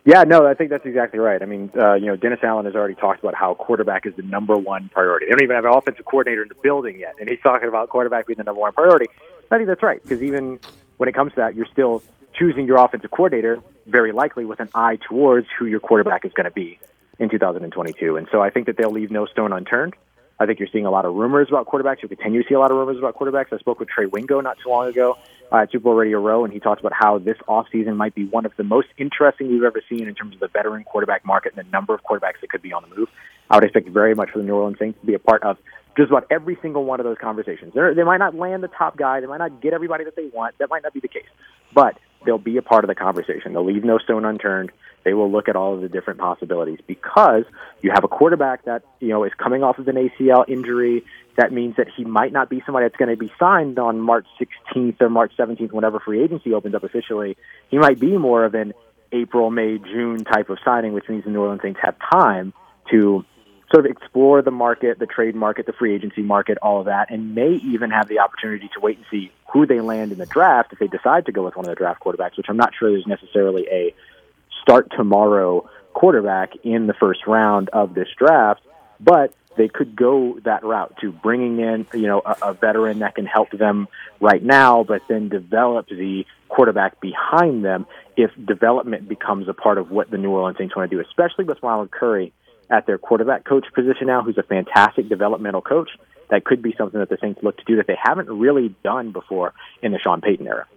Yeah, 0.05 0.23
no, 0.23 0.47
I 0.47 0.53
think 0.53 0.69
that's 0.69 0.85
exactly 0.85 1.19
right. 1.19 1.41
I 1.41 1.45
mean, 1.45 1.69
uh, 1.77 1.93
you 1.93 2.07
know, 2.07 2.15
Dennis 2.15 2.39
Allen 2.41 2.65
has 2.65 2.73
already 2.73 2.95
talked 2.95 3.19
about 3.19 3.35
how 3.35 3.53
quarterback 3.53 4.05
is 4.05 4.15
the 4.15 4.23
number 4.23 4.55
one 4.55 4.89
priority. 4.89 5.25
They 5.25 5.31
don't 5.31 5.43
even 5.43 5.55
have 5.55 5.65
an 5.65 5.73
offensive 5.73 6.05
coordinator 6.05 6.41
in 6.43 6.47
the 6.47 6.55
building 6.55 6.99
yet, 6.99 7.15
and 7.19 7.29
he's 7.29 7.39
talking 7.41 7.67
about 7.67 7.89
quarterback 7.89 8.25
being 8.25 8.37
the 8.37 8.43
number 8.43 8.61
one 8.61 8.71
priority. 8.71 9.07
I 9.51 9.57
think 9.57 9.67
that's 9.67 9.83
right 9.83 10.01
because 10.01 10.23
even 10.23 10.59
when 10.97 11.09
it 11.09 11.15
comes 11.15 11.33
to 11.33 11.37
that, 11.37 11.55
you're 11.55 11.67
still 11.67 12.01
choosing 12.33 12.65
your 12.65 12.77
offensive 12.77 13.11
coordinator 13.11 13.61
very 13.87 14.11
likely 14.11 14.45
with 14.45 14.59
an 14.59 14.69
eye 14.73 14.97
towards 15.07 15.47
who 15.57 15.65
your 15.65 15.79
quarterback 15.79 16.25
is 16.25 16.31
going 16.33 16.45
to 16.45 16.51
be 16.51 16.79
in 17.17 17.29
2022. 17.29 18.17
And 18.17 18.27
so 18.31 18.41
I 18.41 18.49
think 18.49 18.67
that 18.67 18.77
they'll 18.77 18.91
leave 18.91 19.11
no 19.11 19.25
stone 19.25 19.51
unturned. 19.51 19.95
I 20.39 20.45
think 20.45 20.59
you're 20.59 20.69
seeing 20.71 20.85
a 20.85 20.91
lot 20.91 21.05
of 21.05 21.15
rumors 21.15 21.49
about 21.49 21.67
quarterbacks. 21.67 21.97
You'll 22.01 22.09
continue 22.09 22.41
to 22.41 22.47
see 22.47 22.55
a 22.55 22.59
lot 22.59 22.71
of 22.71 22.77
rumors 22.77 22.97
about 22.97 23.17
quarterbacks. 23.17 23.51
I 23.51 23.57
spoke 23.57 23.79
with 23.79 23.89
Trey 23.89 24.05
Wingo 24.05 24.39
not 24.39 24.57
too 24.63 24.69
long 24.69 24.87
ago 24.87 25.17
uh, 25.51 25.57
at 25.57 25.71
Super 25.71 25.83
Bowl 25.83 25.95
Radio 25.95 26.21
Row, 26.21 26.45
and 26.45 26.53
he 26.53 26.59
talked 26.59 26.79
about 26.79 26.93
how 26.93 27.19
this 27.19 27.35
offseason 27.47 27.97
might 27.97 28.15
be 28.15 28.25
one 28.25 28.45
of 28.45 28.53
the 28.55 28.63
most 28.63 28.87
interesting 28.97 29.49
we've 29.49 29.63
ever 29.63 29.81
seen 29.89 30.07
in 30.07 30.15
terms 30.15 30.35
of 30.35 30.39
the 30.39 30.47
veteran 30.47 30.85
quarterback 30.85 31.25
market 31.25 31.53
and 31.57 31.67
the 31.67 31.69
number 31.71 31.93
of 31.93 32.01
quarterbacks 32.03 32.39
that 32.39 32.49
could 32.49 32.61
be 32.61 32.71
on 32.71 32.83
the 32.87 32.95
move. 32.95 33.09
I 33.49 33.55
would 33.55 33.65
expect 33.65 33.89
very 33.89 34.15
much 34.15 34.29
for 34.29 34.37
the 34.37 34.45
New 34.45 34.55
Orleans 34.55 34.79
Saints 34.79 34.97
to 35.01 35.05
be 35.05 35.13
a 35.13 35.19
part 35.19 35.43
of 35.43 35.57
just 35.97 36.09
about 36.09 36.25
every 36.29 36.57
single 36.61 36.85
one 36.85 37.01
of 37.01 37.03
those 37.03 37.17
conversations. 37.19 37.73
They're, 37.73 37.93
they 37.93 38.03
might 38.03 38.19
not 38.19 38.33
land 38.33 38.63
the 38.63 38.69
top 38.69 38.95
guy. 38.95 39.19
They 39.19 39.27
might 39.27 39.39
not 39.39 39.61
get 39.61 39.73
everybody 39.73 40.05
that 40.05 40.15
they 40.15 40.27
want. 40.27 40.57
That 40.59 40.69
might 40.69 40.83
not 40.83 40.93
be 40.93 41.01
the 41.01 41.09
case. 41.09 41.27
But 41.73 41.97
they'll 42.25 42.37
be 42.37 42.57
a 42.57 42.61
part 42.61 42.83
of 42.83 42.87
the 42.87 42.95
conversation. 42.95 43.53
They'll 43.53 43.65
leave 43.65 43.83
no 43.83 43.97
stone 43.97 44.25
unturned. 44.25 44.71
They 45.03 45.13
will 45.13 45.31
look 45.31 45.47
at 45.47 45.55
all 45.55 45.75
of 45.75 45.81
the 45.81 45.89
different 45.89 46.19
possibilities 46.19 46.79
because 46.85 47.45
you 47.81 47.91
have 47.91 48.03
a 48.03 48.07
quarterback 48.07 48.65
that 48.65 48.83
you 48.99 49.09
know 49.09 49.23
is 49.23 49.31
coming 49.37 49.63
off 49.63 49.79
of 49.79 49.87
an 49.87 49.95
ACL 49.95 50.47
injury. 50.47 51.05
That 51.37 51.53
means 51.53 51.77
that 51.77 51.87
he 51.95 52.03
might 52.03 52.33
not 52.33 52.49
be 52.49 52.61
somebody 52.65 52.85
that's 52.85 52.97
going 52.97 53.09
to 53.09 53.17
be 53.17 53.31
signed 53.39 53.79
on 53.79 53.99
March 53.99 54.27
16th 54.39 55.01
or 55.01 55.09
March 55.09 55.31
17th, 55.37 55.71
whenever 55.71 55.99
free 55.99 56.21
agency 56.21 56.53
opens 56.53 56.75
up 56.75 56.83
officially. 56.83 57.37
He 57.69 57.77
might 57.77 57.99
be 57.99 58.17
more 58.17 58.43
of 58.43 58.55
an 58.55 58.73
April, 59.11 59.49
May, 59.49 59.77
June 59.77 60.25
type 60.25 60.49
of 60.49 60.57
signing, 60.65 60.93
which 60.93 61.07
means 61.07 61.23
the 61.23 61.29
New 61.29 61.41
Orleans 61.41 61.61
Saints 61.61 61.79
have 61.81 61.95
time 62.11 62.53
to 62.91 63.23
sort 63.71 63.85
of 63.85 63.91
explore 63.91 64.41
the 64.41 64.51
market, 64.51 64.99
the 64.99 65.05
trade 65.05 65.35
market, 65.35 65.65
the 65.65 65.73
free 65.73 65.93
agency 65.93 66.21
market, 66.21 66.57
all 66.61 66.79
of 66.79 66.85
that, 66.85 67.11
and 67.11 67.35
may 67.35 67.53
even 67.55 67.91
have 67.91 68.07
the 68.07 68.19
opportunity 68.19 68.69
to 68.73 68.79
wait 68.79 68.97
and 68.97 69.05
see 69.11 69.31
who 69.53 69.65
they 69.65 69.79
land 69.79 70.11
in 70.11 70.17
the 70.17 70.25
draft 70.25 70.73
if 70.73 70.79
they 70.79 70.87
decide 70.87 71.25
to 71.25 71.31
go 71.31 71.43
with 71.43 71.55
one 71.55 71.65
of 71.65 71.69
the 71.69 71.75
draft 71.75 72.01
quarterbacks, 72.01 72.37
which 72.37 72.47
I'm 72.49 72.57
not 72.57 72.73
sure 72.77 72.91
there's 72.91 73.07
necessarily 73.07 73.67
a 73.69 73.93
start 74.61 74.91
tomorrow 74.95 75.69
quarterback 75.93 76.53
in 76.63 76.87
the 76.87 76.93
first 76.93 77.27
round 77.27 77.69
of 77.69 77.93
this 77.93 78.07
draft, 78.17 78.61
but 78.99 79.33
they 79.57 79.67
could 79.67 79.95
go 79.95 80.39
that 80.45 80.63
route 80.63 80.95
to 81.01 81.11
bringing 81.11 81.59
in, 81.59 81.85
you 81.93 82.07
know, 82.07 82.21
a, 82.25 82.37
a 82.41 82.53
veteran 82.53 82.99
that 82.99 83.15
can 83.15 83.25
help 83.25 83.51
them 83.51 83.87
right 84.19 84.41
now, 84.41 84.83
but 84.83 85.01
then 85.09 85.29
develop 85.29 85.89
the 85.89 86.25
quarterback 86.47 86.99
behind 87.01 87.63
them 87.63 87.85
if 88.15 88.31
development 88.45 89.07
becomes 89.07 89.47
a 89.47 89.53
part 89.53 89.77
of 89.77 89.91
what 89.91 90.09
the 90.09 90.17
New 90.17 90.31
Orleans 90.31 90.57
Saints 90.57 90.75
want 90.75 90.89
to 90.89 90.95
do, 90.95 91.01
especially 91.01 91.45
with 91.45 91.61
Ronald 91.61 91.91
Curry 91.91 92.33
at 92.69 92.85
their 92.85 92.97
quarterback 92.97 93.45
coach 93.45 93.65
position 93.73 94.07
now, 94.07 94.21
who's 94.21 94.37
a 94.37 94.43
fantastic 94.43 95.09
developmental 95.09 95.61
coach. 95.61 95.89
That 96.29 96.45
could 96.45 96.61
be 96.61 96.75
something 96.77 96.99
that 96.99 97.09
the 97.09 97.17
Saints 97.19 97.41
look 97.41 97.57
to 97.57 97.63
do 97.65 97.77
that 97.77 97.87
they 97.87 97.97
haven't 98.01 98.29
really 98.29 98.75
done 98.83 99.11
before 99.11 99.53
in 99.81 99.91
the 99.91 99.99
Sean 99.99 100.21
Payton 100.21 100.45
era. 100.45 100.67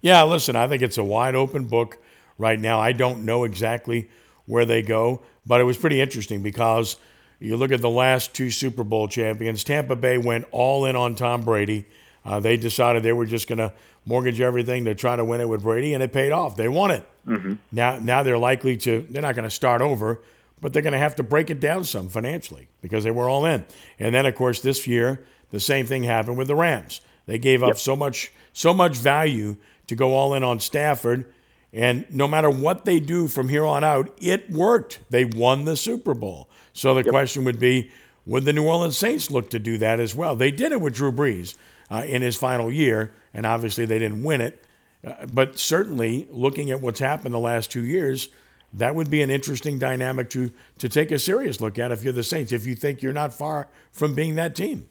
Yeah, 0.00 0.22
listen, 0.22 0.54
I 0.54 0.68
think 0.68 0.82
it's 0.82 0.98
a 0.98 1.04
wide 1.04 1.34
open 1.34 1.64
book 1.64 1.98
right 2.38 2.58
now. 2.58 2.80
I 2.80 2.92
don't 2.92 3.24
know 3.24 3.42
exactly 3.42 4.08
where 4.46 4.64
they 4.64 4.82
go, 4.82 5.22
but 5.44 5.60
it 5.60 5.64
was 5.64 5.76
pretty 5.76 6.00
interesting 6.00 6.42
because 6.42 6.96
you 7.40 7.56
look 7.56 7.72
at 7.72 7.80
the 7.80 7.90
last 7.90 8.34
two 8.34 8.50
Super 8.50 8.84
Bowl 8.84 9.08
champions. 9.08 9.64
Tampa 9.64 9.96
Bay 9.96 10.18
went 10.18 10.46
all 10.52 10.84
in 10.84 10.94
on 10.94 11.16
Tom 11.16 11.42
Brady. 11.42 11.86
Uh, 12.24 12.38
they 12.38 12.56
decided 12.56 13.02
they 13.02 13.12
were 13.12 13.26
just 13.26 13.48
going 13.48 13.58
to 13.58 13.72
mortgage 14.04 14.40
everything 14.40 14.84
to 14.84 14.94
try 14.94 15.16
to 15.16 15.24
win 15.24 15.40
it 15.40 15.48
with 15.48 15.62
Brady, 15.62 15.94
and 15.94 16.02
it 16.02 16.12
paid 16.12 16.30
off. 16.32 16.56
They 16.56 16.68
won 16.68 16.90
it. 16.90 17.08
Mm-hmm. 17.26 17.54
Now, 17.72 17.98
now 17.98 18.22
they're 18.22 18.38
likely 18.38 18.76
to. 18.78 19.06
They're 19.10 19.22
not 19.22 19.34
going 19.34 19.44
to 19.48 19.54
start 19.54 19.82
over 19.82 20.20
but 20.60 20.72
they're 20.72 20.82
going 20.82 20.92
to 20.92 20.98
have 20.98 21.16
to 21.16 21.22
break 21.22 21.50
it 21.50 21.60
down 21.60 21.84
some 21.84 22.08
financially 22.08 22.68
because 22.80 23.04
they 23.04 23.10
were 23.10 23.28
all 23.28 23.44
in. 23.44 23.64
And 23.98 24.14
then, 24.14 24.26
of 24.26 24.34
course, 24.34 24.60
this 24.60 24.86
year 24.86 25.24
the 25.50 25.60
same 25.60 25.86
thing 25.86 26.04
happened 26.04 26.36
with 26.36 26.48
the 26.48 26.56
Rams. 26.56 27.00
They 27.26 27.38
gave 27.38 27.62
up 27.62 27.68
yep. 27.68 27.78
so 27.78 27.96
much 27.96 28.32
so 28.52 28.74
much 28.74 28.96
value 28.96 29.56
to 29.86 29.94
go 29.94 30.14
all 30.14 30.34
in 30.34 30.42
on 30.42 30.60
Stafford, 30.60 31.32
and 31.72 32.04
no 32.10 32.26
matter 32.26 32.50
what 32.50 32.84
they 32.84 32.98
do 32.98 33.28
from 33.28 33.48
here 33.48 33.64
on 33.64 33.84
out, 33.84 34.10
it 34.20 34.50
worked. 34.50 35.00
They 35.10 35.24
won 35.24 35.64
the 35.64 35.76
Super 35.76 36.14
Bowl. 36.14 36.48
So 36.72 36.94
the 36.94 37.04
yep. 37.04 37.10
question 37.10 37.44
would 37.44 37.58
be, 37.58 37.90
would 38.26 38.44
the 38.44 38.52
New 38.52 38.66
Orleans 38.66 38.96
Saints 38.96 39.30
look 39.30 39.50
to 39.50 39.58
do 39.58 39.78
that 39.78 40.00
as 40.00 40.14
well? 40.14 40.34
They 40.36 40.50
did 40.50 40.72
it 40.72 40.80
with 40.80 40.94
Drew 40.94 41.12
Brees 41.12 41.56
uh, 41.90 42.04
in 42.06 42.22
his 42.22 42.36
final 42.36 42.70
year, 42.70 43.12
and 43.32 43.46
obviously 43.46 43.86
they 43.86 43.98
didn't 43.98 44.22
win 44.22 44.40
it. 44.40 44.64
Uh, 45.06 45.26
but 45.32 45.58
certainly, 45.58 46.26
looking 46.30 46.70
at 46.70 46.80
what's 46.80 47.00
happened 47.00 47.34
the 47.34 47.38
last 47.38 47.70
two 47.70 47.84
years, 47.84 48.28
that 48.74 48.94
would 48.94 49.10
be 49.10 49.22
an 49.22 49.30
interesting 49.30 49.78
dynamic 49.78 50.30
to 50.30 50.52
to 50.78 50.88
take 50.88 51.10
a 51.10 51.18
serious 51.18 51.60
look 51.60 51.78
at 51.78 51.92
if 51.92 52.04
you're 52.04 52.12
the 52.12 52.22
Saints, 52.22 52.52
if 52.52 52.66
you 52.66 52.74
think 52.74 53.02
you're 53.02 53.12
not 53.12 53.32
far 53.32 53.68
from 53.92 54.14
being 54.14 54.34
that 54.36 54.54
team. 54.54 54.88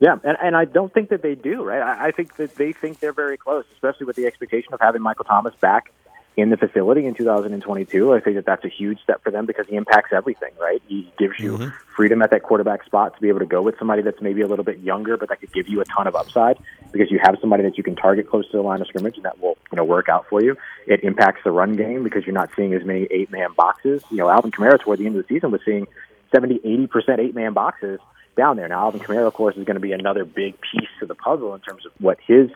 Yeah, 0.00 0.16
and, 0.24 0.36
and 0.42 0.56
I 0.56 0.64
don't 0.64 0.92
think 0.92 1.08
that 1.10 1.22
they 1.22 1.34
do, 1.34 1.62
right? 1.62 1.80
I, 1.80 2.08
I 2.08 2.10
think 2.10 2.36
that 2.36 2.56
they 2.56 2.72
think 2.72 3.00
they're 3.00 3.12
very 3.12 3.36
close, 3.36 3.64
especially 3.72 4.06
with 4.06 4.16
the 4.16 4.26
expectation 4.26 4.74
of 4.74 4.80
having 4.80 5.02
Michael 5.02 5.24
Thomas 5.24 5.54
back 5.60 5.92
in 6.36 6.50
the 6.50 6.56
facility 6.56 7.06
in 7.06 7.14
2022. 7.14 8.12
I 8.12 8.20
think 8.20 8.36
that 8.36 8.44
that's 8.44 8.64
a 8.64 8.68
huge 8.68 9.00
step 9.02 9.22
for 9.22 9.30
them 9.30 9.46
because 9.46 9.68
he 9.68 9.76
impacts 9.76 10.12
everything, 10.12 10.50
right? 10.60 10.82
He 10.88 11.12
gives 11.16 11.38
you 11.38 11.52
mm-hmm. 11.52 11.68
freedom 11.94 12.22
at 12.22 12.30
that 12.30 12.42
quarterback 12.42 12.84
spot 12.84 13.14
to 13.14 13.20
be 13.20 13.28
able 13.28 13.38
to 13.38 13.46
go 13.46 13.62
with 13.62 13.78
somebody 13.78 14.02
that's 14.02 14.20
maybe 14.20 14.40
a 14.42 14.48
little 14.48 14.64
bit 14.64 14.80
younger, 14.80 15.16
but 15.16 15.28
that 15.28 15.40
could 15.40 15.52
give 15.52 15.68
you 15.68 15.80
a 15.80 15.84
ton 15.84 16.06
of 16.06 16.16
upside 16.16 16.58
because 16.90 17.10
you 17.10 17.20
have 17.22 17.36
somebody 17.40 17.62
that 17.62 17.76
you 17.76 17.84
can 17.84 17.94
target 17.94 18.28
close 18.28 18.50
to 18.50 18.56
the 18.56 18.62
line 18.62 18.80
of 18.80 18.88
scrimmage 18.88 19.16
and 19.16 19.24
that 19.24 19.40
will, 19.40 19.56
you 19.70 19.76
know, 19.76 19.84
work 19.84 20.08
out 20.08 20.26
for 20.28 20.42
you. 20.42 20.56
It 20.86 21.04
impacts 21.04 21.42
the 21.44 21.52
run 21.52 21.76
game 21.76 22.02
because 22.02 22.26
you're 22.26 22.34
not 22.34 22.50
seeing 22.56 22.74
as 22.74 22.84
many 22.84 23.06
eight 23.10 23.30
man 23.30 23.52
boxes. 23.56 24.02
You 24.10 24.18
know, 24.18 24.28
Alvin 24.28 24.50
Kamara 24.50 24.80
toward 24.80 24.98
the 24.98 25.06
end 25.06 25.16
of 25.16 25.26
the 25.26 25.34
season 25.34 25.52
was 25.52 25.60
seeing 25.64 25.86
70, 26.34 26.58
80% 26.88 27.20
eight 27.20 27.34
man 27.34 27.52
boxes 27.52 28.00
down 28.36 28.56
there. 28.56 28.66
Now, 28.66 28.86
Alvin 28.86 29.00
Kamara, 29.00 29.26
of 29.26 29.34
course, 29.34 29.56
is 29.56 29.64
going 29.64 29.76
to 29.76 29.80
be 29.80 29.92
another 29.92 30.24
big 30.24 30.54
piece 30.60 30.88
to 30.98 31.06
the 31.06 31.14
puzzle 31.14 31.54
in 31.54 31.60
terms 31.60 31.86
of 31.86 31.92
what 32.00 32.18
his 32.26 32.50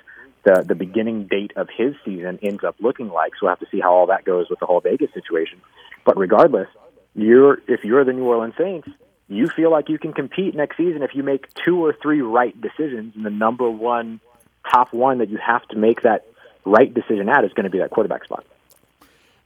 the 0.48 0.62
the 0.62 0.74
beginning 0.74 1.26
date 1.26 1.52
of 1.56 1.68
his 1.74 1.94
season 2.04 2.38
ends 2.42 2.64
up 2.64 2.76
looking 2.80 3.08
like. 3.08 3.32
So 3.34 3.40
we'll 3.42 3.50
have 3.50 3.60
to 3.60 3.66
see 3.70 3.80
how 3.80 3.92
all 3.92 4.06
that 4.06 4.24
goes 4.24 4.48
with 4.48 4.60
the 4.60 4.66
whole 4.66 4.80
Vegas 4.80 5.12
situation. 5.12 5.60
But 6.04 6.16
regardless, 6.16 6.68
you're 7.14 7.60
if 7.68 7.84
you're 7.84 8.04
the 8.04 8.12
New 8.12 8.24
Orleans 8.24 8.54
Saints, 8.56 8.88
you 9.28 9.48
feel 9.48 9.70
like 9.70 9.88
you 9.88 9.98
can 9.98 10.12
compete 10.12 10.54
next 10.54 10.76
season 10.76 11.02
if 11.02 11.14
you 11.14 11.22
make 11.22 11.52
two 11.54 11.84
or 11.84 11.92
three 11.92 12.22
right 12.22 12.58
decisions, 12.60 13.14
and 13.14 13.24
the 13.24 13.30
number 13.30 13.68
one 13.68 14.20
top 14.70 14.92
one 14.92 15.18
that 15.18 15.28
you 15.28 15.38
have 15.38 15.66
to 15.68 15.76
make 15.76 16.02
that 16.02 16.26
right 16.64 16.92
decision 16.92 17.28
at 17.28 17.44
is 17.44 17.52
going 17.52 17.64
to 17.64 17.70
be 17.70 17.78
that 17.78 17.90
quarterback 17.90 18.24
spot. 18.24 18.44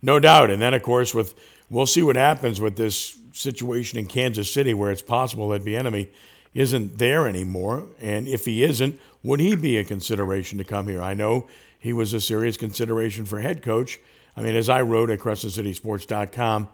No 0.02 0.18
doubt, 0.20 0.50
and 0.50 0.62
then 0.62 0.74
of 0.74 0.82
course 0.82 1.14
with 1.14 1.34
we'll 1.68 1.86
see 1.86 2.02
what 2.02 2.16
happens 2.16 2.60
with 2.60 2.76
this 2.76 3.16
situation 3.32 3.98
in 3.98 4.06
Kansas 4.06 4.52
City 4.52 4.74
where 4.74 4.90
it's 4.92 5.02
possible 5.02 5.48
that 5.48 5.64
Bieniemy 5.64 6.08
isn't 6.54 6.98
there 6.98 7.26
anymore, 7.26 7.86
and 8.00 8.28
if 8.28 8.44
he 8.44 8.62
isn't, 8.62 9.00
would 9.22 9.40
he 9.40 9.56
be 9.56 9.78
a 9.78 9.84
consideration 9.84 10.58
to 10.58 10.64
come 10.64 10.88
here? 10.88 11.02
I 11.02 11.14
know 11.14 11.46
he 11.78 11.92
was 11.92 12.12
a 12.12 12.20
serious 12.20 12.56
consideration 12.56 13.24
for 13.24 13.40
head 13.40 13.62
coach. 13.62 13.98
I 14.36 14.42
mean, 14.42 14.54
as 14.54 14.68
I 14.68 14.82
wrote 14.82 15.10
at 15.10 15.18
CrescentCitySports.com, 15.20 16.68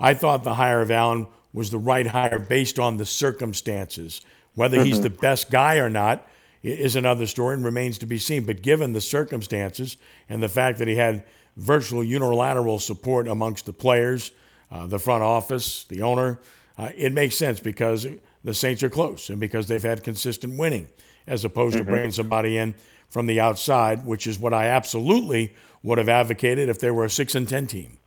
I 0.00 0.14
thought 0.14 0.44
the 0.44 0.54
hire 0.54 0.80
of 0.80 0.90
Allen 0.90 1.26
was 1.52 1.70
the 1.70 1.78
right 1.78 2.06
hire 2.06 2.38
based 2.38 2.78
on 2.78 2.96
the 2.96 3.06
circumstances. 3.06 4.20
Whether 4.54 4.78
mm-hmm. 4.78 4.86
he's 4.86 5.00
the 5.00 5.10
best 5.10 5.50
guy 5.50 5.76
or 5.76 5.88
not 5.88 6.28
is 6.62 6.96
another 6.96 7.26
story 7.26 7.54
and 7.54 7.64
remains 7.64 7.98
to 7.98 8.06
be 8.06 8.18
seen. 8.18 8.44
But 8.44 8.62
given 8.62 8.92
the 8.92 9.00
circumstances 9.00 9.96
and 10.28 10.42
the 10.42 10.48
fact 10.48 10.78
that 10.78 10.88
he 10.88 10.96
had 10.96 11.24
virtual 11.56 12.02
unilateral 12.02 12.78
support 12.78 13.28
amongst 13.28 13.66
the 13.66 13.72
players, 13.72 14.32
uh, 14.70 14.86
the 14.86 14.98
front 14.98 15.22
office, 15.22 15.84
the 15.84 16.02
owner, 16.02 16.40
uh, 16.78 16.90
it 16.96 17.12
makes 17.12 17.36
sense 17.36 17.60
because 17.60 18.06
the 18.44 18.54
Saints 18.54 18.82
are 18.82 18.90
close 18.90 19.30
and 19.30 19.40
because 19.40 19.66
they've 19.66 19.82
had 19.82 20.04
consistent 20.04 20.58
winning 20.58 20.88
as 21.26 21.44
opposed 21.44 21.74
mm-hmm. 21.76 21.86
to 21.86 21.90
bringing 21.90 22.12
somebody 22.12 22.58
in 22.58 22.74
from 23.08 23.26
the 23.26 23.40
outside, 23.40 24.04
which 24.04 24.26
is 24.26 24.38
what 24.38 24.54
I 24.54 24.66
absolutely 24.66 25.54
would 25.82 25.98
have 25.98 26.08
advocated 26.08 26.68
if 26.68 26.78
they 26.78 26.90
were 26.90 27.04
a 27.04 27.10
six 27.10 27.34
and 27.34 27.48
ten 27.48 27.66
team 27.66 27.98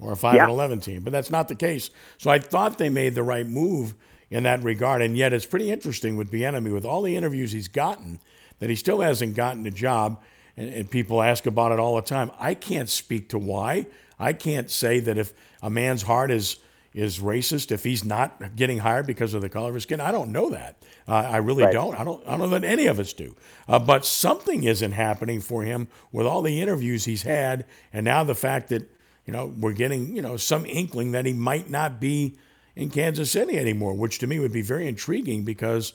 or 0.00 0.12
a 0.12 0.16
five 0.16 0.36
yeah. 0.36 0.42
and 0.42 0.50
eleven 0.50 0.80
team. 0.80 1.02
But 1.02 1.12
that's 1.12 1.30
not 1.30 1.48
the 1.48 1.54
case. 1.54 1.90
So 2.18 2.30
I 2.30 2.38
thought 2.38 2.78
they 2.78 2.88
made 2.88 3.14
the 3.14 3.22
right 3.22 3.46
move 3.46 3.94
in 4.30 4.44
that 4.44 4.62
regard. 4.62 5.02
And 5.02 5.16
yet 5.16 5.32
it's 5.32 5.46
pretty 5.46 5.70
interesting 5.70 6.16
with 6.16 6.32
Bieniemy, 6.32 6.72
with 6.72 6.86
all 6.86 7.02
the 7.02 7.16
interviews 7.16 7.52
he's 7.52 7.68
gotten, 7.68 8.18
that 8.60 8.70
he 8.70 8.76
still 8.76 9.00
hasn't 9.00 9.36
gotten 9.36 9.66
a 9.66 9.70
job. 9.70 10.20
And, 10.56 10.72
and 10.72 10.90
people 10.90 11.22
ask 11.22 11.46
about 11.46 11.72
it 11.72 11.78
all 11.78 11.96
the 11.96 12.02
time. 12.02 12.30
I 12.38 12.54
can't 12.54 12.88
speak 12.88 13.28
to 13.30 13.38
why. 13.38 13.86
I 14.18 14.32
can't 14.32 14.70
say 14.70 15.00
that 15.00 15.18
if 15.18 15.32
a 15.62 15.70
man's 15.70 16.02
heart 16.02 16.30
is 16.30 16.56
is 16.94 17.20
racist 17.20 17.72
if 17.72 17.84
he's 17.84 18.04
not 18.04 18.54
getting 18.54 18.78
hired 18.78 19.06
because 19.06 19.34
of 19.34 19.40
the 19.40 19.48
color 19.48 19.68
of 19.68 19.74
his 19.74 19.84
skin. 19.84 20.00
I 20.00 20.12
don't 20.12 20.30
know 20.30 20.50
that. 20.50 20.76
Uh, 21.08 21.14
I 21.14 21.38
really 21.38 21.64
right. 21.64 21.72
don't. 21.72 21.98
I 21.98 22.04
don't. 22.04 22.22
I 22.26 22.32
don't 22.32 22.50
know 22.50 22.58
that 22.58 22.64
any 22.64 22.86
of 22.86 22.98
us 22.98 23.12
do. 23.12 23.34
Uh, 23.68 23.78
but 23.78 24.04
something 24.04 24.64
isn't 24.64 24.92
happening 24.92 25.40
for 25.40 25.62
him 25.62 25.88
with 26.10 26.26
all 26.26 26.42
the 26.42 26.60
interviews 26.60 27.04
he's 27.04 27.22
had, 27.22 27.64
and 27.92 28.04
now 28.04 28.24
the 28.24 28.34
fact 28.34 28.68
that 28.68 28.90
you 29.26 29.32
know 29.32 29.46
we're 29.58 29.72
getting 29.72 30.14
you 30.14 30.22
know 30.22 30.36
some 30.36 30.66
inkling 30.66 31.12
that 31.12 31.24
he 31.24 31.32
might 31.32 31.70
not 31.70 31.98
be 31.98 32.36
in 32.76 32.90
Kansas 32.90 33.30
City 33.30 33.58
anymore, 33.58 33.94
which 33.94 34.18
to 34.18 34.26
me 34.26 34.38
would 34.38 34.52
be 34.52 34.62
very 34.62 34.86
intriguing 34.86 35.44
because 35.44 35.92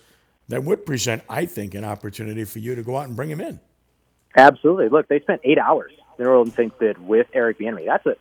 that 0.49 0.63
would 0.63 0.85
present, 0.85 1.23
I 1.29 1.45
think, 1.45 1.73
an 1.73 1.83
opportunity 1.83 2.43
for 2.43 2.59
you 2.59 2.75
to 2.75 2.83
go 2.83 2.97
out 2.97 3.07
and 3.07 3.15
bring 3.15 3.29
him 3.29 3.41
in. 3.41 3.59
Absolutely. 4.35 4.89
Look, 4.89 5.07
they 5.07 5.19
spent 5.19 5.41
eight 5.43 5.57
hours. 5.57 5.91
in 6.17 6.25
New 6.25 6.29
Orleans 6.29 6.55
Saints 6.55 6.75
did 6.79 6.97
with 7.05 7.27
Eric 7.33 7.59
Bieniemy. 7.59 7.85
That's 7.85 8.05
a 8.05 8.15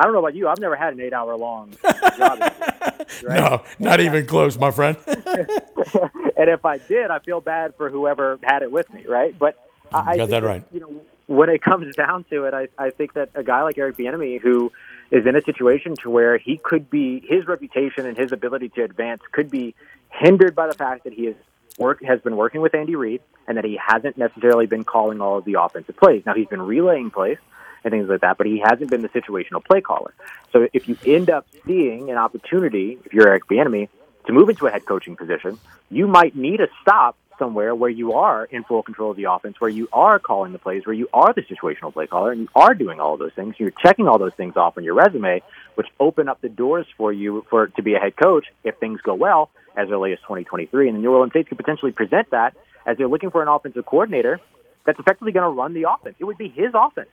I 0.00 0.04
don't 0.04 0.14
know 0.14 0.20
about 0.20 0.34
you. 0.34 0.48
I've 0.48 0.58
never 0.58 0.76
had 0.76 0.94
an 0.94 1.00
eight 1.00 1.12
hour 1.12 1.36
long 1.36 1.76
job. 2.16 2.40
right? 2.40 3.22
No, 3.22 3.62
not 3.78 4.00
even 4.00 4.24
close, 4.24 4.56
my 4.56 4.70
friend. 4.70 4.96
and 5.06 6.48
if 6.48 6.64
I 6.64 6.78
did, 6.78 7.10
I 7.10 7.18
feel 7.18 7.42
bad 7.42 7.74
for 7.76 7.90
whoever 7.90 8.38
had 8.42 8.62
it 8.62 8.72
with 8.72 8.90
me, 8.94 9.04
right? 9.06 9.38
But 9.38 9.62
I, 9.92 10.16
got 10.16 10.30
that 10.30 10.42
right. 10.42 10.64
You 10.72 10.80
know, 10.80 11.02
when 11.26 11.50
it 11.50 11.60
comes 11.60 11.94
down 11.94 12.24
to 12.30 12.44
it, 12.44 12.54
I, 12.54 12.68
I 12.78 12.90
think 12.90 13.12
that 13.12 13.28
a 13.34 13.42
guy 13.42 13.62
like 13.62 13.76
Eric 13.76 13.98
Bieniemy, 13.98 14.40
who 14.40 14.72
is 15.10 15.26
in 15.26 15.36
a 15.36 15.42
situation 15.42 15.96
to 15.96 16.08
where 16.08 16.38
he 16.38 16.56
could 16.56 16.88
be 16.88 17.22
his 17.28 17.46
reputation 17.46 18.06
and 18.06 18.16
his 18.16 18.32
ability 18.32 18.70
to 18.70 18.84
advance 18.84 19.20
could 19.32 19.50
be 19.50 19.74
hindered 20.08 20.54
by 20.54 20.66
the 20.66 20.74
fact 20.74 21.04
that 21.04 21.12
he 21.12 21.26
is 21.26 21.36
work 21.76 22.02
has 22.02 22.20
been 22.20 22.36
working 22.36 22.62
with 22.62 22.74
Andy 22.74 22.96
Reid 22.96 23.20
and 23.46 23.58
that 23.58 23.66
he 23.66 23.78
hasn't 23.84 24.16
necessarily 24.16 24.66
been 24.66 24.84
calling 24.84 25.20
all 25.20 25.36
of 25.36 25.44
the 25.44 25.60
offensive 25.60 25.96
plays. 25.96 26.22
Now 26.24 26.34
he's 26.34 26.48
been 26.48 26.62
relaying 26.62 27.10
plays, 27.10 27.38
and 27.84 27.92
things 27.92 28.08
like 28.08 28.20
that, 28.20 28.38
but 28.38 28.46
he 28.46 28.62
hasn't 28.64 28.90
been 28.90 29.02
the 29.02 29.08
situational 29.08 29.64
play 29.64 29.80
caller. 29.80 30.14
So 30.52 30.68
if 30.72 30.88
you 30.88 30.96
end 31.06 31.30
up 31.30 31.46
seeing 31.66 32.10
an 32.10 32.16
opportunity, 32.16 32.98
if 33.04 33.12
you're 33.12 33.28
Eric 33.28 33.46
Bieniemy, 33.46 33.88
to 34.26 34.32
move 34.32 34.48
into 34.48 34.66
a 34.66 34.70
head 34.70 34.84
coaching 34.86 35.16
position, 35.16 35.58
you 35.90 36.06
might 36.06 36.36
need 36.36 36.60
a 36.60 36.68
stop 36.82 37.16
somewhere 37.38 37.74
where 37.74 37.90
you 37.90 38.12
are 38.12 38.44
in 38.44 38.62
full 38.64 38.82
control 38.82 39.10
of 39.10 39.16
the 39.16 39.24
offense, 39.24 39.60
where 39.60 39.70
you 39.70 39.88
are 39.92 40.18
calling 40.18 40.52
the 40.52 40.58
plays, 40.58 40.84
where 40.84 40.94
you 40.94 41.08
are 41.12 41.32
the 41.32 41.42
situational 41.42 41.92
play 41.92 42.06
caller, 42.06 42.30
and 42.30 42.42
you 42.42 42.48
are 42.54 42.74
doing 42.74 43.00
all 43.00 43.16
those 43.16 43.32
things. 43.32 43.54
You're 43.58 43.72
checking 43.82 44.06
all 44.06 44.18
those 44.18 44.34
things 44.34 44.56
off 44.56 44.76
on 44.76 44.84
your 44.84 44.94
resume, 44.94 45.42
which 45.74 45.88
open 45.98 46.28
up 46.28 46.40
the 46.42 46.50
doors 46.50 46.86
for 46.96 47.12
you 47.12 47.44
for 47.48 47.68
to 47.68 47.82
be 47.82 47.94
a 47.94 47.98
head 47.98 48.14
coach 48.16 48.46
if 48.62 48.76
things 48.78 49.00
go 49.00 49.14
well 49.14 49.50
as 49.74 49.88
early 49.90 50.12
as 50.12 50.18
2023. 50.20 50.88
And 50.88 50.96
the 50.96 51.00
New 51.00 51.12
Orleans 51.12 51.32
Saints 51.32 51.48
could 51.48 51.58
potentially 51.58 51.92
present 51.92 52.30
that 52.30 52.54
as 52.86 52.98
they're 52.98 53.08
looking 53.08 53.30
for 53.30 53.42
an 53.42 53.48
offensive 53.48 53.86
coordinator 53.86 54.38
that's 54.84 54.98
effectively 54.98 55.32
going 55.32 55.44
to 55.44 55.56
run 55.56 55.72
the 55.74 55.86
offense. 55.90 56.16
It 56.18 56.24
would 56.24 56.38
be 56.38 56.48
his 56.48 56.72
offense 56.74 57.08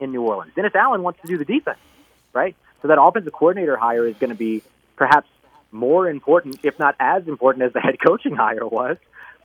in 0.00 0.12
New 0.12 0.22
Orleans. 0.22 0.52
Dennis 0.54 0.74
Allen 0.74 1.02
wants 1.02 1.20
to 1.22 1.26
do 1.26 1.38
the 1.38 1.44
defense, 1.44 1.78
right? 2.32 2.56
So 2.82 2.88
that 2.88 3.00
offensive 3.00 3.32
coordinator 3.32 3.76
hire 3.76 4.06
is 4.06 4.16
going 4.16 4.30
to 4.30 4.36
be 4.36 4.62
perhaps 4.96 5.28
more 5.70 6.08
important, 6.08 6.60
if 6.62 6.78
not 6.78 6.94
as 7.00 7.26
important 7.26 7.64
as 7.64 7.72
the 7.72 7.80
head 7.80 7.96
coaching 8.04 8.34
hire 8.36 8.66
was, 8.66 8.96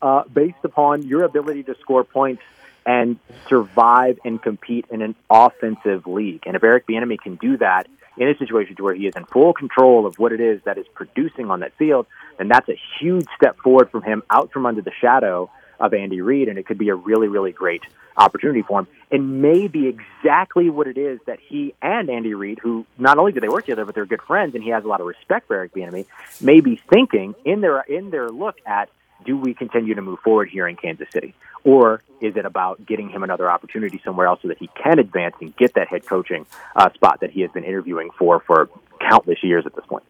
uh, 0.02 0.24
based 0.24 0.64
upon 0.64 1.04
your 1.04 1.24
ability 1.24 1.64
to 1.64 1.76
score 1.82 2.04
points 2.04 2.44
and 2.86 3.20
survive 3.48 4.20
and 4.24 4.42
compete 4.42 4.86
in 4.90 5.02
an 5.02 5.16
offensive 5.30 6.08
league. 6.08 6.44
And 6.46 6.56
if 6.56 6.64
Eric 6.64 6.88
Bieniemy 6.88 7.20
can 7.20 7.36
do 7.36 7.58
that 7.58 7.88
in 8.18 8.28
a 8.28 8.38
situation 8.38 8.76
to 8.76 8.84
where 8.84 8.94
he 8.94 9.08
is 9.08 9.16
in 9.16 9.26
full 9.26 9.54
control 9.54 10.06
of 10.06 10.18
what 10.18 10.32
it 10.32 10.42
is 10.42 10.62
that 10.66 10.78
is 10.78 10.86
producing 10.94 11.50
on 11.52 11.60
that 11.62 11.74
field, 11.78 12.06
then 12.38 12.48
that's 12.48 12.68
a 12.70 12.80
huge 13.00 13.28
step 13.36 13.58
forward 13.60 13.90
from 13.92 14.04
him 14.04 14.24
out 14.30 14.52
from 14.52 14.66
under 14.66 14.82
the 14.82 14.92
shadow 15.00 15.50
of 15.80 15.94
Andy 15.94 16.22
Reid, 16.22 16.50
and 16.50 16.58
it 16.58 16.66
could 16.66 16.78
be 16.78 16.90
a 16.90 16.96
really, 16.96 17.28
really 17.28 17.52
great 17.52 17.84
opportunity 18.20 18.62
for 18.62 18.80
him. 18.80 18.88
And 19.12 19.42
maybe 19.42 19.88
exactly 19.88 20.70
what 20.70 20.88
it 20.88 20.98
is 20.98 21.20
that 21.26 21.40
he 21.40 21.74
and 21.82 22.10
Andy 22.10 22.34
Reid, 22.34 22.60
who 22.62 22.86
not 22.98 23.18
only 23.18 23.32
do 23.32 23.40
they 23.40 23.50
work 23.50 23.66
together, 23.66 23.86
but 23.86 23.96
they're 23.96 24.06
good 24.06 24.22
friends, 24.22 24.54
and 24.54 24.64
he 24.64 24.70
has 24.70 24.84
a 24.84 24.88
lot 24.88 25.02
of 25.02 25.08
respect 25.08 25.48
for 25.48 25.56
Eric 25.56 25.74
Bieniemy, 25.74 26.06
may 26.42 26.62
be 26.62 26.76
thinking 26.90 27.34
in 27.44 27.62
their 27.62 27.82
in 27.82 28.12
their 28.12 28.30
look 28.30 28.58
at 28.66 28.90
do 29.26 29.38
we 29.38 29.54
continue 29.54 29.96
to 29.96 30.02
move 30.02 30.20
forward 30.20 30.50
here 30.50 30.68
in 30.68 30.76
Kansas 30.76 31.08
City? 31.12 31.34
Or 31.64 32.02
is 32.22 32.38
it 32.38 32.46
about 32.46 32.86
getting 32.86 33.10
him 33.10 33.24
another 33.24 33.50
opportunity 33.50 34.00
somewhere 34.04 34.28
else 34.28 34.40
so 34.42 34.48
that 34.48 34.58
he 34.58 34.70
can 34.82 35.00
advance 35.00 35.36
and 35.42 35.56
get 35.58 35.74
that 35.74 35.88
head 35.88 36.06
coaching 36.06 36.46
uh, 36.76 36.92
spot 36.94 37.20
that 37.22 37.32
he 37.32 37.42
has 37.42 37.52
been 37.52 37.64
interviewing 37.64 38.12
for 38.18 38.40
for 38.42 38.70
countless 39.02 39.44
years 39.44 39.66
at 39.66 39.76
this 39.76 39.86
point? 39.86 40.04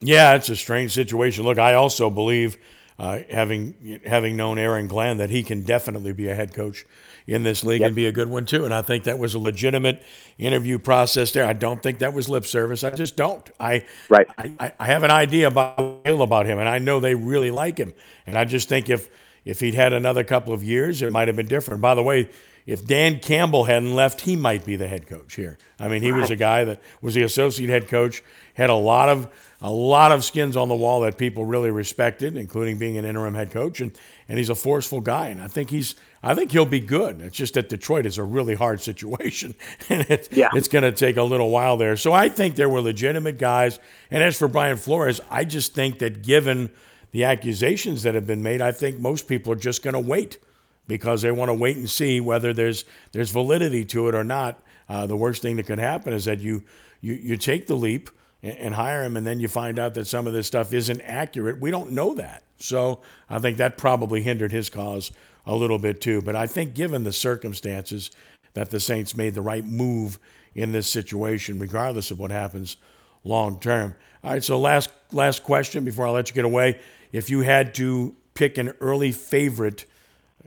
Yeah, 0.00 0.34
it's 0.34 0.48
a 0.48 0.56
strange 0.56 0.92
situation. 0.92 1.44
Look, 1.44 1.58
I 1.58 1.74
also 1.74 2.10
believe 2.10 2.56
uh, 2.98 3.20
having 3.30 4.00
having 4.04 4.36
known 4.36 4.58
Aaron 4.58 4.88
Glenn, 4.88 5.18
that 5.18 5.30
he 5.30 5.42
can 5.42 5.62
definitely 5.62 6.12
be 6.12 6.28
a 6.28 6.34
head 6.34 6.52
coach 6.52 6.84
in 7.26 7.42
this 7.42 7.62
league 7.62 7.80
yep. 7.80 7.88
and 7.88 7.96
be 7.96 8.06
a 8.06 8.12
good 8.12 8.28
one 8.28 8.46
too. 8.46 8.64
And 8.64 8.74
I 8.74 8.82
think 8.82 9.04
that 9.04 9.18
was 9.18 9.34
a 9.34 9.38
legitimate 9.38 10.02
interview 10.38 10.78
process 10.78 11.30
there. 11.32 11.44
I 11.44 11.52
don't 11.52 11.82
think 11.82 11.98
that 11.98 12.14
was 12.14 12.28
lip 12.28 12.46
service. 12.46 12.82
I 12.82 12.90
just 12.90 13.16
don't. 13.16 13.48
I 13.60 13.84
right. 14.08 14.26
I, 14.38 14.72
I 14.80 14.86
have 14.86 15.02
an 15.02 15.10
idea 15.10 15.46
about 15.46 15.78
about 16.06 16.46
him, 16.46 16.58
and 16.58 16.68
I 16.68 16.78
know 16.78 17.00
they 17.00 17.14
really 17.14 17.50
like 17.50 17.78
him. 17.78 17.94
And 18.26 18.36
I 18.36 18.44
just 18.44 18.68
think 18.68 18.88
if 18.88 19.08
if 19.44 19.60
he'd 19.60 19.74
had 19.74 19.92
another 19.92 20.24
couple 20.24 20.52
of 20.52 20.64
years, 20.64 21.00
it 21.02 21.12
might 21.12 21.28
have 21.28 21.36
been 21.36 21.46
different. 21.46 21.80
By 21.80 21.94
the 21.94 22.02
way, 22.02 22.30
if 22.66 22.84
Dan 22.84 23.20
Campbell 23.20 23.64
hadn't 23.64 23.94
left, 23.94 24.22
he 24.22 24.36
might 24.36 24.64
be 24.64 24.76
the 24.76 24.88
head 24.88 25.06
coach 25.06 25.36
here. 25.36 25.56
I 25.78 25.88
mean, 25.88 26.02
he 26.02 26.12
was 26.12 26.30
a 26.30 26.36
guy 26.36 26.64
that 26.64 26.82
was 27.00 27.14
the 27.14 27.22
associate 27.22 27.70
head 27.70 27.88
coach, 27.88 28.22
had 28.54 28.68
a 28.68 28.74
lot 28.74 29.08
of 29.08 29.28
a 29.60 29.70
lot 29.70 30.12
of 30.12 30.24
skins 30.24 30.56
on 30.56 30.68
the 30.68 30.76
wall 30.76 31.00
that 31.00 31.18
people 31.18 31.44
really 31.44 31.70
respected, 31.70 32.36
including 32.36 32.78
being 32.78 32.96
an 32.96 33.04
interim 33.04 33.34
head 33.34 33.50
coach, 33.50 33.80
and 33.80 33.92
and 34.28 34.38
he's 34.38 34.50
a 34.50 34.54
forceful 34.54 35.00
guy, 35.00 35.28
and 35.28 35.42
I 35.42 35.48
think 35.48 35.70
he's 35.70 35.96
I 36.22 36.34
think 36.34 36.52
he'll 36.52 36.66
be 36.66 36.80
good. 36.80 37.20
It's 37.20 37.36
just 37.36 37.54
that 37.54 37.68
Detroit 37.68 38.06
is 38.06 38.18
a 38.18 38.22
really 38.22 38.54
hard 38.54 38.80
situation, 38.90 39.54
and 39.88 40.06
it's 40.08 40.28
yeah. 40.30 40.50
it's 40.54 40.68
going 40.68 40.84
to 40.84 40.92
take 40.92 41.16
a 41.16 41.22
little 41.22 41.50
while 41.50 41.76
there. 41.76 41.96
So 41.96 42.12
I 42.12 42.28
think 42.28 42.54
there 42.54 42.68
were 42.68 42.80
legitimate 42.80 43.38
guys, 43.38 43.80
and 44.10 44.22
as 44.22 44.38
for 44.38 44.48
Brian 44.48 44.76
Flores, 44.76 45.20
I 45.30 45.44
just 45.44 45.74
think 45.74 45.98
that 45.98 46.22
given 46.22 46.70
the 47.10 47.24
accusations 47.24 48.02
that 48.04 48.14
have 48.14 48.26
been 48.26 48.42
made, 48.42 48.60
I 48.60 48.70
think 48.70 49.00
most 49.00 49.26
people 49.26 49.52
are 49.52 49.56
just 49.56 49.82
going 49.82 49.94
to 49.94 50.00
wait 50.00 50.38
because 50.86 51.22
they 51.22 51.32
want 51.32 51.48
to 51.48 51.54
wait 51.54 51.76
and 51.76 51.90
see 51.90 52.20
whether 52.20 52.52
there's 52.52 52.84
there's 53.12 53.30
validity 53.30 53.84
to 53.86 54.08
it 54.08 54.14
or 54.14 54.24
not. 54.24 54.60
Uh, 54.88 55.06
the 55.06 55.16
worst 55.16 55.42
thing 55.42 55.56
that 55.56 55.66
could 55.66 55.78
happen 55.78 56.12
is 56.12 56.26
that 56.26 56.38
you 56.38 56.62
you 57.00 57.14
you 57.14 57.36
take 57.36 57.66
the 57.66 57.74
leap 57.74 58.10
and 58.42 58.74
hire 58.74 59.02
him, 59.02 59.16
and 59.16 59.26
then 59.26 59.40
you 59.40 59.48
find 59.48 59.78
out 59.78 59.94
that 59.94 60.06
some 60.06 60.26
of 60.26 60.32
this 60.32 60.46
stuff 60.46 60.72
isn't 60.72 61.00
accurate. 61.00 61.60
We 61.60 61.70
don't 61.70 61.90
know 61.90 62.14
that. 62.14 62.44
So 62.58 63.00
I 63.28 63.38
think 63.38 63.58
that 63.58 63.76
probably 63.76 64.22
hindered 64.22 64.52
his 64.52 64.70
cause 64.70 65.10
a 65.46 65.54
little 65.54 65.78
bit 65.78 66.00
too. 66.00 66.22
But 66.22 66.36
I 66.36 66.46
think, 66.46 66.74
given 66.74 67.04
the 67.04 67.12
circumstances, 67.12 68.10
that 68.54 68.70
the 68.70 68.80
Saints 68.80 69.16
made 69.16 69.34
the 69.34 69.42
right 69.42 69.64
move 69.64 70.18
in 70.54 70.72
this 70.72 70.88
situation, 70.88 71.58
regardless 71.58 72.10
of 72.10 72.18
what 72.18 72.30
happens 72.30 72.76
long 73.24 73.60
term. 73.60 73.94
All 74.24 74.32
right, 74.32 74.42
so 74.44 74.58
last 74.58 74.90
last 75.12 75.42
question 75.42 75.84
before 75.84 76.06
I 76.06 76.10
let 76.10 76.28
you 76.28 76.34
get 76.34 76.44
away. 76.44 76.80
If 77.12 77.30
you 77.30 77.40
had 77.40 77.74
to 77.74 78.14
pick 78.34 78.58
an 78.58 78.72
early 78.80 79.12
favorite 79.12 79.84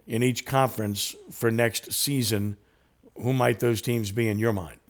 in 0.08 0.24
each 0.24 0.46
conference 0.46 1.16
for 1.32 1.52
next 1.52 1.92
season, 1.94 2.58
who 3.16 3.34
might 3.34 3.60
those 3.60 3.82
teams 3.82 4.12
be 4.12 4.28
in 4.28 4.40
your 4.40 4.54
mind? 4.54 4.81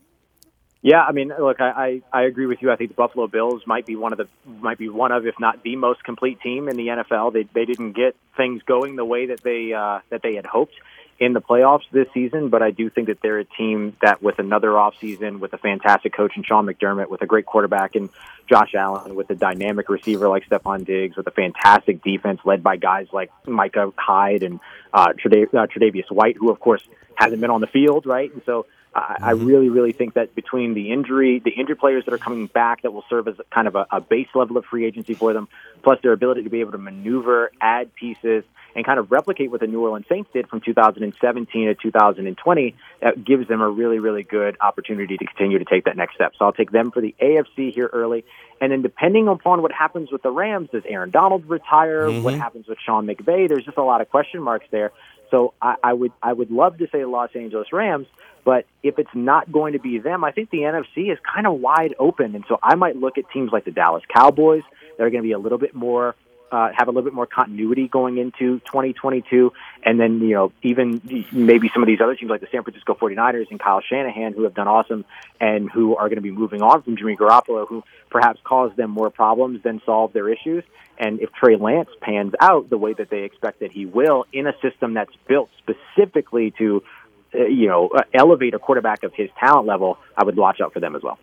Yeah, 0.82 1.00
I 1.00 1.12
mean, 1.12 1.32
look, 1.38 1.60
I, 1.60 2.02
I, 2.12 2.20
I 2.20 2.22
agree 2.24 2.46
with 2.46 2.60
you. 2.60 2.72
I 2.72 2.76
think 2.76 2.90
the 2.90 2.94
Buffalo 2.94 3.28
Bills 3.28 3.62
might 3.66 3.86
be 3.86 3.94
one 3.94 4.12
of 4.12 4.18
the 4.18 4.26
might 4.44 4.78
be 4.78 4.88
one 4.88 5.12
of, 5.12 5.26
if 5.26 5.38
not 5.38 5.62
the 5.62 5.76
most 5.76 6.02
complete 6.02 6.40
team 6.40 6.68
in 6.68 6.76
the 6.76 6.88
NFL. 6.88 7.32
They 7.32 7.44
they 7.44 7.64
didn't 7.64 7.92
get 7.92 8.16
things 8.36 8.62
going 8.64 8.96
the 8.96 9.04
way 9.04 9.26
that 9.26 9.42
they 9.42 9.72
uh, 9.72 10.00
that 10.10 10.22
they 10.22 10.34
had 10.34 10.44
hoped 10.44 10.74
in 11.22 11.34
the 11.34 11.40
playoffs 11.40 11.84
this 11.92 12.08
season, 12.12 12.48
but 12.48 12.62
I 12.62 12.72
do 12.72 12.90
think 12.90 13.06
that 13.06 13.18
they're 13.22 13.38
a 13.38 13.44
team 13.44 13.96
that, 14.02 14.20
with 14.20 14.40
another 14.40 14.70
offseason, 14.70 15.38
with 15.38 15.52
a 15.52 15.58
fantastic 15.58 16.12
coach 16.12 16.32
in 16.36 16.42
Sean 16.42 16.66
McDermott, 16.66 17.10
with 17.10 17.22
a 17.22 17.26
great 17.26 17.46
quarterback 17.46 17.94
in 17.94 18.10
Josh 18.48 18.74
Allen, 18.74 19.14
with 19.14 19.30
a 19.30 19.36
dynamic 19.36 19.88
receiver 19.88 20.28
like 20.28 20.48
Stefon 20.48 20.84
Diggs, 20.84 21.16
with 21.16 21.28
a 21.28 21.30
fantastic 21.30 22.02
defense 22.02 22.40
led 22.44 22.64
by 22.64 22.76
guys 22.76 23.06
like 23.12 23.30
Micah 23.46 23.92
Hyde 23.96 24.42
and 24.42 24.58
uh, 24.92 25.12
Tre'Davious 25.12 26.10
White, 26.10 26.36
who 26.36 26.50
of 26.50 26.58
course 26.58 26.82
hasn't 27.14 27.40
been 27.40 27.50
on 27.50 27.60
the 27.60 27.68
field, 27.68 28.04
right? 28.04 28.32
And 28.32 28.42
so 28.44 28.66
I, 28.94 29.16
I 29.20 29.32
mm-hmm. 29.32 29.46
really, 29.46 29.68
really 29.68 29.92
think 29.92 30.14
that 30.14 30.34
between 30.34 30.74
the 30.74 30.92
injury, 30.92 31.38
the 31.38 31.50
injured 31.50 31.78
players 31.78 32.04
that 32.04 32.14
are 32.14 32.18
coming 32.18 32.46
back 32.46 32.82
that 32.82 32.92
will 32.92 33.04
serve 33.08 33.28
as 33.28 33.36
kind 33.50 33.66
of 33.68 33.76
a, 33.76 33.86
a 33.90 34.00
base 34.00 34.28
level 34.34 34.56
of 34.56 34.64
free 34.66 34.84
agency 34.84 35.14
for 35.14 35.32
them, 35.32 35.48
plus 35.82 36.00
their 36.02 36.12
ability 36.12 36.42
to 36.44 36.50
be 36.50 36.60
able 36.60 36.72
to 36.72 36.78
maneuver, 36.78 37.50
add 37.60 37.94
pieces, 37.94 38.44
and 38.74 38.84
kind 38.84 38.98
of 38.98 39.10
replicate 39.10 39.50
what 39.50 39.60
the 39.60 39.66
New 39.66 39.80
Orleans 39.80 40.06
Saints 40.08 40.30
did 40.32 40.48
from 40.48 40.60
2017 40.60 41.66
to 41.66 41.74
2020, 41.74 42.74
that 43.00 43.24
gives 43.24 43.48
them 43.48 43.60
a 43.60 43.68
really, 43.68 43.98
really 43.98 44.22
good 44.22 44.56
opportunity 44.60 45.16
to 45.16 45.26
continue 45.26 45.58
to 45.58 45.64
take 45.64 45.84
that 45.84 45.96
next 45.96 46.14
step. 46.14 46.32
So 46.38 46.44
I'll 46.44 46.52
take 46.52 46.70
them 46.70 46.90
for 46.90 47.00
the 47.00 47.14
AFC 47.20 47.72
here 47.72 47.90
early. 47.92 48.24
And 48.60 48.72
then 48.72 48.82
depending 48.82 49.28
upon 49.28 49.60
what 49.60 49.72
happens 49.72 50.10
with 50.10 50.22
the 50.22 50.30
Rams, 50.30 50.70
does 50.70 50.84
Aaron 50.86 51.10
Donald 51.10 51.48
retire? 51.48 52.06
Mm-hmm. 52.06 52.22
What 52.22 52.34
happens 52.34 52.66
with 52.66 52.78
Sean 52.84 53.06
McVay? 53.06 53.48
There's 53.48 53.64
just 53.64 53.76
a 53.76 53.82
lot 53.82 54.00
of 54.00 54.08
question 54.08 54.42
marks 54.42 54.66
there. 54.70 54.92
So 55.32 55.54
I, 55.60 55.76
I 55.82 55.92
would 55.94 56.12
I 56.22 56.32
would 56.32 56.52
love 56.52 56.78
to 56.78 56.86
say 56.92 57.04
Los 57.04 57.30
Angeles 57.34 57.72
Rams, 57.72 58.06
but 58.44 58.66
if 58.82 58.98
it's 58.98 59.10
not 59.14 59.50
going 59.50 59.72
to 59.72 59.80
be 59.80 59.98
them, 59.98 60.22
I 60.22 60.30
think 60.30 60.50
the 60.50 60.58
NFC 60.58 61.10
is 61.10 61.18
kind 61.34 61.46
of 61.46 61.54
wide 61.54 61.94
open, 61.98 62.36
and 62.36 62.44
so 62.48 62.58
I 62.62 62.76
might 62.76 62.96
look 62.96 63.18
at 63.18 63.24
teams 63.32 63.50
like 63.50 63.64
the 63.64 63.70
Dallas 63.70 64.04
Cowboys 64.14 64.62
that 64.96 65.04
are 65.04 65.10
going 65.10 65.22
to 65.22 65.26
be 65.26 65.32
a 65.32 65.38
little 65.38 65.58
bit 65.58 65.74
more 65.74 66.14
uh, 66.52 66.70
have 66.76 66.88
a 66.88 66.90
little 66.90 67.02
bit 67.02 67.14
more 67.14 67.26
continuity 67.26 67.88
going 67.88 68.18
into 68.18 68.60
2022. 68.60 69.52
And 69.82 69.98
then, 69.98 70.20
you 70.20 70.34
know, 70.34 70.52
even 70.62 71.00
maybe 71.32 71.70
some 71.72 71.82
of 71.82 71.86
these 71.86 72.00
other 72.00 72.14
teams 72.14 72.30
like 72.30 72.40
the 72.40 72.48
San 72.52 72.62
Francisco 72.62 72.94
49ers 72.94 73.50
and 73.50 73.58
Kyle 73.58 73.80
Shanahan, 73.80 74.34
who 74.34 74.44
have 74.44 74.54
done 74.54 74.68
awesome 74.68 75.04
and 75.40 75.70
who 75.70 75.96
are 75.96 76.08
going 76.08 76.16
to 76.16 76.22
be 76.22 76.30
moving 76.30 76.62
on 76.62 76.82
from 76.82 76.96
Jimmy 76.96 77.16
Garoppolo, 77.16 77.66
who 77.66 77.82
perhaps 78.10 78.40
caused 78.44 78.76
them 78.76 78.90
more 78.90 79.10
problems 79.10 79.62
than 79.62 79.80
solve 79.84 80.12
their 80.12 80.28
issues. 80.28 80.64
And 80.98 81.20
if 81.20 81.32
Trey 81.32 81.56
Lance 81.56 81.88
pans 82.00 82.34
out 82.38 82.68
the 82.70 82.78
way 82.78 82.92
that 82.92 83.10
they 83.10 83.22
expect 83.22 83.60
that 83.60 83.72
he 83.72 83.86
will 83.86 84.26
in 84.32 84.46
a 84.46 84.52
system 84.60 84.94
that's 84.94 85.14
built 85.26 85.48
specifically 85.58 86.52
to, 86.58 86.82
uh, 87.34 87.46
you 87.46 87.68
know, 87.68 87.88
uh, 87.88 88.02
elevate 88.12 88.54
a 88.54 88.58
quarterback 88.58 89.02
of 89.02 89.14
his 89.14 89.30
talent 89.40 89.66
level, 89.66 89.98
I 90.16 90.24
would 90.24 90.36
watch 90.36 90.60
out 90.60 90.72
for 90.72 90.80
them 90.80 90.94
as 90.94 91.02
well. 91.02 91.18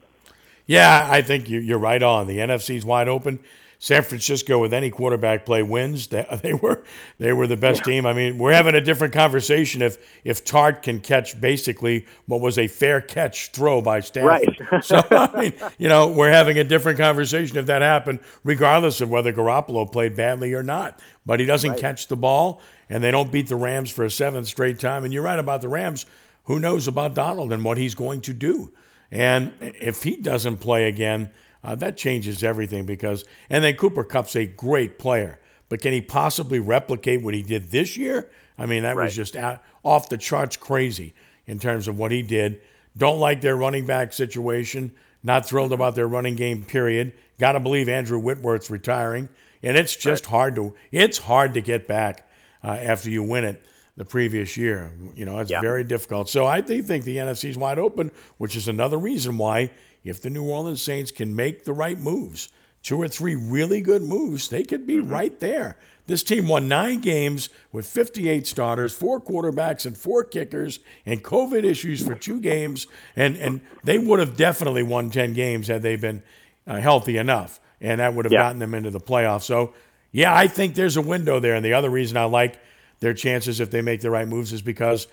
Yeah, 0.66 1.08
I 1.10 1.24
think 1.24 1.50
you're 1.50 1.80
right 1.80 2.02
on. 2.04 2.28
The 2.28 2.38
NFC's 2.38 2.86
wide 2.86 3.08
open. 3.08 3.40
San 3.82 4.04
Francisco 4.04 4.60
with 4.60 4.74
any 4.74 4.90
quarterback 4.90 5.46
play 5.46 5.64
wins. 5.64 6.08
They, 6.08 6.26
they 6.44 6.54
were 6.54 6.84
they 7.18 7.32
were 7.32 7.48
the 7.48 7.58
best 7.58 7.80
yeah. 7.80 7.94
team. 7.94 8.06
I 8.06 8.14
mean, 8.14 8.38
we're 8.38 8.54
having 8.54 8.76
a 8.76 8.82
different 8.82 9.14
conversation 9.14 9.82
if 9.82 9.98
if 10.24 10.44
Tartt 10.44 10.84
can 10.84 11.00
catch 11.00 11.40
basically 11.40 12.06
what 12.26 12.42
was 12.42 12.58
a 12.58 12.68
fair 12.68 13.02
catch 13.02 13.52
throw 13.52 13.82
by 13.82 14.02
Stafford. 14.02 14.58
Right. 14.72 14.84
so 14.84 15.02
I 15.10 15.42
mean, 15.42 15.54
you 15.78 15.88
know, 15.88 16.08
we're 16.08 16.32
having 16.32 16.60
a 16.60 16.64
different 16.64 17.00
conversation 17.00 17.58
if 17.58 17.66
that 17.68 17.82
happened, 17.82 18.20
regardless 18.44 19.00
of 19.02 19.10
whether 19.10 19.32
Garoppolo 19.32 19.90
played 19.90 20.16
badly 20.16 20.54
or 20.54 20.64
not. 20.64 21.00
But 21.26 21.40
he 21.40 21.46
doesn't 21.46 21.72
right. 21.72 21.80
catch 21.80 22.08
the 22.08 22.18
ball, 22.18 22.62
and 22.90 23.04
they 23.04 23.12
don't 23.12 23.32
beat 23.32 23.48
the 23.48 23.56
Rams 23.56 23.90
for 23.92 24.04
a 24.04 24.12
seventh 24.12 24.48
straight 24.48 24.80
time. 24.80 25.06
And 25.06 25.14
you're 25.14 25.24
right 25.24 25.40
about 25.40 25.62
the 25.62 25.70
Rams. 25.70 26.06
Who 26.46 26.60
knows 26.60 26.88
about 26.88 27.14
Donald 27.14 27.54
and 27.54 27.64
what 27.64 27.78
he's 27.78 27.96
going 27.96 28.22
to 28.22 28.34
do? 28.34 28.74
And 29.12 29.54
if 29.60 30.04
he 30.04 30.16
doesn't 30.16 30.58
play 30.58 30.88
again 30.88 31.30
uh, 31.64 31.76
that 31.76 31.97
changes 31.97 32.43
everything 32.43 32.86
because, 32.86 33.26
and 33.49 33.64
then 33.64 33.76
Cooper 33.76 34.03
Kupp's 34.03 34.36
a 34.36 34.45
great 34.45 34.97
player, 34.97 35.39
but 35.68 35.82
can 35.82 35.93
he 35.93 36.01
possibly 36.01 36.60
replicate 36.60 37.22
what 37.22 37.34
he 37.34 37.43
did 37.43 37.72
this 37.72 37.97
year? 37.97 38.30
I 38.57 38.66
mean, 38.66 38.84
that 38.84 38.95
right. 38.95 39.05
was 39.05 39.16
just 39.16 39.36
out, 39.36 39.62
off 39.84 40.10
the 40.10 40.18
charts 40.18 40.57
crazy 40.57 41.14
in 41.45 41.60
terms 41.60 41.88
of 41.88 41.97
what 41.97 42.12
he 42.12 42.22
did. 42.22 42.62
Don't 42.97 43.20
like 43.20 43.41
their 43.41 43.55
running 43.55 43.86
back 43.86 44.14
situation. 44.14 44.91
Not 45.24 45.45
thrilled 45.45 45.74
about 45.74 45.95
their 45.95 46.07
running 46.07 46.36
game. 46.36 46.64
Period. 46.64 47.14
Got 47.39 47.53
to 47.53 47.60
believe 47.60 47.89
Andrew 47.89 48.20
Whitworth's 48.20 48.70
retiring, 48.70 49.30
and 49.62 49.78
it's 49.78 49.95
just 49.95 50.26
right. 50.26 50.32
hard 50.32 50.55
to 50.55 50.76
it's 50.91 51.18
hard 51.18 51.53
to 51.53 51.62
get 51.62 51.88
back 51.88 52.30
uh, 52.64 52.68
after 52.68 53.10
you 53.10 53.24
win 53.24 53.43
it 53.43 53.64
the 53.97 54.05
previous 54.05 54.55
year. 54.55 54.91
You 55.16 55.26
know, 55.26 55.39
it's 55.39 55.51
yeah. 55.51 55.62
very 55.62 55.84
difficult. 55.84 56.30
So 56.30 56.45
I 56.45 56.62
think 56.62 56.86
the 56.86 57.18
NFC 57.18 57.49
is 57.49 57.57
wide 57.57 57.80
open, 57.80 58.12
which 58.38 58.55
is 58.55 58.68
another 58.68 58.97
reason 58.97 59.38
why 59.38 59.72
if 60.04 60.22
the 60.22 60.30
New 60.30 60.43
Orleans 60.43 60.82
Saints 60.82 61.12
can 61.12 61.36
make 61.36 61.66
the 61.66 61.74
right 61.74 62.00
moves, 62.00 62.50
two 62.84 63.02
or 63.02 63.08
three 63.08 63.36
really 63.36 63.82
good 63.82 64.02
moves, 64.02 64.50
they 64.50 64.64
could 64.64 64.88
be 64.88 64.95
mm-hmm. 64.95 65.10
right 65.10 65.39
there. 65.39 65.78
This 66.08 66.24
team 66.24 66.47
won 66.47 66.68
nine 66.68 67.02
games 67.02 67.50
with 67.72 67.86
58 67.86 68.47
starters, 68.47 68.93
four 68.95 69.22
quarterbacks, 69.22 69.86
and 69.86 69.95
four 69.95 70.24
kickers, 70.24 70.80
and 71.06 71.24
COVID 71.24 71.64
issues 71.64 72.04
for 72.04 72.16
two 72.16 72.39
games. 72.39 72.88
And, 73.16 73.38
and 73.38 73.62
they 73.84 74.00
would 74.00 74.18
have 74.18 74.36
definitely 74.36 74.82
won 74.82 75.12
10 75.12 75.34
games 75.34 75.68
had 75.68 75.84
they 75.84 75.97
been 75.97 76.24
uh, 76.66 76.78
healthy 76.78 77.18
enough. 77.18 77.60
and 77.82 78.02
that 78.02 78.14
would 78.14 78.26
have 78.26 78.32
Yeah. 78.34 78.39
gotten 78.39 78.60
them 78.60 78.74
into 78.74 78.89
the 78.89 79.00
playoffs. 79.00 79.43
So, 79.43 79.74
yeah, 80.12 80.36
I 80.36 80.47
think 80.47 80.76
there's 80.76 80.97
a 80.97 81.02
window 81.02 81.39
there. 81.39 81.56
And 81.56 81.64
the 81.64 81.74
other 81.74 81.89
reason 81.89 82.18
I 82.18 82.26
like 82.26 82.60
their 83.00 83.14
chances 83.14 83.62
if 83.62 83.72
they 83.72 83.82
make 83.82 84.02
the 84.02 84.10
right 84.10 84.28
moves 84.28 84.52
is 84.52 84.62
because, 84.62 85.08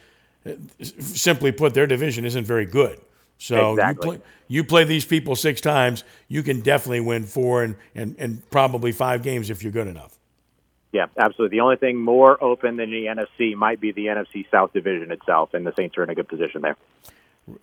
uh, 0.45 0.53
simply 0.80 1.53
put, 1.53 1.74
their 1.74 1.87
division 1.87 2.24
isn't 2.24 2.45
very 2.45 2.66
good. 2.66 2.99
So 3.39 3.72
Exactly. 3.72 4.07
you 4.07 4.18
play 4.18 4.26
you 4.49 4.64
play 4.64 4.84
these 4.84 5.05
people 5.05 5.37
six 5.37 5.61
times, 5.61 6.05
you 6.28 6.43
can 6.43 6.61
definitely 6.61 7.01
win 7.01 7.24
four 7.24 7.64
and, 7.64 7.76
and, 7.95 8.14
and 8.18 8.49
probably 8.51 8.93
five 8.93 9.22
games 9.22 9.51
if 9.51 9.62
you're 9.62 9.72
good 9.72 9.89
enough. 9.89 10.16
Yeah, 10.93 11.07
absolutely. 11.18 11.57
The 11.59 11.61
only 11.62 11.76
thing 11.76 11.97
more 11.97 12.43
open 12.43 12.76
than 12.76 12.91
the 12.91 13.07
NFC 13.07 13.55
might 13.55 13.80
be 13.80 13.93
the 13.93 14.07
NFC 14.07 14.49
South 14.51 14.72
division 14.72 15.11
itself, 15.11 15.53
and 15.53 15.66
the 15.66 15.74
Saints 15.76 15.99
are 15.99 16.05
in 16.05 16.11
a 16.11 16.14
good 16.14 16.28
position 16.28 16.62
there. 16.62 16.76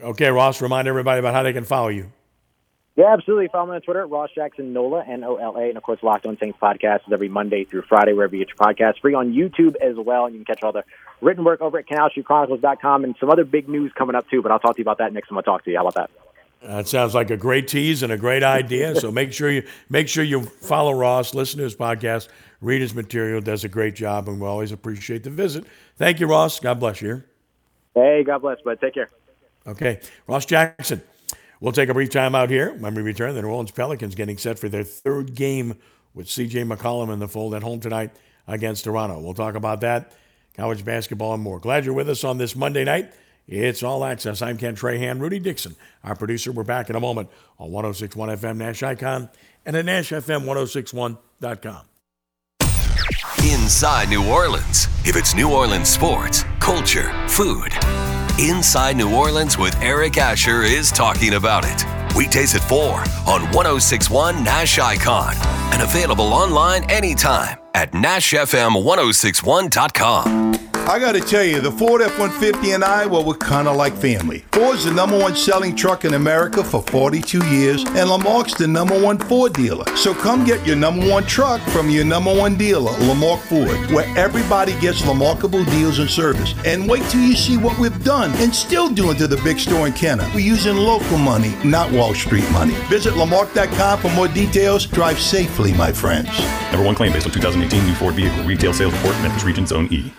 Okay, 0.02 0.30
Ross, 0.30 0.62
remind 0.62 0.88
everybody 0.88 1.20
about 1.20 1.34
how 1.34 1.44
they 1.44 1.54
can 1.54 1.64
follow 1.64 1.88
you. 1.88 2.12
Yeah, 2.96 3.12
absolutely. 3.12 3.48
Follow 3.48 3.72
me 3.72 3.76
on 3.76 3.82
Twitter, 3.82 4.06
Ross 4.06 4.30
Jackson 4.36 4.72
Nola, 4.72 5.04
N 5.04 5.24
O 5.24 5.38
L 5.38 5.56
A. 5.58 5.64
And 5.68 5.78
of 5.78 5.84
course, 5.84 6.04
Locked 6.04 6.28
On 6.28 6.38
Saints 6.38 6.60
podcast 6.62 7.08
is 7.08 7.14
every 7.14 7.28
Monday 7.28 7.64
through 7.64 7.82
Friday, 7.84 8.14
wherever 8.14 8.36
you 8.36 8.46
get 8.46 8.54
your 8.56 8.58
podcasts. 8.58 9.02
Free 9.02 9.16
on 9.16 9.34
YouTube 9.34 9.76
as 9.78 9.96
well. 9.98 10.26
And 10.26 10.36
you 10.36 10.44
can 10.44 10.54
catch 10.54 10.64
all 10.64 10.72
the 10.72 10.84
written 11.20 11.44
work 11.44 11.60
over 11.60 11.80
at 11.80 11.88
CanalStreetChronicles.com 11.88 13.04
and 13.04 13.16
some 13.20 13.32
other 13.32 13.46
big 13.46 13.68
news 13.68 13.92
coming 13.98 14.16
up, 14.16 14.30
too. 14.30 14.44
But 14.44 14.52
I'll 14.52 14.60
talk 14.60 14.76
to 14.76 14.80
you 14.80 14.84
about 14.84 15.00
that 15.00 15.12
next 15.12 15.30
time 15.30 15.40
I 15.40 15.42
talk 15.42 15.64
to 15.66 15.72
you. 15.72 15.78
How 15.78 15.88
about 15.88 15.96
that? 15.96 16.12
That 16.62 16.88
sounds 16.88 17.16
like 17.16 17.32
a 17.32 17.36
great 17.36 17.68
tease 17.68 18.04
and 18.04 18.14
a 18.14 18.18
great 18.18 18.44
idea. 18.44 18.96
So 18.96 19.12
make 19.12 19.34
sure 19.34 19.50
you 19.50 19.64
make 19.90 20.08
sure 20.08 20.24
you 20.24 20.44
follow 20.44 20.94
Ross, 20.94 21.34
listen 21.34 21.58
to 21.58 21.64
his 21.64 21.76
podcast, 21.76 22.30
read 22.62 22.82
his 22.82 22.94
material. 22.94 23.42
Does 23.42 23.64
a 23.64 23.70
great 23.70 23.96
job, 23.96 24.30
and 24.30 24.40
we 24.40 24.48
always 24.48 24.72
appreciate 24.72 25.24
the 25.24 25.30
visit. 25.30 25.66
Thank 25.98 26.20
you, 26.20 26.28
Ross. 26.28 26.60
God 26.60 26.80
bless 26.80 27.02
you. 27.02 27.24
Hey, 27.96 28.24
God 28.24 28.44
bless, 28.44 28.62
bud. 28.62 28.80
Take 28.80 28.94
care. 28.94 29.10
Okay, 29.68 30.00
Ross 30.28 30.46
Jackson. 30.46 31.02
We'll 31.64 31.72
take 31.72 31.88
a 31.88 31.94
brief 31.94 32.10
time 32.10 32.36
out 32.36 32.50
here. 32.50 32.74
When 32.74 32.94
we 32.94 33.02
return, 33.02 33.36
the 33.36 33.42
New 33.42 33.48
Orleans 33.48 33.72
Pelicans 33.72 34.16
getting 34.16 34.38
set 34.38 34.60
for 34.60 34.68
their 34.68 34.84
third 34.84 35.34
game 35.34 35.78
with 36.14 36.30
C.J. 36.30 36.66
McCollum 36.66 37.14
in 37.14 37.20
the 37.20 37.28
fold 37.30 37.56
at 37.56 37.64
home 37.64 37.80
tonight 37.80 38.12
against 38.50 38.84
Toronto. 38.84 39.22
We'll 39.22 39.34
talk 39.34 39.56
about 39.56 39.80
that, 39.80 40.12
college 40.58 40.84
basketball, 40.84 41.34
and 41.34 41.42
more. 41.42 41.60
Glad 41.60 41.86
you're 41.86 41.94
with 41.94 42.10
us 42.10 42.26
on 42.26 42.38
this 42.38 42.54
Monday 42.54 42.84
night. 42.84 43.14
It's 43.48 43.82
All 43.82 44.04
Access. 44.04 44.42
I'm 44.42 44.58
Ken 44.58 44.76
Trahan, 44.76 45.22
Rudy 45.22 45.40
Dixon, 45.40 45.78
our 46.04 46.18
producer. 46.18 46.52
We're 46.52 46.66
back 46.66 46.90
in 46.90 46.98
a 46.98 47.00
moment 47.00 47.30
on 47.58 47.72
1061 47.72 48.38
FM 48.38 48.58
Nash 48.58 48.84
Icon 48.84 49.30
and 49.66 49.78
at 49.78 49.86
NashFM1061.com. 49.86 51.86
Inside 53.50 54.10
New 54.10 54.30
Orleans. 54.30 54.90
If 55.06 55.16
it's 55.16 55.34
New 55.34 55.50
Orleans 55.50 55.88
sports, 55.88 56.44
culture, 56.60 57.10
food. 57.30 57.72
Inside 58.40 58.98
New 58.98 59.16
Orleans 59.16 59.60
with 59.60 59.80
Eric 59.80 60.18
Asher 60.18 60.64
is 60.64 60.92
talking 60.92 61.36
about 61.36 61.66
it. 61.68 61.86
Weekdays 62.16 62.56
at 62.56 62.64
4 62.64 63.02
on 63.28 63.44
1061 63.54 64.44
Nash 64.44 64.80
Icon 64.80 65.36
and 65.72 65.84
available 65.84 66.34
online 66.34 66.84
anytime 66.90 67.60
at 67.76 67.92
NashFM1061.com. 67.92 70.73
I 70.86 71.00
gotta 71.00 71.22
tell 71.22 71.44
you, 71.46 71.62
the 71.62 71.72
Ford 71.72 72.02
F 72.02 72.20
150 72.20 72.72
and 72.72 72.84
I, 72.84 73.06
well, 73.06 73.24
we're 73.24 73.36
kinda 73.36 73.72
like 73.72 73.96
family. 73.96 74.44
Ford's 74.52 74.84
the 74.84 74.92
number 74.92 75.18
one 75.18 75.34
selling 75.36 75.76
truck 75.76 76.04
in 76.04 76.14
America 76.14 76.62
for 76.62 76.82
42 76.84 77.44
years, 77.48 77.84
and 77.86 78.10
Lamarque's 78.10 78.54
the 78.54 78.68
number 78.68 79.00
one 79.00 79.18
Ford 79.18 79.54
dealer. 79.54 79.86
So 79.96 80.14
come 80.14 80.44
get 80.44 80.68
your 80.68 80.76
number 80.76 81.10
one 81.10 81.26
truck 81.26 81.62
from 81.70 81.90
your 81.90 82.04
number 82.04 82.36
one 82.36 82.58
dealer, 82.58 82.92
Lamarque 83.08 83.40
Ford, 83.40 83.92
where 83.92 84.06
everybody 84.18 84.78
gets 84.82 85.02
remarkable 85.04 85.64
deals 85.66 86.00
and 86.00 86.10
service. 86.10 86.54
And 86.66 86.88
wait 86.88 87.04
till 87.10 87.22
you 87.22 87.36
see 87.36 87.58
what 87.58 87.80
we've 87.80 88.04
done 88.04 88.32
and 88.34 88.54
still 88.54 88.90
doing 88.90 89.16
to 89.18 89.28
the 89.28 89.38
big 89.38 89.60
store 89.60 89.88
in 89.88 89.94
Kenner. 89.94 90.30
We're 90.36 90.42
using 90.42 90.76
local 90.76 91.18
money, 91.18 91.56
not 91.64 91.92
Wall 91.92 92.14
Street 92.14 92.50
money. 92.52 92.74
Visit 92.90 93.14
Lamarque.com 93.14 94.00
for 94.00 94.12
more 94.12 94.28
details. 94.28 94.86
Drive 94.86 95.20
safely, 95.20 95.74
my 95.74 95.94
friends. 95.94 96.30
Number 96.72 96.86
one 96.86 96.94
claim 96.96 97.14
based 97.14 97.26
on 97.26 97.32
2018 97.32 97.86
new 97.86 97.96
Ford 97.96 98.16
vehicle 98.16 98.44
retail 98.44 98.74
sales 98.74 98.94
report, 98.94 99.16
Memphis 99.22 99.46
Region 99.46 99.66
Zone 99.66 99.88
E. 99.90 100.12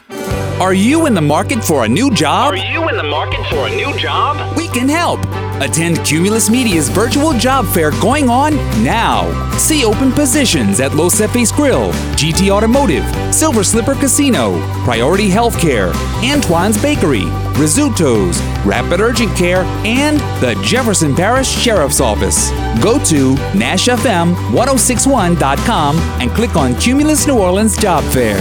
Are 0.61 0.72
you 0.72 1.07
in 1.07 1.14
the 1.14 1.20
market 1.20 1.64
for 1.64 1.84
a 1.84 1.88
new 1.88 2.12
job? 2.12 2.52
Are 2.52 2.57
you 2.57 2.88
in 2.88 2.96
the 2.96 3.02
market 3.02 3.44
for 3.46 3.66
a 3.66 3.70
new 3.74 3.92
job? 3.98 4.57
We 4.57 4.68
can 4.68 4.88
help. 4.88 5.18
Attend 5.61 6.05
Cumulus 6.05 6.48
Media's 6.48 6.88
virtual 6.88 7.32
job 7.32 7.66
fair 7.66 7.90
going 8.00 8.30
on 8.30 8.55
now. 8.84 9.28
See 9.59 9.84
open 9.84 10.12
positions 10.12 10.78
at 10.78 10.94
Los 10.94 11.14
Cepes 11.14 11.50
Grill, 11.50 11.90
GT 12.14 12.50
Automotive, 12.50 13.05
Silver 13.34 13.64
Slipper 13.64 13.96
Casino, 13.96 14.61
Priority 14.84 15.28
Healthcare, 15.28 15.92
Antoine's 16.22 16.80
Bakery, 16.80 17.24
Rizzuto's, 17.55 18.40
Rapid 18.64 19.00
Urgent 19.00 19.34
Care, 19.36 19.64
and 19.84 20.20
the 20.40 20.55
Jefferson 20.62 21.16
Parish 21.16 21.48
Sheriff's 21.48 22.00
Office. 22.00 22.52
Go 22.80 23.02
to 23.07 23.34
NashFM1061.com 23.55 25.96
and 25.98 26.30
click 26.30 26.55
on 26.55 26.76
Cumulus 26.76 27.26
New 27.26 27.40
Orleans 27.40 27.76
Job 27.76 28.05
Fair. 28.12 28.38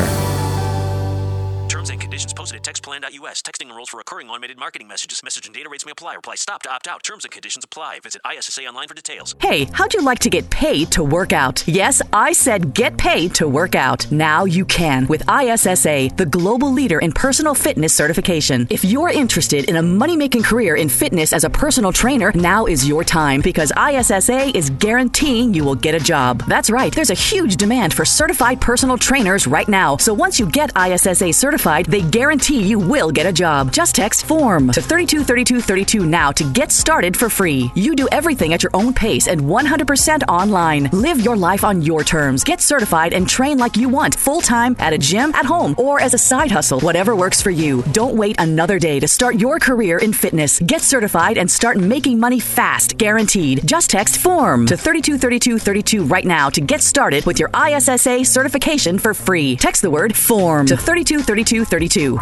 Textplan.us. 2.94 3.41
Texting 3.41 3.70
enrolls 3.70 3.89
for 3.89 3.98
recurring 3.98 4.30
automated 4.30 4.58
marketing 4.58 4.88
messages. 4.88 5.22
Message 5.24 5.46
and 5.46 5.56
data 5.56 5.70
rates 5.70 5.86
may 5.86 5.91
apply. 5.91 6.16
Reply 6.16 6.36
stop 6.36 6.62
to 6.64 6.72
opt 6.72 6.88
out. 6.88 7.04
Terms 7.04 7.26
and 7.26 7.32
conditions 7.32 7.66
apply. 7.66 8.00
Visit 8.04 8.22
ISSA 8.30 8.66
online 8.66 8.88
for 8.88 8.94
details. 8.94 9.36
Hey, 9.39 9.66
how'd 9.74 9.94
you 9.94 10.02
like 10.02 10.20
to 10.20 10.30
get 10.30 10.50
paid 10.50 10.91
to 10.91 11.04
work 11.04 11.34
out? 11.34 11.68
Yes, 11.68 12.02
I 12.12 12.34
said 12.34 12.74
get 12.74 12.98
paid 12.98 13.34
to 13.36 13.48
work 13.48 13.76
out. 13.76 14.10
Now 14.12 14.46
you 14.46 14.66
can 14.66 15.08
with 15.08 15.24
ISSA, 15.30 16.10
the 16.16 16.28
global 16.30 16.72
leader 16.72 17.00
in 17.00 17.12
personal 17.12 17.54
fitness 17.54 17.94
certification. 17.94 18.68
If 18.70 18.86
you're 18.86 19.10
interested 19.10 19.70
in 19.70 19.78
a 19.78 19.82
money 19.82 20.18
making 20.18 20.44
career 20.44 20.76
in 20.76 20.89
fitness 20.89 21.34
as 21.34 21.44
a 21.44 21.50
personal 21.50 21.91
trainer, 21.91 22.32
now 22.36 22.66
is 22.66 22.88
your 22.88 23.04
time 23.04 23.41
because 23.41 23.72
ISSA 23.78 24.56
is 24.56 24.70
guaranteeing 24.70 25.54
you 25.54 25.64
will 25.64 25.76
get 25.76 25.96
a 25.96 26.00
job. 26.00 26.44
That's 26.48 26.70
right, 26.70 26.94
there's 26.94 27.10
a 27.10 27.16
huge 27.16 27.58
demand 27.58 27.94
for 27.94 28.06
certified 28.06 28.62
personal 28.62 28.98
trainers 28.98 29.48
right 29.48 29.68
now. 29.68 29.98
So 29.98 30.14
once 30.14 30.39
you 30.39 30.46
get 30.46 30.72
ISSA 30.78 31.34
certified, 31.34 31.86
they 31.88 32.02
guarantee 32.02 32.62
you 32.62 32.82
will 32.84 33.11
get 33.11 33.25
a 33.25 33.34
job. 33.34 33.71
Just 33.71 33.95
text 33.95 34.25
FORM 34.25 34.71
to 34.71 34.81
323232 34.81 36.05
now 36.05 36.31
to 36.31 36.43
get 36.51 36.71
started 36.71 37.15
for 37.15 37.29
free. 37.29 37.71
You 37.75 37.95
do 37.95 38.07
everything 38.11 38.53
at 38.53 38.63
your 38.63 38.71
own 38.73 38.93
pace 38.93 39.27
and 39.27 39.41
100% 39.41 40.23
online. 40.27 40.89
Live 40.91 41.21
your 41.21 41.36
life 41.36 41.63
on 41.63 41.81
your 41.81 42.03
terms. 42.03 42.43
Get 42.43 42.61
certified 42.61 43.13
and 43.13 43.27
train 43.27 43.57
like 43.57 43.77
you 43.77 43.89
want, 43.89 44.15
full 44.15 44.41
time, 44.41 44.75
at 44.79 44.93
a 44.93 44.97
gym, 44.97 45.34
at 45.36 45.45
home, 45.45 45.75
or 45.77 46.01
as 46.01 46.13
a 46.13 46.17
side 46.17 46.51
hustle, 46.51 46.79
whatever 46.81 47.15
works 47.15 47.41
for 47.41 47.51
you. 47.51 47.81
Don't 47.91 48.15
wait 48.15 48.36
another 48.39 48.79
day 48.79 48.99
to 48.99 49.07
start 49.07 49.36
your 49.39 49.59
career 49.59 49.99
in 49.99 50.13
fitness. 50.13 50.59
Get 50.59 50.81
certified 50.81 51.38
and 51.38 51.49
start 51.49 51.77
making 51.77 52.19
money 52.19 52.39
fast, 52.39 52.97
guaranteed. 52.97 53.65
Just 53.65 53.89
text 53.89 54.17
FORM 54.17 54.65
to 54.67 54.77
323232 54.77 56.03
right 56.05 56.25
now 56.25 56.49
to 56.49 56.61
get 56.61 56.81
started 56.81 57.25
with 57.25 57.39
your 57.39 57.49
ISSA 57.55 58.25
certification 58.25 58.97
for 58.97 59.13
free. 59.13 59.55
Text 59.55 59.81
the 59.81 59.91
word 59.91 60.15
FORM 60.15 60.65
to 60.67 60.77
323232. 60.77 62.17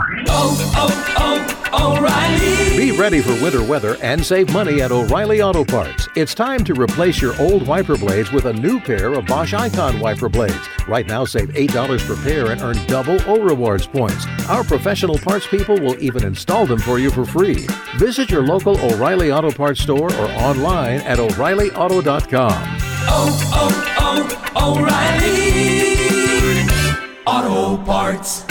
Be 2.78 2.91
ready 2.91 3.22
for 3.22 3.32
winter 3.43 3.64
weather 3.64 3.95
and 4.02 4.26
save 4.26 4.52
money 4.52 4.82
at 4.82 4.91
O'Reilly 4.91 5.41
Auto 5.41 5.64
Parts. 5.64 6.08
It's 6.16 6.34
time 6.34 6.64
to 6.64 6.74
replace 6.74 7.22
your 7.22 7.39
old 7.39 7.68
wiper 7.68 7.95
blades 7.95 8.32
with 8.32 8.45
a 8.45 8.54
new 8.54 8.80
pair 8.80 9.14
of 9.14 9.26
Bosch 9.28 9.54
Icon 9.54 9.99
wiper 9.99 10.30
blades. 10.30 10.68
Right 10.88 11.06
now, 11.06 11.24
save 11.24 11.49
$8 11.49 12.08
per 12.08 12.16
pair 12.24 12.52
and 12.52 12.62
earn 12.62 12.84
double 12.88 13.20
O 13.30 13.39
Rewards 13.39 13.86
points. 13.86 14.26
Our 14.49 14.64
professional 14.64 15.18
parts 15.20 15.45
people 15.47 15.80
will 15.80 16.02
even 16.02 16.26
install 16.26 16.66
them 16.66 16.80
for 16.80 16.97
you 16.97 17.12
for 17.12 17.24
free. 17.24 17.68
Visit 17.97 18.32
your 18.32 18.41
local 18.43 18.80
O'Reilly 18.80 19.32
Auto 19.32 19.52
Parts 19.52 19.82
store 19.82 20.12
or 20.14 20.28
online 20.32 21.02
at 21.02 21.20
o'ReillyAuto.com. 21.20 22.52
Oh, 23.14 23.39
oh, 23.54 24.45
oh, 24.56 24.76
O'Reilly 27.45 27.78
Auto 27.78 27.84
Parts. 27.86 28.51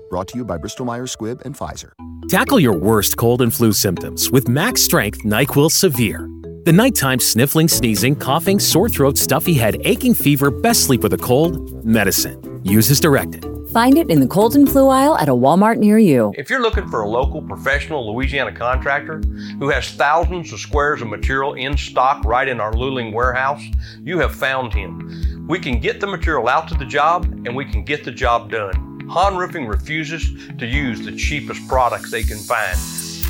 Brought 0.11 0.27
to 0.27 0.37
you 0.37 0.43
by 0.43 0.57
Bristol 0.57 0.85
Myers 0.85 1.15
Squibb 1.15 1.41
and 1.43 1.55
Pfizer. 1.55 1.93
Tackle 2.27 2.59
your 2.59 2.77
worst 2.77 3.15
cold 3.15 3.41
and 3.41 3.53
flu 3.53 3.71
symptoms 3.71 4.29
with 4.29 4.49
Max 4.49 4.83
Strength 4.83 5.23
NyQuil 5.23 5.71
Severe. 5.71 6.29
The 6.65 6.73
nighttime 6.73 7.21
sniffling, 7.21 7.69
sneezing, 7.69 8.17
coughing, 8.17 8.59
sore 8.59 8.89
throat, 8.89 9.17
stuffy 9.17 9.53
head, 9.53 9.77
aching 9.85 10.13
fever, 10.13 10.51
best 10.51 10.83
sleep 10.83 11.01
with 11.01 11.13
a 11.13 11.17
cold, 11.17 11.85
medicine. 11.85 12.61
Use 12.61 12.91
as 12.91 12.99
directed. 12.99 13.47
Find 13.71 13.97
it 13.97 14.09
in 14.09 14.19
the 14.19 14.27
cold 14.27 14.53
and 14.53 14.69
flu 14.69 14.89
aisle 14.89 15.17
at 15.17 15.29
a 15.29 15.31
Walmart 15.31 15.77
near 15.77 15.97
you. 15.97 16.33
If 16.37 16.49
you're 16.49 16.61
looking 16.61 16.89
for 16.89 17.03
a 17.03 17.07
local 17.09 17.41
professional 17.41 18.13
Louisiana 18.13 18.51
contractor 18.51 19.21
who 19.59 19.69
has 19.69 19.91
thousands 19.91 20.51
of 20.51 20.59
squares 20.59 21.01
of 21.01 21.07
material 21.07 21.53
in 21.53 21.77
stock 21.77 22.25
right 22.25 22.49
in 22.49 22.59
our 22.59 22.73
Luling 22.73 23.13
warehouse, 23.13 23.63
you 24.03 24.19
have 24.19 24.35
found 24.35 24.73
him. 24.73 25.47
We 25.47 25.57
can 25.57 25.79
get 25.79 26.01
the 26.01 26.07
material 26.07 26.49
out 26.49 26.67
to 26.67 26.73
the 26.73 26.85
job 26.85 27.23
and 27.45 27.55
we 27.55 27.63
can 27.63 27.85
get 27.85 28.03
the 28.03 28.11
job 28.11 28.51
done. 28.51 28.90
Han 29.11 29.35
Roofing 29.35 29.67
refuses 29.67 30.31
to 30.57 30.65
use 30.65 31.01
the 31.01 31.11
cheapest 31.11 31.67
products 31.67 32.11
they 32.11 32.23
can 32.23 32.37
find. 32.37 32.77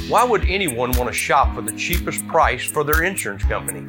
Why 0.07 0.23
would 0.23 0.45
anyone 0.45 0.91
want 0.91 1.07
to 1.07 1.13
shop 1.13 1.55
for 1.55 1.63
the 1.63 1.71
cheapest 1.71 2.27
price 2.27 2.63
for 2.63 2.83
their 2.83 3.01
insurance 3.01 3.43
company? 3.45 3.87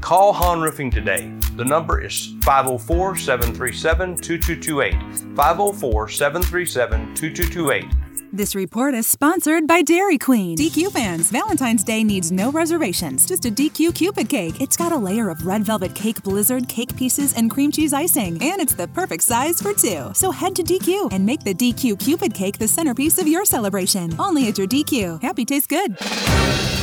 Call 0.00 0.32
Han 0.32 0.60
Roofing 0.60 0.90
today. 0.90 1.32
The 1.54 1.64
number 1.64 2.00
is 2.00 2.34
504 2.42 3.14
737 3.14 4.16
2228. 4.16 5.36
504 5.36 6.08
737 6.08 7.14
2228. 7.14 7.84
This 8.32 8.54
report 8.54 8.94
is 8.94 9.08
sponsored 9.08 9.66
by 9.66 9.82
Dairy 9.82 10.16
Queen. 10.16 10.56
DQ 10.56 10.92
fans, 10.92 11.32
Valentine's 11.32 11.82
Day 11.82 12.04
needs 12.04 12.30
no 12.30 12.52
reservations. 12.52 13.26
Just 13.26 13.44
a 13.44 13.50
DQ 13.50 13.92
Cupid 13.92 14.28
cake. 14.28 14.60
It's 14.60 14.76
got 14.76 14.92
a 14.92 14.96
layer 14.96 15.30
of 15.30 15.44
red 15.44 15.64
velvet 15.64 15.96
cake 15.96 16.22
blizzard, 16.22 16.68
cake 16.68 16.94
pieces, 16.94 17.34
and 17.34 17.50
cream 17.50 17.72
cheese 17.72 17.92
icing. 17.92 18.40
And 18.40 18.60
it's 18.60 18.74
the 18.74 18.86
perfect 18.86 19.24
size 19.24 19.60
for 19.60 19.72
two. 19.72 20.12
So 20.14 20.30
head 20.30 20.54
to 20.56 20.62
DQ 20.62 21.12
and 21.12 21.26
make 21.26 21.42
the 21.42 21.54
DQ 21.54 21.98
Cupid 21.98 22.32
cake 22.32 22.58
the 22.58 22.68
centerpiece 22.68 23.18
of 23.18 23.26
your 23.26 23.44
celebration. 23.44 24.14
Only 24.16 24.46
at 24.46 24.58
your 24.58 24.68
DQ. 24.68 25.20
Happy 25.20 25.44
tastes 25.44 25.66
good. 25.66 25.98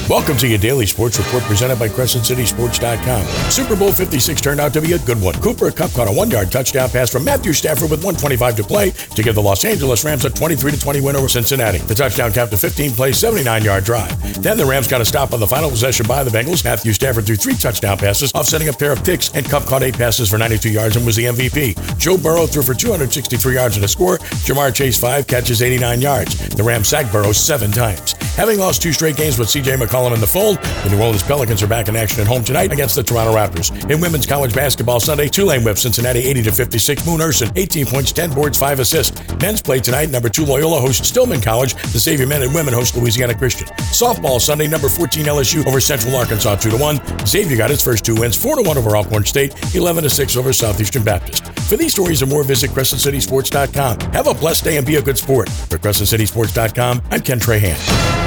Welcome 0.10 0.38
to 0.38 0.48
your 0.48 0.58
daily 0.58 0.86
sports 0.86 1.18
report 1.20 1.44
presented 1.44 1.78
by 1.80 1.90
CrescentCitySports.com. 1.90 3.52
Super 3.52 3.76
Bowl 3.76 3.92
56 3.92 4.40
turned 4.40 4.62
out 4.62 4.72
to 4.72 4.80
be 4.80 4.94
a 4.94 5.00
good 5.00 5.22
one. 5.22 5.34
Cooper 5.42 5.70
Kupp 5.70 5.92
caught 5.92 6.08
a 6.08 6.12
one-yard 6.14 6.50
touchdown 6.50 6.90
pass 6.90 7.12
from 7.12 7.26
Matthew 7.26 7.52
Stafford 7.52 7.92
with 7.92 8.06
125 8.06 8.56
to 8.56 8.64
play 8.64 8.92
to 8.92 9.22
give 9.22 9.36
the 9.36 9.42
Los 9.42 9.66
Angeles 9.66 10.06
Rams 10.06 10.24
a 10.24 10.30
23-20 10.30 11.02
win 11.04 11.18
over 11.18 11.28
Cincinnati. 11.28 11.80
The 11.80 11.94
touchdown 11.94 12.32
capped 12.32 12.54
a 12.54 12.56
15-play, 12.56 13.12
79-yard 13.12 13.84
drive. 13.84 14.42
Then 14.42 14.56
the 14.56 14.66
Rams 14.66 14.88
got 14.88 15.02
a 15.02 15.06
stop 15.06 15.34
on 15.34 15.42
the 15.42 15.48
final 15.48 15.70
possession 15.70 16.08
by 16.08 16.24
the 16.24 16.32
Bengals. 16.32 16.64
Matthew 16.64 16.94
Stafford 16.94 17.26
threw 17.26 17.36
three 17.36 17.56
touchdown 17.56 17.98
passes, 17.98 18.32
offsetting 18.34 18.70
a 18.70 18.74
pair 18.74 18.94
of 18.94 19.04
picks, 19.04 19.36
and 19.36 19.46
Kupp 19.46 19.66
caught 19.66 19.84
eight 19.84 19.98
passes 19.98 20.30
for 20.30 20.38
92 20.38 20.70
yards 20.70 20.96
and 20.96 21.06
was 21.06 21.18
the 21.18 21.26
MVP. 21.26 22.00
Joe 22.00 22.18
Burrow 22.18 22.48
threw 22.48 22.64
for 22.64 22.74
263 22.74 23.56
yards 23.56 23.76
and 23.76 23.84
a 23.84 23.90
score. 23.90 24.20
Ja'Marr 24.20 24.74
Chase 24.74 24.98
five 24.98 25.28
catches, 25.28 25.62
89 25.62 26.00
yards. 26.00 26.48
The 26.56 26.64
Rams 26.64 26.88
sacked 26.88 27.12
Burrow 27.12 27.34
seven 27.34 27.72
times. 27.74 28.14
Having 28.38 28.60
lost 28.60 28.82
two 28.82 28.94
straight 28.94 29.18
games 29.18 29.38
with 29.40 29.50
C.J. 29.50 29.78
McCollum 29.78 29.97
in 30.06 30.22
the 30.22 30.28
fold, 30.28 30.58
the 30.84 30.90
New 30.90 31.02
Orleans 31.02 31.24
Pelicans 31.24 31.64
are 31.64 31.68
back 31.68 31.88
in 31.88 31.96
action 31.96 32.22
at 32.22 32.28
home 32.28 32.44
tonight 32.44 32.72
against 32.72 32.96
the 32.96 33.04
Toronto 33.04 33.34
Raptors. 33.34 33.72
In 33.92 34.00
women's 34.00 34.26
college 34.26 34.54
basketball 34.54 35.00
Sunday, 35.00 35.28
Tulane 35.28 35.64
whipped 35.64 35.80
Cincinnati 35.80 36.20
80 36.20 36.44
to 36.44 36.52
56. 36.52 37.06
Moon 37.08 37.22
Ursin 37.22 37.52
18 37.56 37.86
points, 37.88 38.12
10 38.12 38.34
boards, 38.34 38.58
5 38.58 38.80
assists. 38.80 39.20
Men's 39.42 39.62
play 39.62 39.80
tonight. 39.80 40.10
Number 40.10 40.30
two 40.30 40.46
Loyola 40.46 40.80
hosts 40.80 41.08
Stillman 41.08 41.42
College. 41.42 41.74
The 41.74 42.00
Xavier 42.00 42.28
men 42.28 42.44
and 42.44 42.54
women 42.54 42.74
host 42.74 42.96
Louisiana 42.96 43.34
Christian. 43.34 43.68
Softball 43.92 44.40
Sunday. 44.40 44.68
Number 44.68 44.88
14 44.88 45.26
LSU 45.26 45.66
over 45.66 45.80
Central 45.80 46.16
Arkansas 46.16 46.56
2 46.58 46.70
to 46.70 46.78
1. 46.78 47.26
Xavier 47.26 47.58
got 47.58 47.72
its 47.72 47.84
first 47.84 48.06
two 48.06 48.16
wins 48.16 48.36
4 48.36 48.58
to 48.58 48.62
1 48.62 48.78
over 48.78 48.96
Alcorn 48.96 49.26
State, 49.26 49.76
11 49.76 50.04
to 50.04 50.10
6 50.10 50.38
over 50.38 50.54
Southeastern 50.54 51.04
Baptist. 51.04 51.46
For 51.70 51.76
these 51.76 51.92
stories 51.92 52.22
and 52.22 52.32
more, 52.32 52.44
visit 52.44 52.70
CrescentCitySports.com. 52.72 54.12
Have 54.14 54.28
a 54.28 54.34
blessed 54.34 54.64
day 54.64 54.78
and 54.78 54.86
be 54.86 54.96
a 54.96 55.02
good 55.02 55.18
sport. 55.18 55.50
For 55.50 55.78
CrescentCitySports.com, 55.78 57.02
I'm 57.12 57.22
Ken 57.22 57.40
Trahan. 57.40 58.27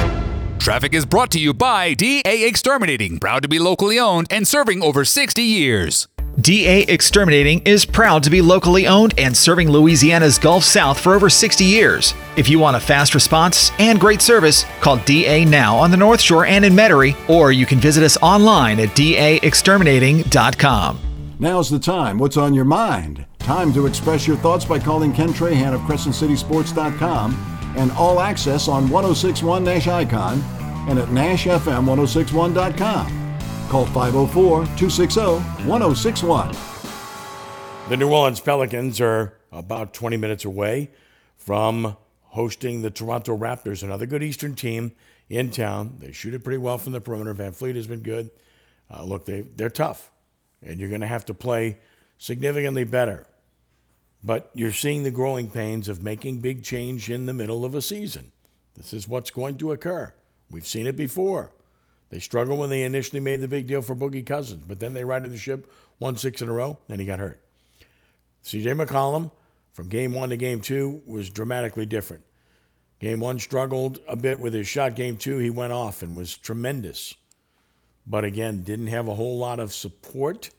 Traffic 0.61 0.93
is 0.93 1.05
brought 1.07 1.31
to 1.31 1.39
you 1.39 1.55
by 1.55 1.95
DA 1.95 2.45
Exterminating, 2.45 3.17
proud 3.17 3.41
to 3.41 3.49
be 3.49 3.57
locally 3.57 3.97
owned 3.97 4.27
and 4.29 4.47
serving 4.47 4.83
over 4.83 5.03
60 5.03 5.41
years. 5.41 6.07
DA 6.39 6.83
Exterminating 6.83 7.63
is 7.65 7.83
proud 7.83 8.21
to 8.21 8.29
be 8.29 8.43
locally 8.43 8.85
owned 8.85 9.15
and 9.17 9.35
serving 9.35 9.71
Louisiana's 9.71 10.37
Gulf 10.37 10.63
South 10.63 10.99
for 10.99 11.15
over 11.15 11.31
60 11.31 11.63
years. 11.63 12.13
If 12.37 12.47
you 12.47 12.59
want 12.59 12.77
a 12.77 12.79
fast 12.79 13.15
response 13.15 13.71
and 13.79 13.99
great 13.99 14.21
service, 14.21 14.63
call 14.81 14.97
DA 14.97 15.45
now 15.45 15.75
on 15.75 15.89
the 15.89 15.97
North 15.97 16.21
Shore 16.21 16.45
and 16.45 16.63
in 16.63 16.73
Metairie, 16.73 17.15
or 17.27 17.51
you 17.51 17.65
can 17.65 17.79
visit 17.79 18.03
us 18.03 18.17
online 18.21 18.79
at 18.79 18.89
daexterminating.com. 18.89 20.99
Now's 21.39 21.71
the 21.71 21.79
time. 21.79 22.19
What's 22.19 22.37
on 22.37 22.53
your 22.53 22.65
mind? 22.65 23.25
Time 23.39 23.73
to 23.73 23.87
express 23.87 24.27
your 24.27 24.37
thoughts 24.37 24.65
by 24.65 24.77
calling 24.77 25.11
Ken 25.11 25.29
Trahan 25.29 25.73
of 25.73 25.81
CrescentCitySports.com 25.81 27.60
and 27.77 27.91
All 27.93 28.19
Access 28.19 28.67
on 28.67 28.89
1061 28.89 29.63
Nash 29.63 29.87
Icon 29.87 30.41
and 30.87 30.99
at 30.99 31.07
NashFM1061.com. 31.09 33.37
Call 33.69 33.85
504 33.85 34.65
260 34.77 35.21
1061. 35.67 36.55
The 37.89 37.97
New 37.97 38.11
Orleans 38.11 38.39
Pelicans 38.39 39.01
are 39.01 39.37
about 39.51 39.93
20 39.93 40.17
minutes 40.17 40.45
away 40.45 40.91
from 41.37 41.97
hosting 42.21 42.81
the 42.81 42.89
Toronto 42.89 43.37
Raptors, 43.37 43.83
another 43.83 44.05
good 44.05 44.23
Eastern 44.23 44.55
team 44.55 44.93
in 45.29 45.51
town. 45.51 45.97
They 45.99 46.11
shoot 46.11 46.33
it 46.33 46.43
pretty 46.43 46.57
well 46.57 46.77
from 46.77 46.93
the 46.93 47.01
perimeter. 47.01 47.33
VanVleet 47.33 47.75
has 47.75 47.87
been 47.87 48.01
good. 48.01 48.31
Uh, 48.89 49.03
look, 49.03 49.25
they, 49.25 49.41
they're 49.41 49.69
tough, 49.69 50.11
and 50.61 50.79
you're 50.79 50.89
going 50.89 51.01
to 51.01 51.07
have 51.07 51.25
to 51.25 51.33
play 51.33 51.79
significantly 52.17 52.83
better. 52.83 53.25
But 54.23 54.51
you're 54.53 54.71
seeing 54.71 55.03
the 55.03 55.11
growing 55.11 55.49
pains 55.49 55.89
of 55.89 56.03
making 56.03 56.41
big 56.41 56.63
change 56.63 57.09
in 57.09 57.25
the 57.25 57.33
middle 57.33 57.65
of 57.65 57.73
a 57.73 57.81
season. 57.81 58.31
This 58.75 58.93
is 58.93 59.07
what's 59.07 59.31
going 59.31 59.57
to 59.57 59.71
occur. 59.71 60.13
We've 60.49 60.67
seen 60.67 60.87
it 60.87 60.95
before. 60.95 61.51
They 62.09 62.19
struggled 62.19 62.59
when 62.59 62.69
they 62.69 62.83
initially 62.83 63.21
made 63.21 63.39
the 63.41 63.47
big 63.47 63.67
deal 63.67 63.81
for 63.81 63.95
Boogie 63.95 64.25
Cousins, 64.25 64.63
but 64.67 64.79
then 64.79 64.93
they 64.93 65.05
righted 65.05 65.31
the 65.31 65.37
ship, 65.37 65.71
won 65.99 66.17
six 66.17 66.41
in 66.41 66.49
a 66.49 66.53
row, 66.53 66.77
then 66.87 66.99
he 66.99 67.05
got 67.05 67.19
hurt. 67.19 67.41
CJ 68.43 68.85
McCollum, 68.85 69.31
from 69.71 69.87
game 69.87 70.13
one 70.13 70.29
to 70.29 70.37
game 70.37 70.59
two, 70.61 71.01
was 71.05 71.29
dramatically 71.29 71.85
different. 71.85 72.23
Game 72.99 73.19
one 73.19 73.39
struggled 73.39 73.99
a 74.07 74.15
bit 74.15 74.39
with 74.39 74.53
his 74.53 74.67
shot. 74.67 74.95
Game 74.95 75.17
two, 75.17 75.37
he 75.37 75.49
went 75.49 75.73
off 75.73 76.03
and 76.03 76.15
was 76.15 76.37
tremendous. 76.37 77.15
But 78.05 78.25
again, 78.25 78.63
didn't 78.63 78.87
have 78.87 79.07
a 79.07 79.15
whole 79.15 79.37
lot 79.37 79.59
of 79.59 79.73
support, 79.73 80.49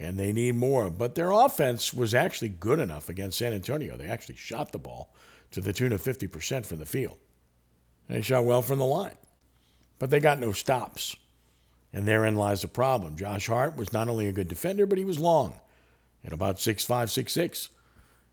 and 0.00 0.18
they 0.18 0.32
need 0.32 0.56
more. 0.56 0.90
But 0.90 1.14
their 1.14 1.30
offense 1.30 1.92
was 1.92 2.14
actually 2.14 2.48
good 2.48 2.80
enough 2.80 3.10
against 3.10 3.38
San 3.38 3.52
Antonio. 3.52 3.96
They 3.96 4.08
actually 4.08 4.36
shot 4.36 4.72
the 4.72 4.78
ball 4.78 5.14
to 5.50 5.60
the 5.60 5.74
tune 5.74 5.92
of 5.92 6.02
50% 6.02 6.64
from 6.64 6.78
the 6.78 6.86
field. 6.86 7.18
They 8.08 8.22
shot 8.22 8.44
well 8.44 8.62
from 8.62 8.78
the 8.78 8.86
line, 8.86 9.18
but 9.98 10.10
they 10.10 10.18
got 10.18 10.40
no 10.40 10.52
stops. 10.52 11.14
And 11.92 12.06
therein 12.06 12.34
lies 12.36 12.62
the 12.62 12.68
problem. 12.68 13.16
Josh 13.16 13.46
Hart 13.46 13.76
was 13.76 13.92
not 13.92 14.08
only 14.08 14.26
a 14.26 14.32
good 14.32 14.48
defender, 14.48 14.86
but 14.86 14.98
he 14.98 15.04
was 15.04 15.18
long 15.18 15.54
at 16.24 16.32
about 16.32 16.56
6'5, 16.56 16.86
6'6. 16.86 17.68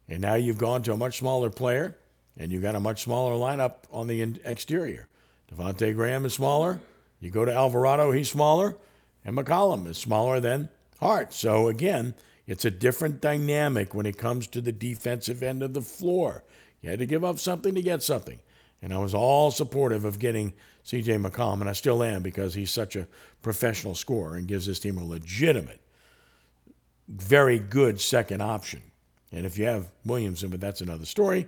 And 0.07 0.21
now 0.21 0.35
you've 0.35 0.57
gone 0.57 0.83
to 0.83 0.93
a 0.93 0.97
much 0.97 1.17
smaller 1.17 1.49
player, 1.49 1.97
and 2.37 2.51
you've 2.51 2.61
got 2.61 2.75
a 2.75 2.79
much 2.79 3.03
smaller 3.03 3.33
lineup 3.33 3.77
on 3.91 4.07
the 4.07 4.21
exterior. 4.45 5.07
Devontae 5.51 5.95
Graham 5.95 6.25
is 6.25 6.33
smaller. 6.33 6.79
You 7.19 7.31
go 7.31 7.45
to 7.45 7.53
Alvarado, 7.53 8.11
he's 8.11 8.29
smaller. 8.29 8.77
And 9.25 9.35
McCollum 9.35 9.87
is 9.87 9.97
smaller 9.97 10.39
than 10.39 10.69
Hart. 10.99 11.33
So 11.33 11.67
again, 11.67 12.15
it's 12.45 12.65
a 12.65 12.71
different 12.71 13.21
dynamic 13.21 13.93
when 13.93 14.05
it 14.05 14.17
comes 14.17 14.47
to 14.47 14.61
the 14.61 14.71
defensive 14.71 15.43
end 15.43 15.61
of 15.61 15.73
the 15.73 15.81
floor. 15.81 16.43
You 16.81 16.89
had 16.89 16.99
to 16.99 17.05
give 17.05 17.23
up 17.23 17.39
something 17.39 17.75
to 17.75 17.81
get 17.81 18.03
something. 18.03 18.39
And 18.81 18.93
I 18.93 18.99
was 18.99 19.13
all 19.13 19.51
supportive 19.51 20.05
of 20.05 20.19
getting 20.19 20.53
CJ 20.85 21.25
McCollum, 21.25 21.61
and 21.61 21.69
I 21.69 21.73
still 21.73 22.03
am 22.03 22.21
because 22.21 22.53
he's 22.53 22.71
such 22.71 22.95
a 22.95 23.07
professional 23.41 23.95
scorer 23.95 24.35
and 24.35 24.47
gives 24.47 24.65
this 24.65 24.79
team 24.79 24.97
a 24.97 25.03
legitimate, 25.03 25.81
very 27.07 27.59
good 27.59 27.99
second 27.99 28.41
option. 28.41 28.81
And 29.31 29.45
if 29.45 29.57
you 29.57 29.65
have 29.65 29.89
Williamson, 30.05 30.49
but 30.49 30.61
that's 30.61 30.81
another 30.81 31.05
story, 31.05 31.47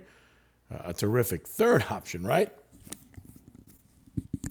uh, 0.72 0.78
a 0.86 0.92
terrific 0.92 1.46
third 1.46 1.86
option, 1.90 2.26
right? 2.26 2.52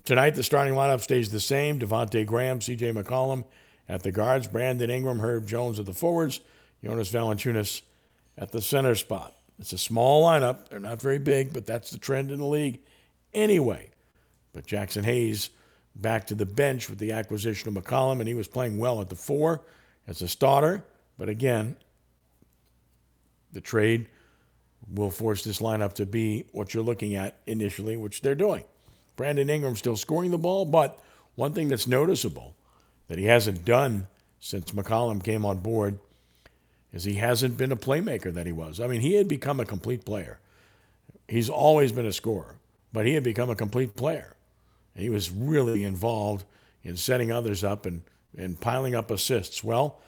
Tonight, 0.05 0.31
the 0.31 0.43
starting 0.43 0.73
lineup 0.73 1.01
stays 1.01 1.29
the 1.29 1.39
same 1.39 1.79
Devontae 1.79 2.25
Graham, 2.25 2.59
CJ 2.59 2.95
McCollum 2.95 3.43
at 3.89 4.03
the 4.03 4.11
guards, 4.11 4.47
Brandon 4.47 4.89
Ingram, 4.89 5.19
Herb 5.19 5.47
Jones 5.47 5.79
at 5.79 5.87
the 5.87 5.93
forwards, 5.93 6.39
Jonas 6.83 7.11
Valanciunas 7.11 7.81
at 8.37 8.51
the 8.51 8.61
center 8.61 8.95
spot. 8.95 9.35
It's 9.57 9.73
a 9.73 9.77
small 9.77 10.25
lineup. 10.25 10.69
They're 10.69 10.79
not 10.79 11.01
very 11.01 11.17
big, 11.17 11.51
but 11.51 11.65
that's 11.65 11.89
the 11.89 11.97
trend 11.97 12.31
in 12.31 12.39
the 12.39 12.45
league 12.45 12.79
anyway. 13.33 13.89
But 14.53 14.67
Jaxson 14.67 15.03
Hayes 15.03 15.49
back 15.95 16.27
to 16.27 16.35
the 16.35 16.45
bench 16.45 16.89
with 16.89 16.99
the 16.99 17.11
acquisition 17.11 17.75
of 17.75 17.83
McCollum, 17.83 18.19
and 18.19 18.27
he 18.27 18.35
was 18.35 18.47
playing 18.47 18.77
well 18.77 19.01
at 19.01 19.09
the 19.09 19.15
four 19.15 19.61
as 20.07 20.21
a 20.21 20.27
starter. 20.27 20.85
But 21.17 21.27
again, 21.27 21.75
the 23.51 23.59
trade 23.59 24.07
will 24.93 25.11
force 25.11 25.43
this 25.43 25.59
lineup 25.59 25.93
to 25.93 26.05
be 26.05 26.45
what 26.51 26.73
you're 26.73 26.83
looking 26.83 27.15
at 27.15 27.39
initially, 27.47 27.97
which 27.97 28.21
they're 28.21 28.35
doing. 28.35 28.63
Brandon 29.17 29.49
Ingram 29.49 29.75
still 29.75 29.97
scoring 29.97 30.31
the 30.31 30.37
ball, 30.37 30.63
but 30.63 30.99
one 31.35 31.53
thing 31.53 31.67
that's 31.67 31.87
noticeable 31.87 32.55
that 33.09 33.17
he 33.17 33.25
hasn't 33.25 33.65
done 33.65 34.07
since 34.39 34.71
McCollum 34.71 35.21
came 35.21 35.45
on 35.45 35.57
board 35.57 35.99
is 36.93 37.03
he 37.03 37.15
hasn't 37.15 37.57
been 37.57 37.71
a 37.71 37.77
playmaker 37.77 38.33
that 38.33 38.45
he 38.45 38.53
was. 38.53 38.79
I 38.79 38.87
mean, 38.87 39.01
he 39.01 39.15
had 39.15 39.27
become 39.27 39.59
a 39.59 39.65
complete 39.65 40.05
player. 40.05 40.39
He's 41.27 41.49
always 41.49 41.91
been 41.91 42.05
a 42.05 42.13
scorer, 42.13 42.55
but 42.93 43.05
he 43.05 43.13
had 43.13 43.23
become 43.23 43.49
a 43.49 43.55
complete 43.55 43.95
player. 43.95 44.35
He 44.95 45.09
was 45.09 45.29
really 45.29 45.83
involved 45.83 46.45
in 46.83 46.97
setting 46.97 47.31
others 47.31 47.63
up 47.63 47.85
and, 47.85 48.01
and 48.37 48.59
piling 48.59 48.95
up 48.95 49.11
assists. 49.11 49.63
Well, 49.63 49.99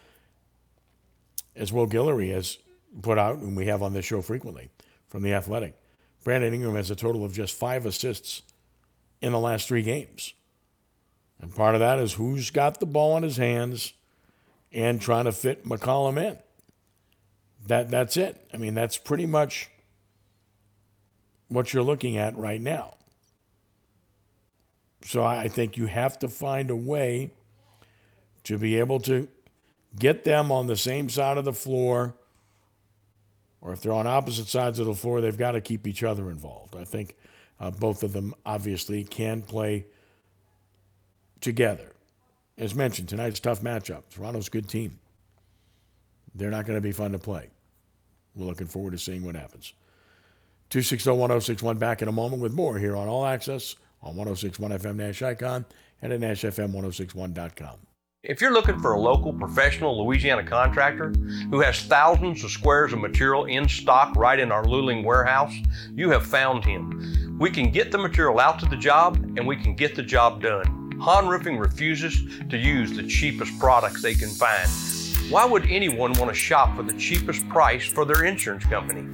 as 1.56 1.72
Will 1.72 1.88
Guillory 1.88 2.34
has 2.34 2.58
put 3.02 3.18
out, 3.18 3.38
and 3.38 3.56
we 3.56 3.68
have 3.68 3.84
on 3.84 3.93
this 3.93 4.06
show 4.06 4.22
frequently, 4.22 4.70
from 5.08 5.24
the 5.24 5.34
Athletic. 5.34 5.76
Brandon 6.24 6.54
Ingram 6.54 6.76
has 6.76 6.89
a 6.91 6.95
total 6.95 7.26
of 7.26 7.34
just 7.34 7.54
five 7.54 7.86
assists 7.86 8.43
in 9.22 9.32
the 9.32 9.39
last 9.39 9.68
three 9.68 9.82
games. 9.82 10.34
And 11.41 11.53
part 11.53 11.75
of 11.75 11.79
that 11.79 11.99
is 11.99 12.13
who's 12.13 12.51
got 12.51 12.79
the 12.79 12.85
ball 12.85 13.17
in 13.17 13.23
his 13.23 13.37
hands 13.37 13.93
and 14.71 15.01
trying 15.01 15.25
to 15.25 15.31
fit 15.31 15.65
McCollum 15.65 16.17
in. 16.17 16.37
That, 17.67 17.89
that's 17.89 18.15
it. 18.15 18.47
I 18.53 18.57
mean, 18.57 18.73
that's 18.73 18.97
pretty 18.97 19.25
much 19.25 19.69
what 21.47 21.73
you're 21.73 21.83
looking 21.83 22.17
at 22.17 22.37
right 22.37 22.61
now. 22.61 22.95
So 25.03 25.23
I 25.23 25.47
think 25.47 25.77
you 25.77 25.87
have 25.87 26.19
to 26.19 26.27
find 26.27 26.69
a 26.69 26.75
way 26.75 27.31
to 28.43 28.57
be 28.57 28.77
able 28.79 28.99
to 29.01 29.27
get 29.97 30.23
them 30.23 30.51
on 30.51 30.67
the 30.67 30.77
same 30.77 31.09
side 31.09 31.37
of 31.37 31.45
the 31.45 31.53
floor, 31.53 32.15
or 33.61 33.73
if 33.73 33.81
they're 33.81 33.91
on 33.91 34.07
opposite 34.07 34.47
sides 34.47 34.79
of 34.79 34.85
the 34.85 34.95
floor, 34.95 35.21
they've 35.21 35.37
got 35.37 35.51
to 35.51 35.61
keep 35.61 35.87
each 35.87 36.03
other 36.03 36.29
involved. 36.29 36.75
I 36.75 36.83
think 36.83 37.15
uh, 37.59 37.71
both 37.71 38.03
of 38.03 38.13
them 38.13 38.33
obviously 38.45 39.03
can 39.03 39.41
play 39.41 39.85
together. 41.41 41.93
As 42.57 42.75
mentioned, 42.75 43.09
tonight's 43.09 43.39
tough 43.39 43.61
matchup. 43.61 44.03
Toronto's 44.09 44.47
a 44.47 44.51
good 44.51 44.69
team. 44.69 44.99
They're 46.35 46.51
not 46.51 46.65
going 46.65 46.77
to 46.77 46.81
be 46.81 46.91
fun 46.91 47.11
to 47.11 47.19
play. 47.19 47.49
We're 48.35 48.45
looking 48.45 48.67
forward 48.67 48.91
to 48.91 48.97
seeing 48.97 49.25
what 49.25 49.35
happens. 49.35 49.73
260 50.69 51.09
1061 51.09 51.77
back 51.77 52.01
in 52.01 52.07
a 52.07 52.13
moment 52.13 52.41
with 52.41 52.53
more 52.53 52.77
here 52.79 52.95
on 52.95 53.09
All 53.09 53.25
Access 53.25 53.75
on 54.01 54.15
1061 54.15 54.71
FM 54.79 54.95
Nash 54.95 55.21
Icon 55.21 55.65
and 56.01 56.13
at 56.13 56.19
NashFM1061.com. 56.21 57.75
If 58.23 58.39
you're 58.39 58.53
looking 58.53 58.79
for 58.79 58.93
a 58.93 58.99
local 58.99 59.33
professional 59.33 60.05
Louisiana 60.05 60.43
contractor 60.43 61.11
who 61.49 61.59
has 61.59 61.81
thousands 61.81 62.43
of 62.43 62.51
squares 62.51 62.93
of 62.93 62.99
material 62.99 63.45
in 63.45 63.67
stock 63.67 64.15
right 64.15 64.39
in 64.39 64.51
our 64.51 64.63
Luling 64.63 65.03
warehouse, 65.03 65.53
you 65.95 66.11
have 66.11 66.25
found 66.25 66.63
him. 66.63 67.37
We 67.39 67.49
can 67.49 67.71
get 67.71 67.91
the 67.91 67.97
material 67.97 68.39
out 68.39 68.59
to 68.59 68.67
the 68.67 68.77
job 68.77 69.15
and 69.37 69.47
we 69.47 69.57
can 69.57 69.75
get 69.75 69.95
the 69.95 70.03
job 70.03 70.41
done. 70.41 70.80
Han 71.02 71.28
Roofing 71.28 71.58
refuses 71.58 72.22
to 72.49 72.58
use 72.58 72.91
the 72.95 73.02
cheapest 73.02 73.58
products 73.58 74.04
they 74.04 74.14
can 74.14 74.30
find. 74.30 74.70
Why 75.32 75.45
would 75.45 75.66
anyone 75.66 76.14
want 76.14 76.30
to 76.30 76.36
shop 76.36 76.76
for 76.76 76.84
the 76.84 76.93
cheapest 76.93 77.49
price 77.49 77.88
for 77.88 78.06
their 78.06 78.26
insurance 78.26 78.66
company? 78.66 79.08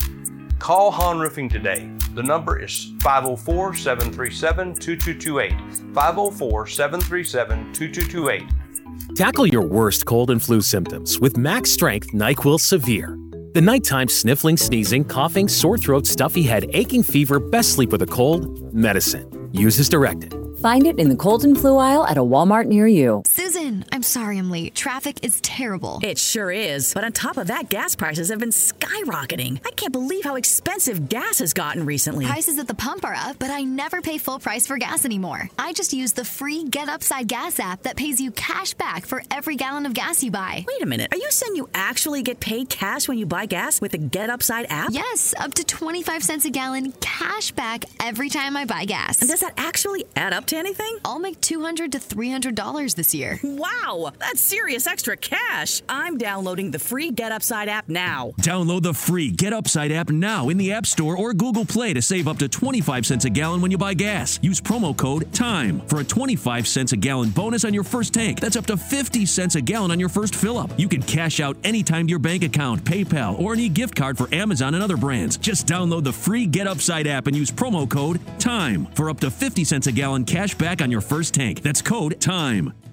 Call 0.59 0.91
Han 0.91 1.17
Roofing 1.17 1.47
today. 1.47 1.89
The 2.13 2.23
number 2.23 2.61
is 2.61 2.91
504 3.01 3.75
737 3.75 4.73
2228. 4.73 5.95
504 5.95 6.67
737 6.67 7.73
2228. 7.73 9.15
Tackle 9.15 9.47
your 9.47 9.61
worst 9.61 10.05
cold 10.05 10.29
and 10.29 10.43
flu 10.43 10.59
symptoms 10.59 11.21
with 11.21 11.37
Max 11.37 11.71
Strength 11.71 12.11
NyQuil 12.11 12.59
Severe. 12.59 13.17
The 13.53 13.61
nighttime 13.61 14.09
sniffling, 14.09 14.57
sneezing, 14.57 15.05
coughing, 15.05 15.47
sore 15.47 15.77
throat, 15.77 16.05
stuffy 16.05 16.43
head, 16.43 16.65
aching 16.73 17.01
fever, 17.01 17.39
best 17.39 17.75
sleep 17.75 17.91
with 17.91 18.01
a 18.01 18.07
cold, 18.07 18.73
medicine. 18.73 19.49
Use 19.53 19.79
as 19.79 19.87
directed. 19.87 20.36
Find 20.61 20.87
it 20.87 20.97
in 20.97 21.09
the 21.09 21.15
cold 21.15 21.43
and 21.43 21.55
flu 21.55 21.77
aisle 21.77 22.03
at 22.07 22.17
a 22.17 22.21
Walmart 22.21 22.65
near 22.65 22.87
you. 22.87 23.21
Susan, 23.27 23.85
I'm 23.91 24.01
sorry 24.01 24.39
I'm 24.39 24.49
late. 24.49 24.73
Traffic 24.73 25.19
is 25.23 25.39
terrible. 25.41 25.99
It 26.01 26.17
sure 26.17 26.49
is. 26.49 26.95
But 26.95 27.03
on 27.03 27.11
top 27.11 27.37
of 27.37 27.45
that, 27.47 27.69
gas 27.69 27.95
prices 27.95 28.29
have 28.29 28.39
been 28.39 28.49
skyrocketing. 28.49 29.59
I 29.67 29.69
can't 29.75 29.93
believe 29.93 30.23
how 30.23 30.33
expensive 30.35 31.09
gas 31.09 31.37
has 31.39 31.53
gotten 31.53 31.85
recently. 31.85 32.25
Prices 32.25 32.57
at 32.57 32.67
the 32.67 32.73
pump 32.73 33.05
are 33.05 33.13
up, 33.13 33.37
but 33.37 33.51
I 33.51 33.61
never 33.61 34.01
pay 34.01 34.17
full 34.17 34.39
price 34.39 34.65
for 34.65 34.79
gas 34.79 35.05
anymore. 35.05 35.47
I 35.59 35.73
just 35.73 35.93
use 35.93 36.13
the 36.13 36.25
free 36.25 36.63
Get 36.63 36.89
Upside 36.89 37.27
Gas 37.27 37.59
app 37.59 37.83
that 37.83 37.95
pays 37.95 38.19
you 38.19 38.31
cash 38.31 38.73
back 38.73 39.05
for 39.05 39.21
every 39.29 39.57
gallon 39.57 39.85
of 39.85 39.93
gas 39.93 40.23
you 40.23 40.31
buy. 40.31 40.65
Wait 40.67 40.81
a 40.81 40.87
minute. 40.87 41.13
Are 41.13 41.17
you 41.17 41.29
saying 41.29 41.55
you 41.55 41.69
actually 41.75 42.23
get 42.23 42.39
paid 42.39 42.69
cash 42.69 43.07
when 43.07 43.19
you 43.19 43.27
buy 43.27 43.45
gas 43.45 43.79
with 43.79 43.91
the 43.91 43.99
Get 43.99 44.31
Upside 44.31 44.65
app? 44.71 44.89
Yes, 44.91 45.35
up 45.39 45.53
to 45.53 45.63
25 45.63 46.23
cents 46.23 46.45
a 46.45 46.49
gallon 46.49 46.93
cash 46.93 47.51
back 47.51 47.85
every 48.01 48.29
time 48.29 48.57
I 48.57 48.65
buy 48.65 48.85
gas. 48.85 49.21
And 49.21 49.29
does 49.29 49.41
that 49.41 49.53
actually 49.55 50.05
add 50.15 50.33
up 50.33 50.46
to 50.47 50.57
anything? 50.57 50.97
I'll 51.03 51.19
make 51.19 51.41
$200 51.41 51.91
to 51.91 51.99
$300 51.99 52.95
this 52.95 53.13
year. 53.13 53.39
Wow, 53.43 54.11
that's 54.17 54.39
serious 54.39 54.87
extra 54.87 55.17
cash. 55.17 55.81
I'm 55.89 56.17
downloading 56.17 56.71
the 56.71 56.79
free 56.79 57.11
Get 57.11 57.31
Upside 57.31 57.67
app 57.69 57.89
now. 57.89 58.31
Download 58.41 58.81
the 58.81 58.93
free 58.93 59.29
Get 59.29 59.53
Upside 59.53 59.91
app 59.91 60.09
now 60.09 60.49
in 60.49 60.57
the 60.57 60.71
App 60.71 60.85
Store 60.85 61.17
or 61.17 61.33
Google 61.33 61.65
Play 61.65 61.93
to 61.93 62.01
save 62.01 62.27
up 62.27 62.37
to 62.37 62.47
25 62.47 63.05
cents 63.05 63.25
a 63.25 63.29
gallon 63.29 63.61
when 63.61 63.71
you 63.71 63.77
buy 63.77 63.93
gas. 63.93 64.39
Use 64.41 64.61
promo 64.61 64.95
code 64.95 65.31
TIME 65.33 65.81
for 65.81 65.99
a 65.99 66.03
25 66.03 66.67
cents 66.67 66.93
a 66.93 66.97
gallon 66.97 67.29
bonus 67.29 67.65
on 67.65 67.73
your 67.73 67.83
first 67.83 68.13
tank. 68.13 68.39
That's 68.39 68.55
up 68.55 68.65
to 68.67 68.77
50 68.77 69.25
cents 69.25 69.55
a 69.55 69.61
gallon 69.61 69.91
on 69.91 69.99
your 69.99 70.09
first 70.09 70.33
fill 70.33 70.57
up. 70.57 70.71
You 70.77 70.87
can 70.87 71.01
cash 71.01 71.39
out 71.39 71.57
anytime 71.63 72.07
to 72.07 72.09
your 72.09 72.19
bank 72.19 72.43
account, 72.43 72.83
PayPal, 72.83 73.37
or 73.39 73.53
any 73.53 73.67
gift 73.67 73.95
card 73.95 74.17
for 74.17 74.33
Amazon 74.33 74.75
and 74.75 74.83
other 74.83 74.97
brands. 74.97 75.37
Just 75.37 75.67
download 75.67 76.03
the 76.05 76.13
free 76.13 76.45
Get 76.45 76.67
Upside 76.67 77.07
app 77.07 77.27
and 77.27 77.35
use 77.35 77.51
promo 77.51 77.89
code 77.89 78.21
TIME 78.39 78.85
for 78.95 79.09
up 79.09 79.19
to 79.19 79.29
50 79.29 79.65
cents 79.65 79.87
a 79.87 79.91
gallon 79.91 80.23
cash 80.23 80.36
back 80.57 80.83
on 80.83 80.91
your 80.91 81.01
first 81.01 81.33
tank. 81.33 81.61
That's 81.61 81.81
code 81.81 82.21
TIME. 82.21 82.86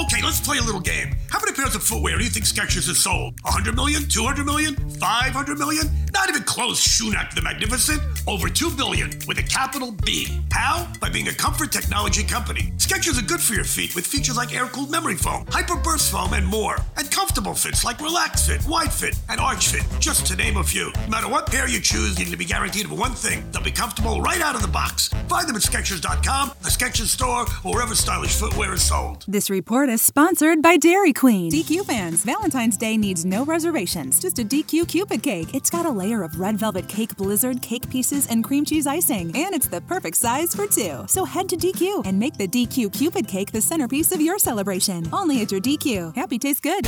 Okay, 0.00 0.22
let's 0.22 0.40
play 0.40 0.56
a 0.56 0.62
little 0.62 0.80
game. 0.80 1.14
How 1.28 1.38
many 1.40 1.52
pairs 1.52 1.74
of 1.74 1.82
footwear 1.82 2.16
do 2.16 2.24
you 2.24 2.30
think 2.30 2.46
Skechers 2.46 2.88
has 2.88 2.98
sold? 2.98 3.34
100 3.42 3.76
million? 3.76 4.08
200 4.08 4.46
million? 4.46 4.74
500 4.74 5.58
million? 5.58 5.86
Not 6.14 6.28
even 6.28 6.42
close, 6.42 6.80
Shunak 6.84 7.34
the 7.34 7.42
Magnificent. 7.42 8.00
Over 8.26 8.48
2 8.48 8.70
billion 8.70 9.10
with 9.28 9.38
a 9.38 9.42
capital 9.42 9.92
B. 9.92 10.40
How? 10.52 10.90
By 11.00 11.10
being 11.10 11.28
a 11.28 11.34
comfort 11.34 11.70
technology 11.70 12.24
company. 12.24 12.72
Skechers 12.78 13.22
are 13.22 13.26
good 13.26 13.40
for 13.40 13.52
your 13.52 13.64
feet 13.64 13.94
with 13.94 14.06
features 14.06 14.36
like 14.38 14.54
air-cooled 14.54 14.90
memory 14.90 15.16
foam, 15.16 15.44
hyper-burst 15.50 16.10
foam, 16.10 16.32
and 16.32 16.46
more. 16.46 16.78
And 16.96 17.10
comfortable 17.10 17.54
fits 17.54 17.84
like 17.84 18.00
Relax 18.00 18.46
Fit, 18.46 18.66
Wide 18.66 18.92
Fit, 18.92 19.16
and 19.28 19.38
Arch 19.38 19.68
Fit, 19.68 19.84
just 20.00 20.26
to 20.26 20.36
name 20.36 20.56
a 20.56 20.64
few. 20.64 20.92
No 21.04 21.08
matter 21.08 21.28
what 21.28 21.46
pair 21.46 21.68
you 21.68 21.80
choose, 21.80 22.18
you 22.18 22.24
need 22.24 22.30
to 22.30 22.38
be 22.38 22.46
guaranteed 22.46 22.86
of 22.86 22.98
one 22.98 23.12
thing. 23.12 23.44
They'll 23.52 23.62
be 23.62 23.70
comfortable 23.70 24.22
right 24.22 24.40
out 24.40 24.54
of 24.54 24.62
the 24.62 24.68
box. 24.68 25.08
Find 25.28 25.46
them 25.48 25.56
at 25.56 25.62
Skechers.com, 25.62 26.52
the 26.62 26.70
Skechers 26.70 27.08
store, 27.08 27.44
or 27.64 27.74
wherever 27.74 27.94
stylish 27.94 28.34
footwear 28.34 28.72
is 28.72 28.82
sold. 28.82 29.24
This 29.40 29.48
report 29.48 29.88
is 29.88 30.02
sponsored 30.02 30.60
by 30.60 30.76
Dairy 30.76 31.14
Queen. 31.14 31.50
DQ 31.50 31.86
fans, 31.86 32.24
Valentine's 32.24 32.76
Day 32.76 32.98
needs 32.98 33.24
no 33.24 33.42
reservations. 33.42 34.20
Just 34.20 34.38
a 34.38 34.44
DQ 34.44 34.86
Cupid 34.86 35.22
cake. 35.22 35.54
It's 35.54 35.70
got 35.70 35.86
a 35.86 35.90
layer 35.90 36.22
of 36.22 36.38
red 36.38 36.58
velvet 36.58 36.86
cake 36.88 37.16
blizzard, 37.16 37.62
cake 37.62 37.88
pieces, 37.88 38.26
and 38.26 38.44
cream 38.44 38.66
cheese 38.66 38.86
icing. 38.86 39.34
And 39.34 39.54
it's 39.54 39.66
the 39.66 39.80
perfect 39.80 40.18
size 40.18 40.54
for 40.54 40.66
two. 40.66 41.06
So 41.08 41.24
head 41.24 41.48
to 41.48 41.56
DQ 41.56 42.04
and 42.04 42.18
make 42.18 42.36
the 42.36 42.46
DQ 42.46 42.92
Cupid 42.92 43.26
cake 43.26 43.50
the 43.50 43.62
centerpiece 43.62 44.12
of 44.12 44.20
your 44.20 44.38
celebration. 44.38 45.08
Only 45.10 45.40
at 45.40 45.50
your 45.50 45.62
DQ. 45.62 46.14
Happy 46.14 46.38
tastes 46.38 46.60
good. 46.60 46.84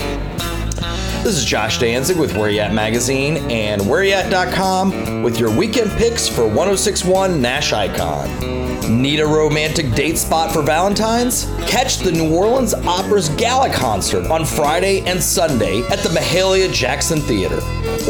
This 1.24 1.38
is 1.38 1.46
Josh 1.46 1.78
Danzig 1.78 2.18
with 2.18 2.36
Where 2.36 2.50
You 2.50 2.61
At 2.61 2.74
Magazine 2.74 3.38
and 3.50 3.80
WhereYouAt.com 3.80 5.22
with 5.22 5.40
your 5.40 5.57
weekend 5.57 5.90
picks 5.92 6.28
for 6.28 6.42
1061 6.42 7.40
Nash 7.40 7.72
Icon. 7.72 8.72
Need 8.89 9.20
a 9.20 9.26
romantic 9.26 9.93
date 9.93 10.18
spot 10.18 10.53
for 10.53 10.61
Valentine's? 10.61 11.45
Catch 11.68 11.99
the 11.99 12.11
New 12.11 12.35
Orleans 12.35 12.74
Opera's 12.74 13.28
Gala 13.30 13.72
concert 13.72 14.28
on 14.28 14.45
Friday 14.45 15.03
and 15.03 15.22
Sunday 15.22 15.83
at 15.83 16.01
the 16.01 16.09
Mahalia 16.09 16.72
Jackson 16.72 17.20
Theater. 17.20 17.61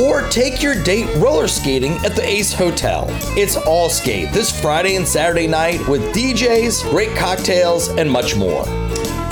Or 0.01 0.27
take 0.31 0.63
your 0.63 0.83
date 0.83 1.15
roller 1.17 1.47
skating 1.47 1.93
at 2.05 2.17
the 2.17 2.27
Ace 2.27 2.55
Hotel. 2.55 3.07
It's 3.37 3.57
all 3.57 3.91
skate 3.91 4.33
this 4.33 4.59
Friday 4.63 4.97
and 4.97 5.07
Saturday 5.07 5.47
night 5.47 5.87
with 5.89 6.15
DJs, 6.15 6.91
great 6.91 7.15
cocktails, 7.17 7.89
and 7.89 8.11
much 8.11 8.35
more. 8.35 8.65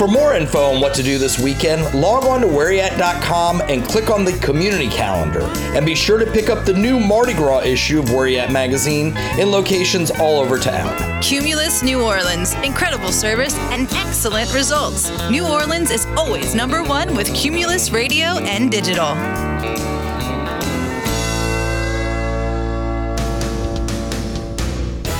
For 0.00 0.08
more 0.08 0.34
info 0.34 0.60
on 0.60 0.80
what 0.80 0.94
to 0.94 1.02
do 1.02 1.18
this 1.18 1.38
weekend, 1.38 1.82
log 1.92 2.24
on 2.24 2.40
to 2.40 2.46
whereyat.com 2.46 3.60
and 3.60 3.84
click 3.84 4.08
on 4.08 4.24
the 4.24 4.32
community 4.38 4.88
calendar. 4.88 5.42
And 5.76 5.84
be 5.84 5.94
sure 5.94 6.16
to 6.18 6.24
pick 6.24 6.48
up 6.48 6.64
the 6.64 6.72
new 6.72 6.98
Mardi 6.98 7.34
Gras 7.34 7.64
issue 7.64 7.98
of 7.98 8.10
Where 8.10 8.26
You 8.26 8.38
At 8.38 8.50
magazine 8.50 9.14
in 9.38 9.50
locations 9.50 10.10
all 10.10 10.40
over 10.40 10.58
town. 10.58 11.20
Cumulus 11.20 11.82
New 11.82 12.02
Orleans. 12.02 12.54
Incredible 12.64 13.12
service 13.12 13.54
and 13.72 13.92
excellent 13.92 14.54
results. 14.54 15.10
New 15.28 15.46
Orleans 15.46 15.90
is 15.90 16.06
always 16.16 16.54
number 16.54 16.82
one 16.82 17.14
with 17.14 17.34
Cumulus 17.34 17.90
Radio 17.90 18.38
and 18.38 18.70
Digital. 18.70 19.14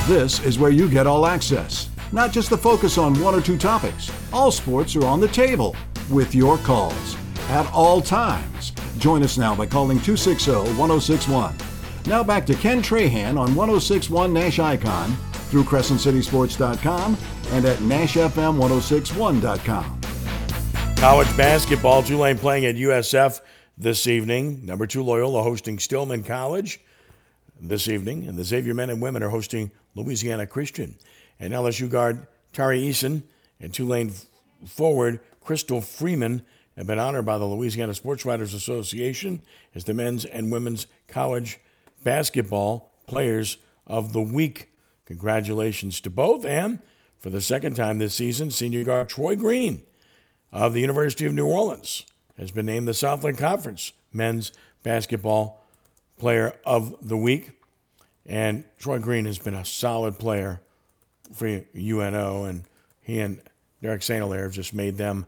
This 0.08 0.40
is 0.40 0.58
where 0.58 0.70
you 0.70 0.88
get 0.88 1.06
all 1.06 1.26
access, 1.26 1.90
not 2.12 2.32
just 2.32 2.50
the 2.50 2.58
focus 2.58 2.98
on 2.98 3.18
one 3.20 3.34
or 3.34 3.40
two 3.40 3.58
topics. 3.58 4.10
All 4.32 4.50
sports 4.50 4.96
are 4.96 5.04
on 5.04 5.20
the 5.20 5.28
table 5.28 5.76
with 6.10 6.34
your 6.34 6.58
calls 6.58 7.16
at 7.48 7.70
all 7.72 8.00
times. 8.00 8.72
Join 8.98 9.22
us 9.22 9.38
now 9.38 9.54
by 9.54 9.66
calling 9.66 10.00
260 10.00 10.50
1061. 10.76 11.54
Now 12.06 12.24
back 12.24 12.46
to 12.46 12.54
Ken 12.54 12.82
Trahan 12.82 13.38
on 13.38 13.54
1061 13.54 14.32
Nash 14.32 14.58
Icon 14.58 15.16
through 15.50 15.64
CrescentCitySports.com 15.64 17.18
and 17.50 17.64
at 17.64 17.78
NashFM1061.com. 17.78 20.00
College 20.96 21.36
basketball, 21.36 22.02
Tulane 22.02 22.38
playing 22.38 22.66
at 22.66 22.74
USF 22.76 23.40
this 23.76 24.06
evening. 24.06 24.64
Number 24.64 24.86
two, 24.86 25.02
Loyola 25.02 25.42
hosting 25.42 25.78
Stillman 25.78 26.22
College 26.22 26.80
this 27.60 27.88
evening. 27.88 28.28
And 28.28 28.38
the 28.38 28.44
Xavier 28.44 28.74
men 28.74 28.90
and 28.90 29.00
women 29.00 29.22
are 29.22 29.30
hosting 29.30 29.70
Louisiana 29.94 30.46
Christian. 30.46 30.96
And 31.40 31.52
LSU 31.52 31.88
guard 31.90 32.26
Tari 32.52 32.82
Eason 32.82 33.22
and 33.58 33.72
Tulane 33.74 34.12
forward 34.66 35.20
Krystal 35.44 35.82
Freeman 35.82 36.42
have 36.76 36.86
been 36.86 36.98
honored 36.98 37.24
by 37.24 37.38
the 37.38 37.46
Louisiana 37.46 37.94
Sports 37.94 38.24
Writers 38.24 38.54
Association 38.54 39.42
as 39.74 39.84
the 39.84 39.94
men's 39.94 40.24
and 40.24 40.52
women's 40.52 40.86
college 41.08 41.58
basketball 42.04 42.92
players 43.06 43.56
of 43.86 44.12
the 44.12 44.20
week. 44.20 44.70
Congratulations 45.06 46.00
to 46.02 46.10
both. 46.10 46.44
And 46.44 46.78
for 47.18 47.30
the 47.30 47.40
second 47.40 47.74
time 47.74 47.98
this 47.98 48.14
season, 48.14 48.50
senior 48.50 48.84
guard 48.84 49.08
Troy 49.08 49.34
Green 49.34 49.82
of 50.52 50.72
the 50.74 50.80
University 50.80 51.26
of 51.26 51.34
New 51.34 51.46
Orleans 51.46 52.04
has 52.38 52.50
been 52.50 52.66
named 52.66 52.86
the 52.86 52.94
Southland 52.94 53.38
Conference 53.38 53.92
men's 54.12 54.52
basketball 54.82 55.64
player 56.18 56.54
of 56.64 56.96
the 57.02 57.16
week. 57.16 57.52
And 58.24 58.64
Troy 58.78 58.98
Green 58.98 59.24
has 59.24 59.38
been 59.38 59.54
a 59.54 59.64
solid 59.64 60.18
player 60.18 60.60
for 61.32 61.64
UNO, 61.74 62.44
and 62.44 62.64
he 63.00 63.20
and 63.20 63.40
Derek 63.82 64.02
St. 64.02 64.24
Have 64.24 64.52
just 64.52 64.74
made 64.74 64.96
them 64.96 65.26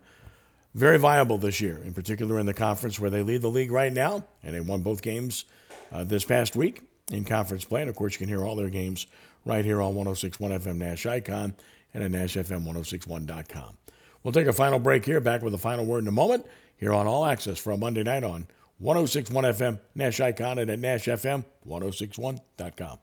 very 0.75 0.99
viable 0.99 1.39
this 1.39 1.61
year, 1.61 1.81
in 1.85 1.93
particular 1.93 2.39
in 2.39 2.47
the 2.47 2.55
conference 2.55 2.99
where 2.99 3.11
they 3.11 3.23
lead 3.23 3.43
the 3.43 3.49
league 3.49 3.71
right 3.71 3.93
now, 3.93 4.25
and 4.43 4.55
they 4.55 4.61
won 4.61 4.83
both 4.83 5.03
games 5.03 5.45
uh, 5.93 6.05
this 6.05 6.25
past 6.25 6.57
week 6.57 6.83
in 7.11 7.25
conference 7.25 7.65
play. 7.65 7.83
And 7.83 7.91
of 7.91 7.97
course, 7.97 8.15
you 8.15 8.19
can 8.19 8.29
hear 8.29 8.45
all 8.45 8.57
their 8.57 8.71
games 8.71 9.07
right 9.45 9.65
here 9.65 9.83
on 9.83 9.95
1061 9.95 10.61
FM 10.61 10.77
Nash 10.77 11.07
Icon 11.07 11.55
and 11.95 12.03
at 12.03 12.11
NashFM1061.com. 12.11 13.77
We'll 14.23 14.33
take 14.33 14.47
a 14.47 14.53
final 14.53 14.79
break 14.79 15.05
here, 15.05 15.21
back 15.21 15.43
with 15.43 15.55
a 15.55 15.59
final 15.59 15.85
word 15.85 16.05
in 16.05 16.09
a 16.09 16.13
moment 16.13 16.47
here 16.77 16.93
on 16.93 17.07
All 17.07 17.27
Access 17.27 17.59
for 17.59 17.73
a 17.73 17.77
Monday 17.77 18.03
night 18.03 18.25
on 18.25 18.47
1061 18.79 19.45
FM 19.45 19.79
Nash 19.95 20.21
Icon 20.21 20.59
and 20.59 20.71
at 20.71 20.81
NashFM1061.com. 20.81 22.99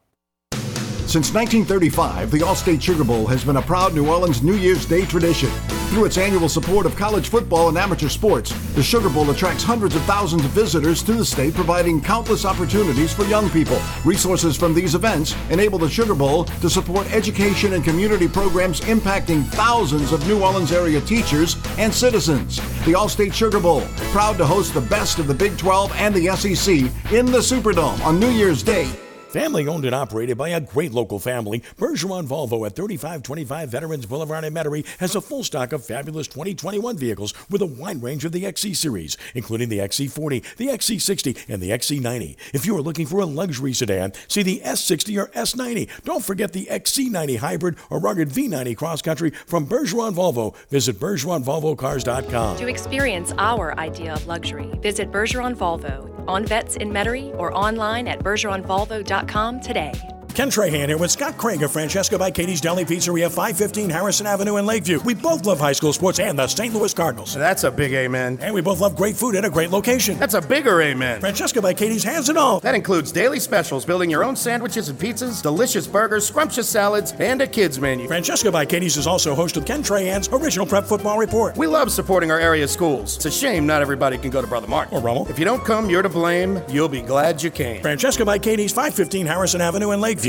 Since 1.10 1.34
1935, 1.34 2.30
the 2.30 2.42
Allstate 2.42 2.84
Sugar 2.84 3.04
Bowl 3.04 3.26
has 3.26 3.44
been 3.44 3.58
a 3.58 3.62
proud 3.64 3.96
New 3.96 4.08
Orleans 4.08 4.44
New 4.44 4.54
Year's 4.54 4.86
Day 4.86 5.08
tradition. 5.08 5.50
Through 5.90 6.06
its 6.06 6.20
annual 6.20 6.48
support 6.48 6.86
of 6.86 6.96
college 6.96 7.30
football 7.30 7.68
and 7.68 7.80
amateur 7.80 8.10
sports, 8.10 8.52
the 8.76 8.84
Sugar 8.84 9.10
Bowl 9.10 9.28
attracts 9.32 9.64
hundreds 9.64 9.96
of 9.96 10.04
thousands 10.04 10.46
of 10.46 10.52
visitors 10.52 11.02
to 11.02 11.14
the 11.14 11.26
state, 11.26 11.56
providing 11.56 12.00
countless 12.00 12.46
opportunities 12.46 13.12
for 13.12 13.24
young 13.24 13.50
people. 13.50 13.82
Resources 14.06 14.56
from 14.56 14.76
these 14.76 14.94
events 14.94 15.36
enable 15.50 15.80
the 15.80 15.90
Sugar 15.90 16.14
Bowl 16.14 16.44
to 16.44 16.70
support 16.70 17.12
education 17.12 17.74
and 17.74 17.84
community 17.84 18.28
programs 18.28 18.82
impacting 18.82 19.44
thousands 19.46 20.12
of 20.12 20.28
New 20.28 20.44
Orleans 20.44 20.72
area 20.72 21.02
teachers 21.02 21.56
and 21.80 21.92
citizens. 21.92 22.58
The 22.86 22.94
Allstate 22.94 23.34
Sugar 23.34 23.60
Bowl, 23.60 23.82
proud 24.12 24.38
to 24.38 24.46
host 24.46 24.76
the 24.76 24.82
best 24.82 25.18
of 25.18 25.26
the 25.26 25.34
Big 25.34 25.58
12 25.58 25.92
and 25.96 26.14
the 26.14 26.28
SEC 26.36 26.76
in 27.12 27.26
the 27.26 27.40
Superdome 27.40 28.00
on 28.06 28.20
New 28.20 28.30
Year's 28.30 28.62
Day. 28.62 28.88
Family 29.30 29.68
owned 29.68 29.86
and 29.86 29.94
operated 29.94 30.40
by 30.40 30.50
a 30.50 30.60
great 30.60 30.92
local 30.92 31.20
family, 31.20 31.60
Bergeron 31.78 32.26
Volvo 32.26 32.66
at 32.66 32.76
3525 32.76 33.70
Veterans 33.70 34.08
Boulevard 34.08 34.44
in 34.44 34.56
Metairie 34.56 34.88
has 34.98 35.14
a 35.14 35.22
full 35.22 35.44
stock 35.44 35.72
of 35.72 35.86
fabulous 35.86 36.28
2021 36.28 36.98
vehicles 36.98 37.36
with 37.48 37.62
a 37.62 37.68
wide 37.68 38.02
range 38.02 38.26
of 38.26 38.32
the 38.32 38.48
XC 38.48 38.74
series, 38.74 39.18
including 39.36 39.70
the 39.70 39.78
XC40, 39.78 40.56
the 40.56 40.70
XC60, 40.70 41.46
and 41.48 41.62
the 41.62 41.70
XC90. 41.70 42.38
If 42.56 42.66
you 42.66 42.76
are 42.76 42.82
looking 42.82 43.06
for 43.06 43.20
a 43.20 43.26
luxury 43.28 43.72
sedan, 43.72 44.14
see 44.28 44.42
the 44.42 44.62
S60 44.66 45.22
or 45.22 45.28
S90. 45.28 46.04
Don't 46.06 46.26
forget 46.26 46.52
the 46.52 46.66
XC90 46.66 47.38
hybrid 47.38 47.76
or 47.92 48.00
rugged 48.00 48.30
V90 48.30 48.76
cross 48.78 49.04
country 49.04 49.30
from 49.46 49.68
Bergeron 49.68 50.16
Volvo. 50.16 50.56
Visit 50.70 51.00
BergeronVolvoCars.com. 51.00 52.58
To 52.58 52.68
experience 52.68 53.32
our 53.38 53.78
idea 53.78 54.12
of 54.12 54.26
luxury, 54.26 54.72
visit 54.82 55.12
Bergeron 55.12 55.54
Volvo 55.56 56.28
on 56.28 56.46
Vets 56.46 56.78
in 56.78 56.90
Metairie 56.90 57.38
or 57.38 57.56
online 57.56 58.08
at 58.08 58.24
bergeronvolvo.com 58.24 59.19
today. 59.60 60.19
Ken 60.40 60.50
Trahan 60.50 60.88
here 60.88 60.98
with 60.98 61.12
Scott 61.12 61.36
Craig 61.36 61.62
of 61.64 61.72
Francesca 61.74 62.18
by 62.18 62.32
Katie's 62.32 62.62
Deli 62.62 62.86
Pizzeria, 62.86 63.30
515 63.30 63.90
Harrison 63.90 64.26
Avenue 64.26 64.56
in 64.56 64.66
Lakeview. 64.66 65.02
We 65.02 65.14
both 65.14 65.46
love 65.46 65.60
high 65.60 65.74
school 65.74 65.92
sports 65.92 66.18
and 66.18 66.40
the 66.40 66.48
St. 66.48 66.74
Louis 66.74 66.94
Cardinals. 66.94 67.34
That's 67.34 67.66
a 67.66 67.72
big 67.72 67.92
amen. 67.92 68.38
And 68.40 68.56
we 68.56 68.62
both 68.62 68.80
love 68.80 68.96
great 68.96 69.18
food 69.18 69.36
at 69.36 69.44
a 69.44 69.50
great 69.50 69.70
location. 69.70 70.18
That's 70.18 70.36
a 70.36 70.42
bigger 70.42 70.82
amen. 70.82 71.20
Francesca 71.20 71.62
by 71.62 71.74
Katie's 71.74 72.06
has 72.06 72.30
it 72.30 72.38
all. 72.38 72.62
That 72.62 72.74
includes 72.74 73.12
daily 73.12 73.42
specials, 73.42 73.84
building 73.84 74.10
your 74.10 74.24
own 74.24 74.38
sandwiches 74.38 74.88
and 74.88 74.98
pizzas, 74.98 75.42
delicious 75.42 75.88
burgers, 75.88 76.26
scrumptious 76.26 76.70
salads, 76.70 77.12
and 77.20 77.42
a 77.42 77.48
kids 77.48 77.78
menu. 77.78 78.08
Francesca 78.08 78.50
by 78.50 78.66
Katie's 78.66 78.96
is 78.96 79.08
also 79.08 79.36
host 79.36 79.58
of 79.58 79.66
Ken 79.66 79.84
Trahan's 79.84 80.30
Original 80.30 80.66
Prep 80.66 80.86
Football 80.86 81.18
Report. 81.18 81.58
We 81.58 81.68
love 81.68 81.92
supporting 81.92 82.32
our 82.32 82.40
area 82.40 82.70
schools. 82.70 83.18
It's 83.18 83.26
a 83.26 83.32
shame 83.32 83.68
not 83.68 83.82
everybody 83.82 84.18
can 84.18 84.30
go 84.30 84.40
to 84.40 84.48
Brother 84.48 84.68
Mark. 84.68 84.94
Or 84.94 85.02
Rummel. 85.02 85.28
If 85.30 85.38
you 85.38 85.44
don't 85.44 85.66
come, 85.66 85.90
you're 85.90 86.02
to 86.02 86.08
blame. 86.08 86.62
You'll 86.70 86.88
be 86.88 87.02
glad 87.02 87.44
you 87.44 87.52
came. 87.52 87.82
Francesca 87.82 88.24
by 88.24 88.40
Katie's, 88.40 88.72
515 88.72 89.26
Harrison 89.26 89.60
Avenue 89.60 89.92
in 89.92 90.00
Lakeview. 90.00 90.29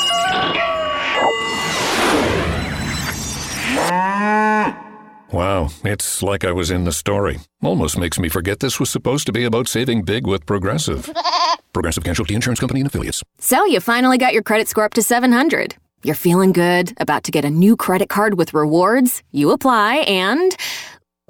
Wow, 5.31 5.69
it's 5.85 6.21
like 6.21 6.43
I 6.43 6.51
was 6.51 6.71
in 6.71 6.83
the 6.83 6.91
story. 6.91 7.39
Almost 7.63 7.97
makes 7.97 8.19
me 8.19 8.27
forget 8.27 8.59
this 8.59 8.81
was 8.81 8.89
supposed 8.89 9.25
to 9.27 9.31
be 9.31 9.45
about 9.45 9.69
saving 9.69 10.01
big 10.03 10.27
with 10.27 10.45
Progressive. 10.45 11.09
Progressive 11.73 12.03
Casualty 12.03 12.35
Insurance 12.35 12.59
Company 12.59 12.81
and 12.81 12.87
Affiliates. 12.87 13.23
So 13.39 13.63
you 13.65 13.79
finally 13.79 14.17
got 14.17 14.33
your 14.33 14.43
credit 14.43 14.67
score 14.67 14.83
up 14.83 14.93
to 14.95 15.01
700. 15.01 15.75
You're 16.03 16.15
feeling 16.15 16.51
good, 16.51 16.93
about 16.97 17.23
to 17.25 17.31
get 17.31 17.45
a 17.45 17.49
new 17.49 17.77
credit 17.77 18.09
card 18.09 18.33
with 18.33 18.53
rewards. 18.53 19.23
You 19.31 19.51
apply 19.51 19.97
and. 19.99 20.55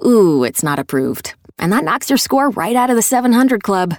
Ooh, 0.04 0.42
it's 0.42 0.64
not 0.64 0.80
approved. 0.80 1.34
And 1.60 1.72
that 1.72 1.84
knocks 1.84 2.10
your 2.10 2.16
score 2.16 2.50
right 2.50 2.74
out 2.74 2.90
of 2.90 2.96
the 2.96 3.02
700 3.02 3.62
club. 3.62 3.94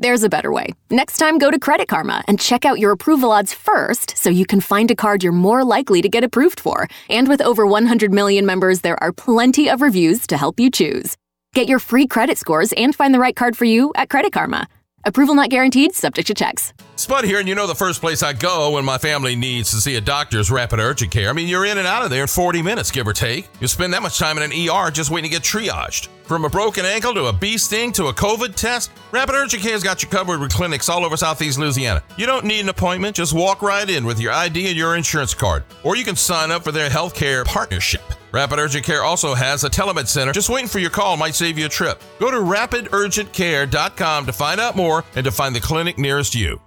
There's 0.00 0.22
a 0.22 0.28
better 0.28 0.52
way. 0.52 0.74
Next 0.90 1.16
time, 1.16 1.38
go 1.38 1.50
to 1.50 1.58
Credit 1.58 1.88
Karma 1.88 2.22
and 2.28 2.38
check 2.38 2.64
out 2.64 2.78
your 2.78 2.92
approval 2.92 3.32
odds 3.32 3.52
first 3.52 4.16
so 4.16 4.30
you 4.30 4.46
can 4.46 4.60
find 4.60 4.88
a 4.92 4.94
card 4.94 5.24
you're 5.24 5.32
more 5.32 5.64
likely 5.64 6.00
to 6.02 6.08
get 6.08 6.22
approved 6.22 6.60
for. 6.60 6.86
And 7.08 7.26
with 7.26 7.42
over 7.42 7.66
100 7.66 8.12
million 8.12 8.46
members, 8.46 8.82
there 8.82 9.02
are 9.02 9.12
plenty 9.12 9.68
of 9.68 9.82
reviews 9.82 10.24
to 10.28 10.36
help 10.36 10.60
you 10.60 10.70
choose. 10.70 11.16
Get 11.52 11.68
your 11.68 11.80
free 11.80 12.06
credit 12.06 12.38
scores 12.38 12.72
and 12.74 12.94
find 12.94 13.12
the 13.12 13.18
right 13.18 13.34
card 13.34 13.56
for 13.56 13.64
you 13.64 13.90
at 13.96 14.08
Credit 14.08 14.32
Karma. 14.32 14.68
Approval 15.04 15.34
not 15.34 15.50
guaranteed, 15.50 15.94
subject 15.94 16.28
to 16.28 16.34
checks. 16.34 16.72
Spud 16.94 17.24
here, 17.24 17.40
and 17.40 17.48
you 17.48 17.54
know 17.56 17.66
the 17.66 17.74
first 17.74 18.00
place 18.00 18.22
I 18.22 18.34
go 18.34 18.72
when 18.72 18.84
my 18.84 18.98
family 18.98 19.34
needs 19.34 19.70
to 19.70 19.76
see 19.80 19.96
a 19.96 20.00
doctor 20.00 20.38
is 20.38 20.50
Rapid 20.50 20.78
Urgent 20.78 21.10
Care. 21.10 21.30
I 21.30 21.32
mean, 21.32 21.48
you're 21.48 21.64
in 21.64 21.78
and 21.78 21.86
out 21.86 22.04
of 22.04 22.10
there 22.10 22.22
in 22.22 22.28
40 22.28 22.62
minutes, 22.62 22.90
give 22.90 23.06
or 23.06 23.12
take. 23.12 23.48
You 23.60 23.66
spend 23.66 23.94
that 23.94 24.02
much 24.02 24.18
time 24.18 24.38
in 24.38 24.44
an 24.44 24.52
ER 24.52 24.90
just 24.90 25.10
waiting 25.10 25.30
to 25.30 25.36
get 25.36 25.42
triaged. 25.42 26.08
From 26.28 26.44
a 26.44 26.50
broken 26.50 26.84
ankle 26.84 27.14
to 27.14 27.24
a 27.24 27.32
bee 27.32 27.56
sting 27.56 27.90
to 27.92 28.08
a 28.08 28.12
COVID 28.12 28.54
test, 28.54 28.90
Rapid 29.12 29.34
Urgent 29.34 29.62
Care's 29.62 29.82
got 29.82 30.02
you 30.02 30.10
covered 30.10 30.40
with 30.40 30.52
clinics 30.52 30.90
all 30.90 31.06
over 31.06 31.16
Southeast 31.16 31.58
Louisiana. 31.58 32.02
You 32.18 32.26
don't 32.26 32.44
need 32.44 32.60
an 32.60 32.68
appointment, 32.68 33.16
just 33.16 33.32
walk 33.32 33.62
right 33.62 33.88
in 33.88 34.04
with 34.04 34.20
your 34.20 34.32
ID 34.32 34.66
and 34.68 34.76
your 34.76 34.94
insurance 34.94 35.32
card. 35.32 35.64
Or 35.84 35.96
you 35.96 36.04
can 36.04 36.16
sign 36.16 36.50
up 36.50 36.64
for 36.64 36.70
their 36.70 36.90
healthcare 36.90 37.46
partnership. 37.46 38.02
Rapid 38.30 38.58
Urgent 38.58 38.84
Care 38.84 39.04
also 39.04 39.32
has 39.32 39.64
a 39.64 39.70
telemed 39.70 40.06
center. 40.06 40.34
Just 40.34 40.50
waiting 40.50 40.68
for 40.68 40.80
your 40.80 40.90
call 40.90 41.16
might 41.16 41.34
save 41.34 41.58
you 41.58 41.64
a 41.64 41.70
trip. 41.70 42.02
Go 42.20 42.30
to 42.30 42.36
rapidurgentcare.com 42.36 44.26
to 44.26 44.32
find 44.34 44.60
out 44.60 44.76
more 44.76 45.04
and 45.16 45.24
to 45.24 45.30
find 45.30 45.56
the 45.56 45.60
clinic 45.60 45.96
nearest 45.96 46.34
you. 46.34 46.60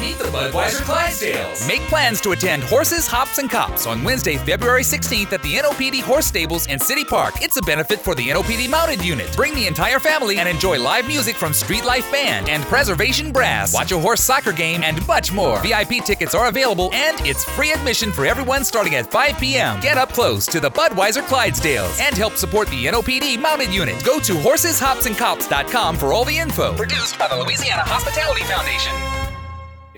Meet 0.00 0.18
the 0.18 0.24
Budweiser 0.24 0.82
Clydesdales. 0.82 1.66
Make 1.66 1.80
plans 1.82 2.20
to 2.20 2.30
attend 2.30 2.62
Horses, 2.62 3.08
Hops, 3.08 3.38
and 3.38 3.50
Cops 3.50 3.86
on 3.86 4.04
Wednesday, 4.04 4.36
February 4.36 4.82
16th 4.82 5.32
at 5.32 5.42
the 5.42 5.54
NOPD 5.54 6.02
Horse 6.02 6.26
Stables 6.26 6.66
in 6.68 6.78
City 6.78 7.04
Park. 7.04 7.42
It's 7.42 7.56
a 7.56 7.62
benefit 7.62 7.98
for 7.98 8.14
the 8.14 8.28
NOPD 8.28 8.70
Mounted 8.70 9.04
Unit. 9.04 9.34
Bring 9.34 9.54
the 9.54 9.66
entire 9.66 9.98
family 9.98 10.38
and 10.38 10.48
enjoy 10.48 10.78
live 10.80 11.08
music 11.08 11.34
from 11.34 11.52
Street 11.52 11.84
Life 11.84 12.10
Band 12.12 12.48
and 12.48 12.62
Preservation 12.64 13.32
Brass. 13.32 13.74
Watch 13.74 13.90
a 13.90 13.98
horse 13.98 14.22
soccer 14.22 14.52
game 14.52 14.82
and 14.84 15.04
much 15.08 15.32
more. 15.32 15.60
VIP 15.62 16.04
tickets 16.04 16.34
are 16.34 16.46
available 16.46 16.90
and 16.92 17.18
it's 17.26 17.44
free 17.44 17.72
admission 17.72 18.12
for 18.12 18.24
everyone 18.24 18.64
starting 18.64 18.94
at 18.94 19.10
5 19.10 19.38
p.m. 19.38 19.80
Get 19.80 19.98
up 19.98 20.12
close 20.12 20.46
to 20.46 20.60
the 20.60 20.70
Budweiser 20.70 21.22
Clydesdales 21.22 22.00
and 22.00 22.16
help 22.16 22.34
support 22.34 22.68
the 22.68 22.86
NOPD 22.86 23.40
Mounted 23.40 23.74
Unit. 23.74 24.02
Go 24.04 24.20
to 24.20 24.34
horseshopsandcops.com 24.34 25.96
for 25.96 26.12
all 26.12 26.24
the 26.24 26.38
info. 26.38 26.76
Produced 26.76 27.18
by 27.18 27.26
the 27.26 27.36
Louisiana 27.36 27.82
Hospitality 27.82 28.42
Foundation. 28.44 29.17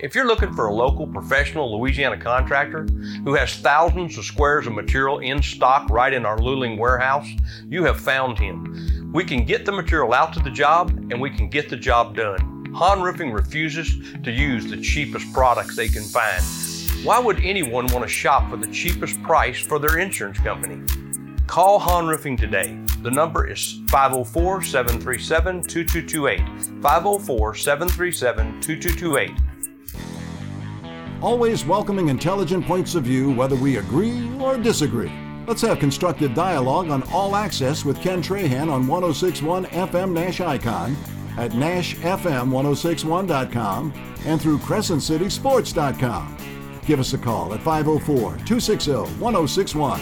If 0.01 0.15
you're 0.15 0.25
looking 0.25 0.51
for 0.55 0.65
a 0.65 0.73
local 0.73 1.05
professional 1.05 1.77
Louisiana 1.77 2.17
contractor 2.17 2.87
who 3.23 3.35
has 3.35 3.57
thousands 3.57 4.17
of 4.17 4.25
squares 4.25 4.65
of 4.65 4.73
material 4.73 5.19
in 5.19 5.43
stock 5.43 5.91
right 5.91 6.11
in 6.11 6.25
our 6.25 6.39
Luling 6.39 6.79
warehouse, 6.79 7.29
you 7.69 7.83
have 7.83 8.01
found 8.01 8.39
him. 8.39 9.11
We 9.13 9.23
can 9.23 9.45
get 9.45 9.63
the 9.63 9.71
material 9.71 10.15
out 10.15 10.33
to 10.33 10.39
the 10.39 10.49
job 10.49 10.89
and 11.11 11.21
we 11.21 11.29
can 11.29 11.49
get 11.49 11.69
the 11.69 11.77
job 11.77 12.15
done. 12.15 12.73
Han 12.73 13.03
Roofing 13.03 13.31
refuses 13.31 13.95
to 14.23 14.31
use 14.31 14.65
the 14.65 14.81
cheapest 14.81 15.31
products 15.33 15.75
they 15.75 15.87
can 15.87 16.01
find. 16.01 16.43
Why 17.05 17.19
would 17.19 17.39
anyone 17.41 17.85
want 17.85 18.03
to 18.03 18.09
shop 18.09 18.49
for 18.49 18.57
the 18.57 18.71
cheapest 18.73 19.21
price 19.21 19.59
for 19.59 19.77
their 19.77 19.99
insurance 19.99 20.39
company? 20.39 20.83
Call 21.45 21.77
Han 21.77 22.07
Roofing 22.07 22.37
today. 22.37 22.75
The 23.03 23.11
number 23.11 23.47
is 23.47 23.81
504 23.89 24.63
737 24.63 25.61
2228. 25.61 26.81
504 26.81 27.55
737 27.55 28.61
2228. 28.61 29.50
Always 31.21 31.65
welcoming 31.65 32.09
intelligent 32.09 32.65
points 32.65 32.95
of 32.95 33.03
view, 33.03 33.31
whether 33.31 33.55
we 33.55 33.77
agree 33.77 34.27
or 34.39 34.57
disagree. 34.57 35.11
Let's 35.45 35.61
have 35.61 35.77
constructive 35.77 36.33
dialogue 36.33 36.89
on 36.89 37.03
All 37.11 37.35
Access 37.35 37.85
with 37.85 38.01
Ken 38.01 38.23
Trahan 38.23 38.71
on 38.71 38.87
1061 38.87 39.65
FM 39.65 40.13
Nash 40.13 40.41
Icon, 40.41 40.97
at 41.37 41.51
NashFM1061.com 41.51 43.93
and 44.25 44.41
through 44.41 44.57
CrescentCitySports.com. 44.59 46.37
Give 46.85 46.99
us 46.99 47.13
a 47.13 47.17
call 47.17 47.53
at 47.53 47.61
504 47.61 48.17
260 48.45 48.91
1061. 48.91 50.01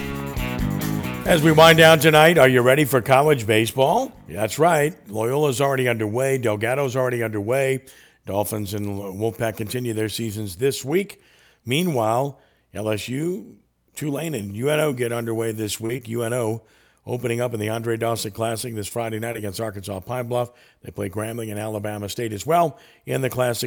As 1.27 1.43
we 1.43 1.51
wind 1.51 1.77
down 1.77 1.99
tonight, 1.99 2.37
are 2.37 2.47
you 2.47 2.61
ready 2.61 2.85
for 2.85 3.01
college 3.01 3.45
baseball? 3.45 4.13
That's 4.27 4.57
right. 4.57 4.95
Loyola's 5.07 5.59
already 5.59 5.89
underway. 5.89 6.37
Delgado's 6.37 6.95
already 6.95 7.21
underway. 7.21 7.83
Dolphins 8.25 8.73
and 8.73 8.87
Wolfpack 8.87 9.57
continue 9.57 9.93
their 9.93 10.09
seasons 10.09 10.57
this 10.57 10.85
week. 10.85 11.21
Meanwhile, 11.65 12.39
LSU, 12.73 13.55
Tulane, 13.95 14.35
and 14.35 14.55
UNO 14.55 14.93
get 14.93 15.11
underway 15.11 15.51
this 15.51 15.79
week. 15.79 16.07
UNO 16.07 16.63
opening 17.05 17.41
up 17.41 17.53
in 17.53 17.59
the 17.59 17.69
Andre 17.69 17.97
Dawson 17.97 18.31
Classic 18.31 18.73
this 18.75 18.87
Friday 18.87 19.19
night 19.19 19.35
against 19.35 19.59
Arkansas 19.59 19.99
Pine 20.01 20.27
Bluff. 20.27 20.51
They 20.83 20.91
play 20.91 21.09
Grambling 21.09 21.49
and 21.49 21.59
Alabama 21.59 22.07
State 22.07 22.33
as 22.33 22.45
well 22.45 22.79
in 23.05 23.21
the 23.21 23.29
Classic. 23.29 23.57